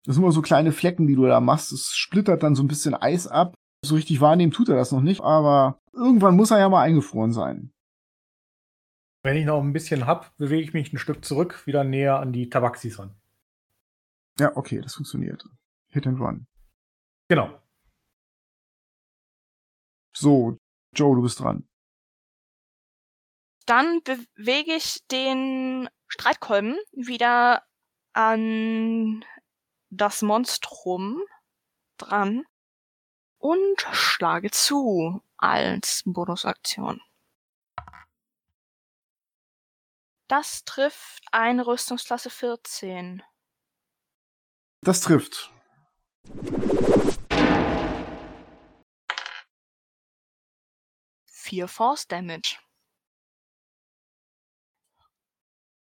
[0.04, 1.72] Das sind immer so kleine Flecken, die du da machst.
[1.72, 3.54] Es splittert dann so ein bisschen Eis ab.
[3.84, 7.32] So richtig wahrnehmen tut er das noch nicht, aber irgendwann muss er ja mal eingefroren
[7.32, 7.72] sein.
[9.24, 12.34] Wenn ich noch ein bisschen hab, bewege ich mich ein Stück zurück, wieder näher an
[12.34, 13.16] die Tabaxis ran.
[14.40, 15.48] Ja, okay, das funktioniert.
[15.90, 16.48] Hit and run.
[17.30, 17.60] Genau.
[20.16, 20.58] So,
[20.96, 21.68] Joe, du bist dran.
[23.66, 27.64] Dann bewege ich den Streitkolben wieder
[28.14, 29.26] an
[29.90, 31.24] das Monstrum
[31.98, 32.46] dran
[33.40, 37.02] und schlage zu als Bonusaktion.
[40.28, 43.22] Das trifft eine Rüstungsklasse 14.
[44.82, 45.52] Das trifft.
[51.26, 52.58] Vier Force Damage.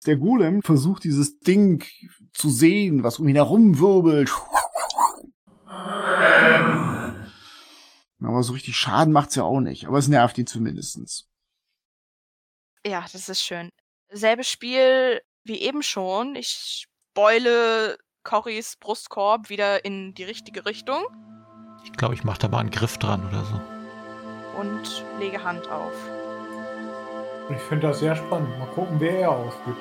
[0.07, 1.85] Der Golem versucht dieses Ding
[2.33, 4.33] zu sehen, was um ihn herum wirbelt.
[8.23, 9.87] Aber so richtig Schaden macht's ja auch nicht.
[9.87, 11.29] Aber es nervt ihn zumindestens.
[12.85, 13.71] Ja, das ist schön.
[14.11, 16.35] Selbes Spiel wie eben schon.
[16.35, 21.05] Ich beule Corys Brustkorb wieder in die richtige Richtung
[21.87, 23.61] ich glaube, ich mache da mal einen Griff dran oder so.
[24.59, 25.93] und lege Hand auf.
[27.49, 28.59] Ich finde das sehr spannend.
[28.59, 29.79] Mal gucken, wer er ausgibt.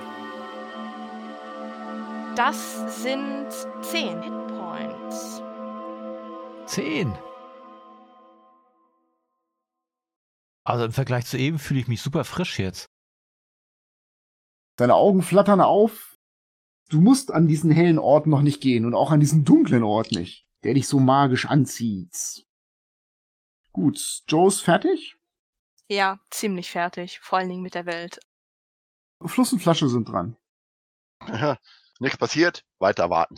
[2.36, 3.50] Das sind
[3.82, 5.42] 10 Hitpoints.
[6.66, 7.18] Zehn!
[10.66, 12.88] Also im Vergleich zu eben fühle ich mich super frisch jetzt.
[14.76, 16.18] Deine Augen flattern auf.
[16.90, 20.12] Du musst an diesen hellen Ort noch nicht gehen und auch an diesen dunklen Ort
[20.12, 22.46] nicht, der dich so magisch anzieht.
[23.72, 25.16] Gut, Joe ist fertig.
[25.88, 27.20] Ja, ziemlich fertig.
[27.22, 28.20] Vor allen Dingen mit der Welt.
[29.26, 30.36] Fluss und Flasche sind dran.
[32.00, 33.38] Nichts passiert, weiter warten.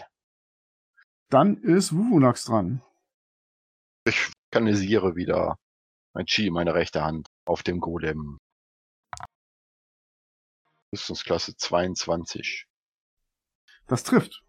[1.29, 2.81] Dann ist Wuvunax dran.
[4.05, 5.57] Ich kanalisiere wieder
[6.13, 8.39] mein Chi, meine rechte Hand, auf dem Golem.
[10.91, 12.65] Rüstungsklasse 22.
[13.85, 14.41] Das trifft.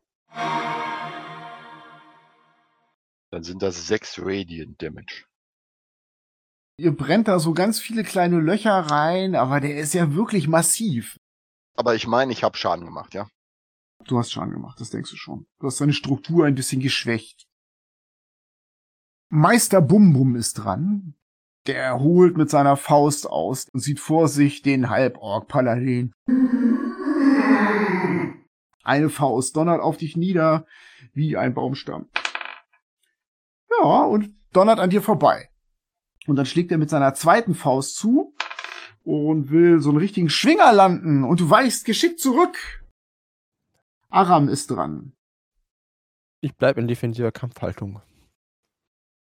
[3.31, 5.27] Dann sind das 6 Radiant Damage.
[6.79, 11.19] Ihr brennt da so ganz viele kleine Löcher rein, aber der ist ja wirklich massiv.
[11.77, 13.29] Aber ich meine, ich habe Schaden gemacht, ja?
[14.11, 15.47] Du hast Schaden gemacht, das denkst du schon.
[15.61, 17.47] Du hast seine Struktur ein bisschen geschwächt.
[19.31, 21.15] Meister Bum Bum ist dran.
[21.67, 26.13] Der holt mit seiner Faust aus und sieht vor sich den Halborg-Paladin.
[28.83, 30.67] Eine Faust donnert auf dich nieder
[31.13, 32.09] wie ein Baumstamm.
[33.71, 35.51] Ja, und donnert an dir vorbei.
[36.27, 38.35] Und dann schlägt er mit seiner zweiten Faust zu
[39.05, 42.57] und will so einen richtigen Schwinger landen und du weichst geschickt zurück.
[44.11, 45.13] Aram ist dran.
[46.41, 48.01] Ich bleibe in defensiver Kampfhaltung.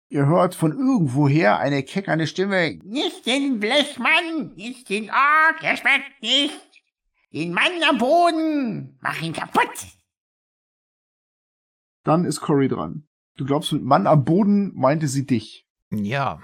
[0.08, 2.78] Ihr hört von irgendwoher eine keckernde Stimme.
[2.84, 6.84] Nicht den Blechmann, nicht den Ork, er schmeckt nicht.
[7.32, 9.86] Den Mann am Boden, mach ihn kaputt.
[12.04, 13.08] Dann ist Cory dran.
[13.36, 15.66] Du glaubst, mit Mann am Boden meinte sie dich.
[15.90, 16.40] Ja,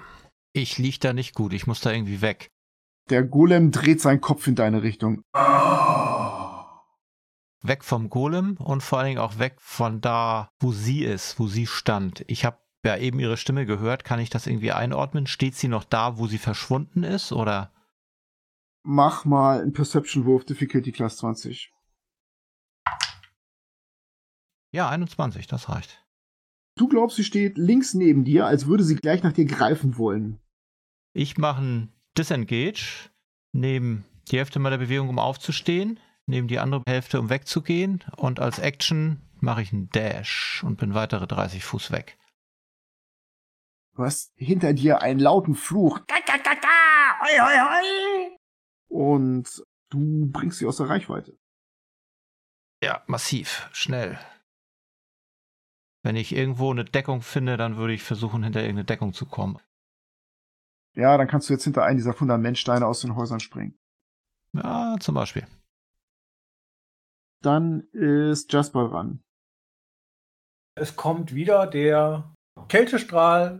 [0.53, 1.53] ich lieg da nicht gut.
[1.53, 2.49] Ich muss da irgendwie weg.
[3.09, 5.21] Der Golem dreht seinen Kopf in deine Richtung.
[7.61, 11.47] Weg vom Golem und vor allen Dingen auch weg von da, wo sie ist, wo
[11.47, 12.23] sie stand.
[12.27, 14.03] Ich habe ja eben ihre Stimme gehört.
[14.03, 15.27] Kann ich das irgendwie einordnen?
[15.27, 17.71] Steht sie noch da, wo sie verschwunden ist, oder?
[18.83, 21.73] Mach mal einen Perception-Wurf, Difficulty Class 20.
[24.71, 26.05] Ja, 21, das reicht.
[26.77, 30.39] Du glaubst, sie steht links neben dir, als würde sie gleich nach dir greifen wollen.
[31.13, 33.09] Ich mache ein Disengage,
[33.51, 35.99] nehme die Hälfte meiner Bewegung, um aufzustehen,
[36.29, 40.93] nehme die andere Hälfte, um wegzugehen und als Action mache ich einen Dash und bin
[40.93, 42.17] weitere 30 Fuß weg.
[43.95, 45.99] Du hast hinter dir einen lauten Fluch
[48.87, 51.37] und du bringst sie aus der Reichweite.
[52.81, 54.17] Ja, massiv, schnell.
[56.01, 59.59] Wenn ich irgendwo eine Deckung finde, dann würde ich versuchen, hinter irgendeine Deckung zu kommen.
[60.95, 63.77] Ja, dann kannst du jetzt hinter einen dieser Fundamentsteine aus den Häusern springen.
[64.53, 65.45] Ja, zum Beispiel.
[67.41, 69.23] Dann ist Jasper dran.
[70.75, 72.33] Es kommt wieder der
[72.67, 73.59] Kältestrahl.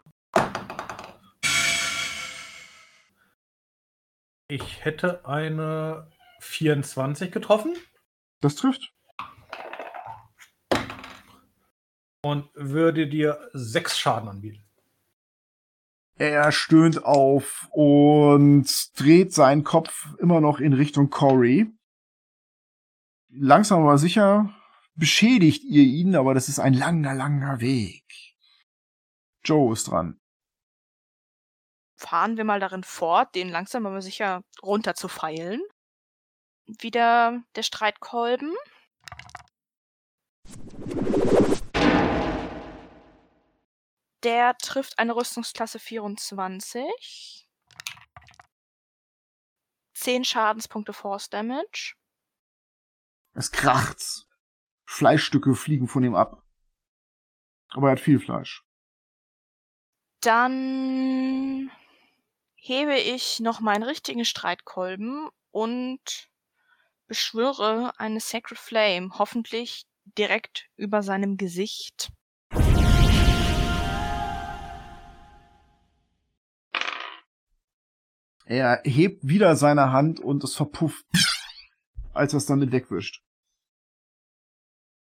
[4.49, 7.75] Ich hätte eine 24 getroffen
[8.41, 8.93] Das trifft.
[12.21, 14.63] und würde dir sechs Schaden anbieten.
[16.17, 18.67] Er stöhnt auf und
[18.99, 21.71] dreht seinen Kopf immer noch in Richtung Cory.
[23.31, 24.53] Langsam aber sicher
[24.95, 28.03] beschädigt ihr ihn, aber das ist ein langer, langer Weg.
[29.43, 30.19] Joe ist dran.
[31.95, 35.61] Fahren wir mal darin fort, den langsam aber sicher runter zu feilen.
[36.65, 38.53] Wieder der Streitkolben.
[44.23, 47.47] Der trifft eine Rüstungsklasse 24.
[49.93, 51.98] 10 Schadenspunkte Force Damage.
[53.33, 54.27] Es kracht.
[54.85, 56.43] Fleischstücke fliegen von ihm ab.
[57.69, 58.63] Aber er hat viel Fleisch.
[60.21, 61.71] Dann
[62.55, 66.29] hebe ich noch meinen richtigen Streitkolben und
[67.07, 69.85] beschwöre eine Sacred Flame, hoffentlich
[70.17, 72.11] direkt über seinem Gesicht.
[78.45, 81.05] Er hebt wieder seine Hand und es verpufft,
[82.13, 83.23] als er es damit wegwischt.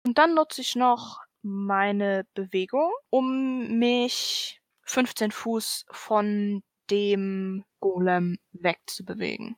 [0.06, 9.58] Und dann nutze ich noch meine Bewegung, um mich 15 Fuß von dem Golem wegzubewegen.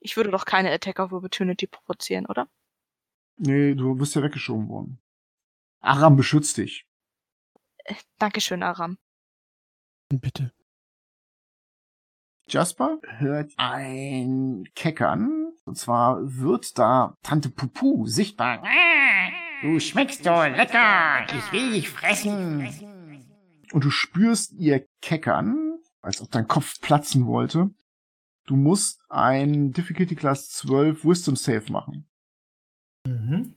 [0.00, 2.48] Ich würde doch keine Attack of Opportunity provozieren, oder?
[3.36, 5.02] Nee, du bist ja weggeschoben worden.
[5.80, 6.86] Aram beschützt dich.
[8.18, 8.98] Dankeschön, Aram.
[10.08, 10.52] Bitte.
[12.48, 15.39] Jasper hört ein Keckern.
[15.70, 18.60] Und zwar wird da Tante Pupu sichtbar.
[19.62, 21.24] Du schmeckst so lecker.
[21.32, 22.68] Ich will dich fressen.
[23.70, 27.70] Und du spürst ihr Keckern, als ob dein Kopf platzen wollte.
[28.48, 32.10] Du musst ein Difficulty Class 12 Wisdom Save machen.
[33.06, 33.54] Mhm.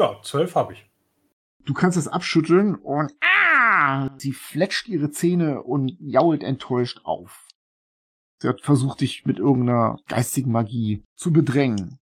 [0.00, 0.90] Ja, zwölf habe ich.
[1.64, 7.11] Du kannst es abschütteln und ah, sie fletscht ihre Zähne und jault enttäuscht auf.
[8.42, 12.00] Sie hat versucht, dich mit irgendeiner geistigen Magie zu bedrängen.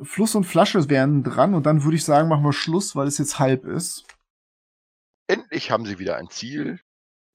[0.00, 3.18] Fluss und Flasche wären dran und dann würde ich sagen, machen wir Schluss, weil es
[3.18, 4.06] jetzt halb ist.
[5.26, 6.80] Endlich haben sie wieder ein Ziel.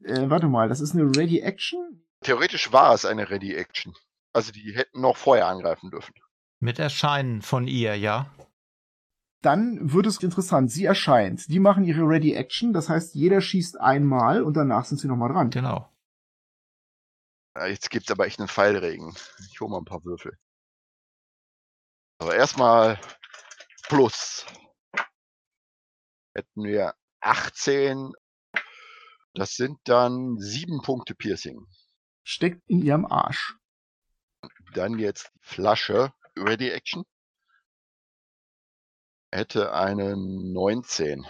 [0.04, 2.04] Äh, warte mal, das ist eine Ready Action?
[2.22, 3.94] Theoretisch war es eine Ready Action.
[4.34, 6.16] Also die hätten noch vorher angreifen dürfen.
[6.60, 8.32] Mit Erscheinen von ihr, ja?
[9.44, 10.72] Dann wird es interessant.
[10.72, 11.48] Sie erscheint.
[11.50, 12.74] Die machen ihre Ready Action.
[12.74, 15.52] Das heißt, jeder schießt einmal und danach sind sie nochmal dran.
[15.52, 15.88] Genau.
[17.66, 19.16] Jetzt gibt's aber echt einen Pfeilregen.
[19.52, 20.38] Ich hole mal ein paar Würfel.
[22.20, 23.00] Aber erstmal
[23.84, 24.46] plus.
[26.36, 28.14] Hätten wir 18.
[29.34, 31.66] Das sind dann sieben Punkte Piercing.
[32.24, 33.56] Steckt in ihrem Arsch.
[34.74, 36.14] Dann jetzt Flasche.
[36.38, 37.04] Ready Action.
[39.32, 41.26] Hätte eine 19.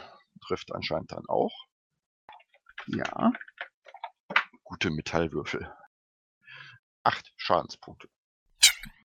[0.45, 1.53] Trifft anscheinend dann auch.
[2.87, 3.33] Ja.
[4.63, 5.73] Gute Metallwürfel.
[7.07, 8.09] Acht Schadenspunkte.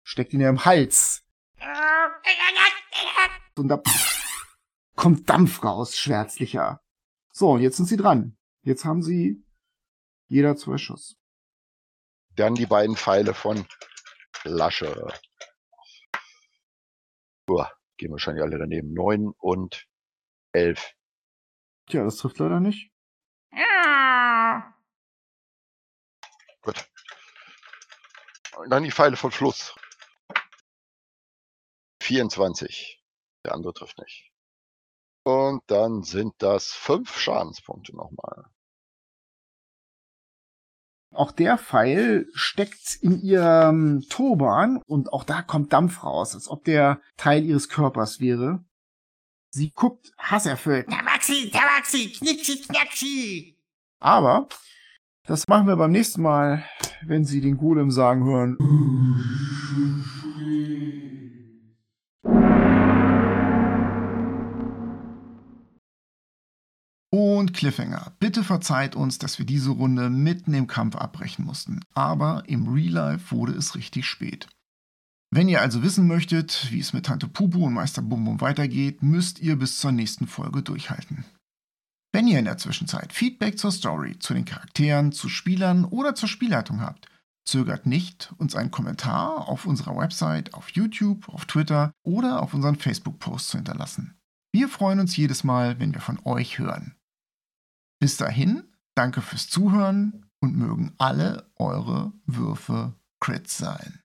[0.02, 1.22] Steckt in ihrem Hals.
[3.56, 3.82] Und da
[4.96, 6.80] kommt Dampf raus, schwärzlicher.
[7.30, 8.38] So, und jetzt sind sie dran.
[8.62, 9.44] Jetzt haben sie
[10.28, 11.18] jeder zwei Schuss.
[12.36, 13.66] Dann die beiden Pfeile von
[14.44, 15.06] Lasche.
[17.50, 18.94] Uah, gehen wahrscheinlich alle daneben.
[18.94, 19.86] 9 und
[20.52, 20.94] 11.
[21.84, 22.90] Tja, das trifft leider nicht.
[23.52, 24.09] Ja.
[28.56, 29.74] Und dann die Pfeile von Fluss.
[32.02, 33.02] 24.
[33.44, 34.30] Der andere trifft nicht.
[35.24, 38.46] Und dann sind das fünf Schadenspunkte nochmal.
[41.12, 46.64] Auch der Pfeil steckt in ihrem Turban und auch da kommt Dampf raus, als ob
[46.64, 48.64] der Teil ihres Körpers wäre.
[49.52, 50.88] Sie guckt hasserfüllt.
[50.88, 53.58] Tabaxi, Tabaxi, Knickschi, Knackschi.
[53.98, 54.48] Aber
[55.30, 56.64] das machen wir beim nächsten Mal,
[57.06, 58.56] wenn Sie den Golem sagen hören.
[67.10, 68.12] Und Cliffhanger.
[68.18, 71.78] Bitte verzeiht uns, dass wir diese Runde mitten im Kampf abbrechen mussten.
[71.94, 74.48] Aber im Real Life wurde es richtig spät.
[75.30, 79.04] Wenn ihr also wissen möchtet, wie es mit Tante Pupu und Meister Bum Bum weitergeht,
[79.04, 81.24] müsst ihr bis zur nächsten Folge durchhalten.
[82.12, 86.28] Wenn ihr in der Zwischenzeit Feedback zur Story, zu den Charakteren, zu Spielern oder zur
[86.28, 87.06] Spielleitung habt,
[87.44, 92.76] zögert nicht, uns einen Kommentar auf unserer Website, auf YouTube, auf Twitter oder auf unseren
[92.76, 94.18] Facebook-Post zu hinterlassen.
[94.52, 96.96] Wir freuen uns jedes Mal, wenn wir von euch hören.
[98.00, 98.64] Bis dahin,
[98.96, 104.00] danke fürs Zuhören und mögen alle eure Würfe Crits sein.